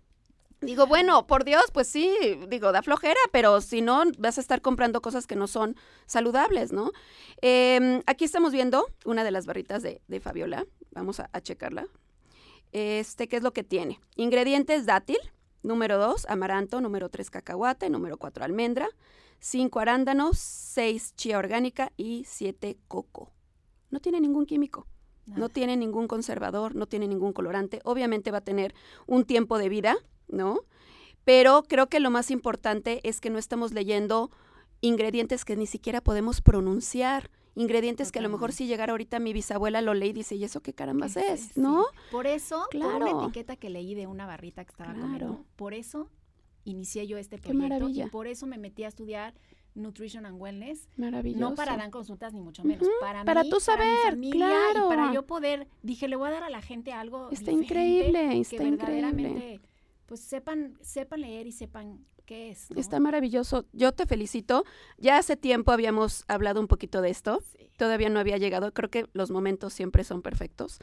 Digo, 0.63 0.87
bueno, 0.87 1.27
por 1.27 1.43
Dios, 1.43 1.65
pues 1.73 1.89
sí, 1.89 2.17
digo, 2.49 2.71
da 2.71 2.83
flojera, 2.83 3.19
pero 3.33 3.61
si 3.61 3.81
no, 3.81 4.05
vas 4.19 4.39
a 4.39 4.41
estar 4.41 4.63
comprando 4.63 5.03
cosas 5.03 5.27
que 5.27 5.35
no 5.35 5.49
son 5.49 5.75
saludables, 6.07 6.73
¿no? 6.73 6.93
Em, 7.41 8.01
aquí 8.07 8.25
estamos 8.25 8.53
viendo 8.53 8.87
una 9.05 9.25
de 9.25 9.33
las 9.33 9.45
barritas 9.45 9.83
de, 9.83 10.01
de 10.07 10.21
Fabiola. 10.21 10.65
vamos 10.93 11.19
a, 11.19 11.29
a 11.33 11.41
checarla. 11.41 11.89
Este, 12.73 13.29
¿qué 13.29 13.37
es 13.37 13.43
lo 13.43 13.53
que 13.53 13.65
tiene? 13.65 14.01
Ingredientes 14.17 14.87
dátil, 14.87 15.19
número 15.63 15.99
2, 15.99 16.27
amaranto, 16.29 16.81
número 16.81 17.09
3, 17.09 17.31
cacahuate, 17.31 17.91
número 17.91 18.17
4, 18.17 18.45
almendra, 18.45 18.89
5 19.41 19.81
arándanos, 19.81 20.39
6 20.39 21.15
chía 21.17 21.39
orgánica 21.39 21.93
y 21.97 22.25
7 22.27 22.79
coco. 22.89 23.31
No 23.91 24.01
tiene 24.01 24.21
ningún 24.21 24.47
químico. 24.47 24.87
No 25.27 25.35
Nada. 25.35 25.49
tiene 25.51 25.77
ningún 25.77 26.09
conservador, 26.09 26.75
no 26.75 26.87
tiene 26.87 27.07
ningún 27.07 27.33
colorante. 27.33 27.81
Obviamente 27.85 28.31
va 28.31 28.39
a 28.39 28.45
tener 28.45 28.75
un 29.07 29.25
tiempo 29.25 29.59
de 29.59 29.69
vida, 29.69 29.97
¿no? 30.27 30.63
Pero 31.25 31.63
creo 31.63 31.89
que 31.89 32.01
lo 32.01 32.11
más 32.11 32.31
importante 32.31 33.01
es 33.09 33.21
que 33.21 33.31
no 33.31 33.39
estamos 33.39 33.73
leyendo 33.73 34.31
ingredientes 34.81 35.45
que 35.45 35.57
ni 35.57 35.67
siquiera 35.67 36.01
podemos 36.01 36.41
pronunciar. 36.41 37.31
Ingredientes 37.55 38.11
que 38.13 38.19
a 38.19 38.23
lo 38.23 38.29
mejor 38.31 38.53
si 38.53 38.67
llegara 38.67 38.93
ahorita 38.93 39.19
mi 39.19 39.33
bisabuela 39.33 39.83
lo 39.83 39.93
lee 39.95 40.09
y 40.09 40.13
dice, 40.13 40.35
¿y 40.37 40.45
eso 40.45 40.61
qué 40.63 40.73
carambas 40.73 41.15
¿Qué 41.15 41.33
es? 41.33 41.57
¿No? 41.57 41.85
Por 42.11 42.27
eso, 42.27 42.67
por 42.71 42.81
una 42.81 42.99
Claro. 42.99 43.23
etiqueta 43.23 43.57
que 43.57 43.69
leí 43.69 43.95
de 43.95 44.07
una 44.07 44.27
barrita 44.27 44.65
que 44.65 44.71
estaba 44.71 44.93
Claro. 44.95 45.09
comiendo, 45.09 45.45
por 45.57 45.75
eso 45.75 46.09
inicié 46.65 47.07
yo 47.07 47.19
este 47.19 47.37
Qué 47.37 47.51
proyecto 47.51 47.69
maravilla. 47.69 48.07
y 48.07 48.11
por 48.11 48.27
eso 48.27 48.47
me 48.47 48.57
metí 48.57 48.85
a 48.85 48.89
estudiar 48.89 49.35
Nutrition 49.75 50.27
and 50.27 50.41
Wellness. 50.41 50.89
Maravilloso. 50.97 51.41
No 51.51 51.55
para 51.55 51.77
dar 51.77 51.91
consultas 51.91 52.33
ni 52.35 52.41
mucho 52.41 52.63
menos, 52.63 52.83
Ujú, 52.87 52.93
para 53.01 53.25
para 53.25 53.43
mí, 53.43 53.51
tú 53.51 53.57
para 53.67 53.85
mi 53.85 53.91
saber, 53.97 54.13
familia 54.13 54.47
claro. 54.47 54.87
y 54.87 54.89
para 54.89 55.13
yo 55.15 55.27
poder, 55.27 55.67
dije, 55.83 56.09
le 56.09 56.17
voy 56.17 56.29
a 56.29 56.33
dar 56.33 56.43
a 56.45 56.51
la 56.51 56.61
gente 56.63 56.93
algo 56.93 57.31
Está 57.31 57.51
diferente, 57.51 57.75
increíble, 58.11 58.29
que 58.29 58.41
está 58.41 58.55
increíble. 58.65 58.77
verdaderamente 58.77 59.61
pues 60.07 60.21
sepan 60.21 60.77
sepan 60.83 61.23
leer 61.23 61.47
y 61.47 61.53
sepan 61.53 62.05
es, 62.33 62.71
¿no? 62.71 62.81
Está 62.81 63.01
maravilloso. 63.01 63.65
Yo 63.73 63.93
te 63.93 64.07
felicito. 64.07 64.65
Ya 64.99 65.19
hace 65.19 65.37
tiempo 65.37 65.73
habíamos 65.73 66.25
hablado 66.29 66.61
un 66.61 66.69
poquito 66.69 67.01
de 67.03 67.11
esto. 67.11 67.43
Sí. 67.57 67.69
Todavía 67.77 68.09
no 68.11 68.21
había 68.21 68.37
llegado. 68.37 68.73
Creo 68.73 68.91
que 68.91 69.07
los 69.13 69.31
momentos 69.31 69.73
siempre 69.73 70.05
son 70.05 70.23
perfectos. 70.23 70.79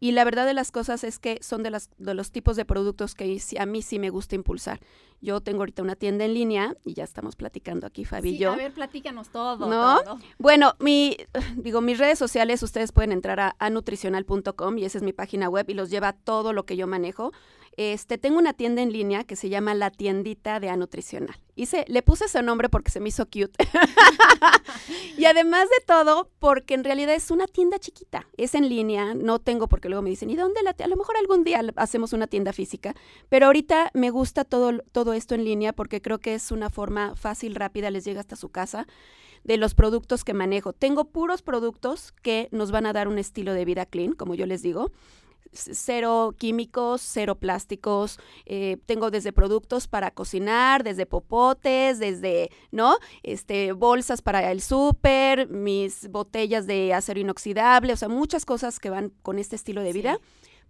Y 0.00 0.12
la 0.12 0.24
verdad 0.24 0.46
de 0.46 0.54
las 0.54 0.70
cosas 0.70 1.02
es 1.04 1.18
que 1.18 1.38
son 1.42 1.62
de, 1.62 1.70
las, 1.70 1.90
de 1.98 2.14
los 2.14 2.30
tipos 2.30 2.56
de 2.56 2.64
productos 2.64 3.14
que 3.14 3.38
a 3.58 3.66
mí 3.66 3.82
sí 3.82 3.98
me 3.98 4.10
gusta 4.10 4.36
impulsar. 4.36 4.80
Yo 5.20 5.40
tengo 5.40 5.58
ahorita 5.62 5.82
una 5.82 5.96
tienda 5.96 6.24
en 6.24 6.34
línea 6.34 6.76
y 6.84 6.94
ya 6.94 7.02
estamos 7.02 7.34
platicando 7.34 7.86
aquí, 7.88 8.04
Fabi 8.04 8.28
y 8.28 8.32
Sí, 8.34 8.38
yo. 8.38 8.52
a 8.52 8.56
ver, 8.56 8.72
platícanos 8.72 9.30
todo, 9.30 9.66
¿No? 9.68 10.00
todo. 10.04 10.18
Bueno, 10.38 10.74
mi, 10.78 11.16
digo, 11.56 11.80
mis 11.80 11.98
redes 11.98 12.18
sociales, 12.20 12.62
ustedes 12.62 12.92
pueden 12.92 13.10
entrar 13.10 13.40
a, 13.40 13.56
a 13.58 13.70
nutricional.com 13.70 14.78
y 14.78 14.84
esa 14.84 14.98
es 14.98 15.04
mi 15.04 15.12
página 15.12 15.48
web 15.48 15.68
y 15.68 15.74
los 15.74 15.90
lleva 15.90 16.12
todo 16.12 16.52
lo 16.52 16.64
que 16.64 16.76
yo 16.76 16.86
manejo. 16.86 17.32
Este, 17.78 18.18
tengo 18.18 18.38
una 18.40 18.54
tienda 18.54 18.82
en 18.82 18.92
línea 18.92 19.22
que 19.22 19.36
se 19.36 19.48
llama 19.48 19.72
La 19.72 19.92
Tiendita 19.92 20.58
de 20.58 20.68
A 20.68 20.76
Nutricional. 20.76 21.36
Hice, 21.54 21.84
le 21.86 22.02
puse 22.02 22.24
ese 22.24 22.42
nombre 22.42 22.68
porque 22.68 22.90
se 22.90 22.98
me 22.98 23.10
hizo 23.10 23.24
cute. 23.26 23.52
y 25.16 25.26
además 25.26 25.68
de 25.68 25.84
todo, 25.86 26.28
porque 26.40 26.74
en 26.74 26.82
realidad 26.82 27.14
es 27.14 27.30
una 27.30 27.46
tienda 27.46 27.78
chiquita. 27.78 28.26
Es 28.36 28.56
en 28.56 28.68
línea, 28.68 29.14
no 29.14 29.38
tengo 29.38 29.68
porque 29.68 29.88
luego 29.88 30.02
me 30.02 30.10
dicen, 30.10 30.28
¿y 30.28 30.34
dónde 30.34 30.60
la 30.64 30.72
ti-?" 30.72 30.82
A 30.82 30.88
lo 30.88 30.96
mejor 30.96 31.16
algún 31.18 31.44
día 31.44 31.62
hacemos 31.76 32.12
una 32.12 32.26
tienda 32.26 32.52
física, 32.52 32.96
pero 33.28 33.46
ahorita 33.46 33.92
me 33.94 34.10
gusta 34.10 34.42
todo, 34.42 34.80
todo 34.90 35.12
esto 35.12 35.36
en 35.36 35.44
línea 35.44 35.72
porque 35.72 36.02
creo 36.02 36.18
que 36.18 36.34
es 36.34 36.50
una 36.50 36.70
forma 36.70 37.14
fácil, 37.14 37.54
rápida, 37.54 37.92
les 37.92 38.04
llega 38.04 38.18
hasta 38.18 38.34
su 38.34 38.48
casa 38.48 38.88
de 39.44 39.56
los 39.56 39.74
productos 39.74 40.24
que 40.24 40.34
manejo. 40.34 40.72
Tengo 40.72 41.04
puros 41.04 41.42
productos 41.42 42.10
que 42.22 42.48
nos 42.50 42.72
van 42.72 42.86
a 42.86 42.92
dar 42.92 43.06
un 43.06 43.18
estilo 43.18 43.54
de 43.54 43.64
vida 43.64 43.86
clean, 43.86 44.14
como 44.14 44.34
yo 44.34 44.46
les 44.46 44.62
digo. 44.62 44.90
Cero 45.52 46.34
químicos, 46.38 47.00
cero 47.02 47.36
plásticos. 47.36 48.18
eh, 48.46 48.76
tengo 48.86 49.10
desde 49.10 49.32
productos 49.32 49.88
para 49.88 50.10
cocinar, 50.10 50.84
desde 50.84 51.06
popotes, 51.06 51.98
desde, 51.98 52.50
¿no? 52.70 52.96
Este, 53.22 53.72
bolsas 53.72 54.22
para 54.22 54.50
el 54.50 54.60
súper, 54.60 55.48
mis 55.48 56.08
botellas 56.08 56.66
de 56.66 56.94
acero 56.94 57.20
inoxidable, 57.20 57.92
o 57.92 57.96
sea, 57.96 58.08
muchas 58.08 58.44
cosas 58.44 58.78
que 58.78 58.90
van 58.90 59.12
con 59.22 59.38
este 59.38 59.56
estilo 59.56 59.82
de 59.82 59.92
Sí. 59.92 59.98
vida 59.98 60.18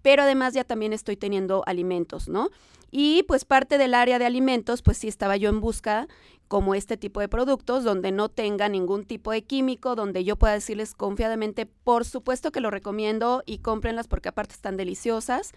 pero 0.00 0.22
además 0.22 0.54
ya 0.54 0.62
también 0.62 0.92
estoy 0.92 1.16
teniendo 1.16 1.64
alimentos, 1.66 2.28
¿no? 2.28 2.50
Y 2.90 3.24
pues 3.24 3.44
parte 3.44 3.78
del 3.78 3.94
área 3.94 4.18
de 4.18 4.26
alimentos, 4.26 4.80
pues 4.80 4.96
sí 4.96 5.08
estaba 5.08 5.36
yo 5.36 5.50
en 5.50 5.60
busca 5.60 6.08
como 6.48 6.74
este 6.74 6.96
tipo 6.96 7.20
de 7.20 7.28
productos 7.28 7.84
donde 7.84 8.10
no 8.10 8.28
tenga 8.30 8.68
ningún 8.68 9.04
tipo 9.04 9.30
de 9.32 9.42
químico, 9.44 9.94
donde 9.94 10.24
yo 10.24 10.36
pueda 10.36 10.54
decirles 10.54 10.94
confiadamente, 10.94 11.66
por 11.66 12.04
supuesto 12.06 12.50
que 12.50 12.60
lo 12.60 12.70
recomiendo 12.70 13.42
y 13.46 13.58
cómprenlas 13.58 14.08
porque 14.08 14.30
aparte 14.30 14.54
están 14.54 14.76
deliciosas. 14.78 15.52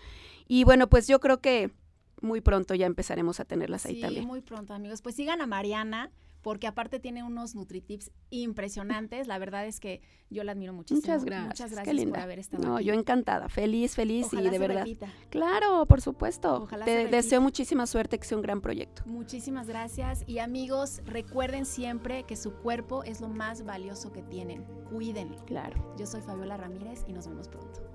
Y 0.47 0.65
bueno, 0.65 0.87
pues 0.89 1.07
yo 1.07 1.19
creo 1.21 1.39
que 1.39 1.71
muy 2.21 2.41
pronto 2.41 2.75
ya 2.75 2.85
empezaremos 2.85 3.39
a 3.39 3.45
tenerlas 3.45 3.85
ahí 3.85 3.95
Sí, 3.95 4.01
también. 4.01 4.25
muy 4.27 4.41
pronto, 4.41 4.73
amigos. 4.73 5.01
Pues 5.01 5.15
sigan 5.15 5.41
a 5.41 5.47
Mariana, 5.47 6.11
porque 6.41 6.67
aparte 6.67 6.99
tiene 6.99 7.23
unos 7.23 7.55
Nutritips 7.55 8.11
impresionantes. 8.29 9.27
La 9.27 9.37
verdad 9.39 9.65
es 9.65 9.79
que 9.79 10.01
yo 10.29 10.43
la 10.43 10.53
admiro 10.53 10.73
muchísimo. 10.73 11.01
Muchas 11.01 11.25
gracias. 11.25 11.47
Muchas 11.47 11.69
qué 11.69 11.75
gracias 11.75 11.95
linda. 11.95 12.11
por 12.13 12.19
haber 12.23 12.39
estado 12.39 12.63
no, 12.63 12.75
aquí. 12.77 12.85
yo 12.85 12.93
encantada, 12.93 13.49
feliz, 13.49 13.95
feliz 13.95 14.27
Ojalá 14.27 14.41
y 14.41 14.45
de 14.45 14.51
se 14.51 14.59
verdad. 14.59 14.83
repita. 14.83 15.07
Claro, 15.29 15.85
por 15.85 16.01
supuesto. 16.01 16.63
Ojalá 16.63 16.85
Te 16.85 17.03
se 17.03 17.09
deseo 17.09 17.41
muchísima 17.41 17.85
suerte, 17.87 18.17
que 18.17 18.25
sea 18.25 18.37
un 18.37 18.43
gran 18.43 18.61
proyecto. 18.61 19.03
Muchísimas 19.05 19.67
gracias. 19.67 20.23
Y 20.27 20.39
amigos, 20.39 21.01
recuerden 21.05 21.65
siempre 21.65 22.23
que 22.23 22.35
su 22.35 22.53
cuerpo 22.53 23.03
es 23.03 23.21
lo 23.21 23.27
más 23.27 23.63
valioso 23.65 24.11
que 24.11 24.21
tienen. 24.23 24.63
Cuídenlo. 24.89 25.43
Claro. 25.45 25.95
Yo 25.97 26.05
soy 26.05 26.21
Fabiola 26.21 26.57
Ramírez 26.57 27.03
y 27.07 27.13
nos 27.13 27.27
vemos 27.27 27.47
pronto. 27.47 27.90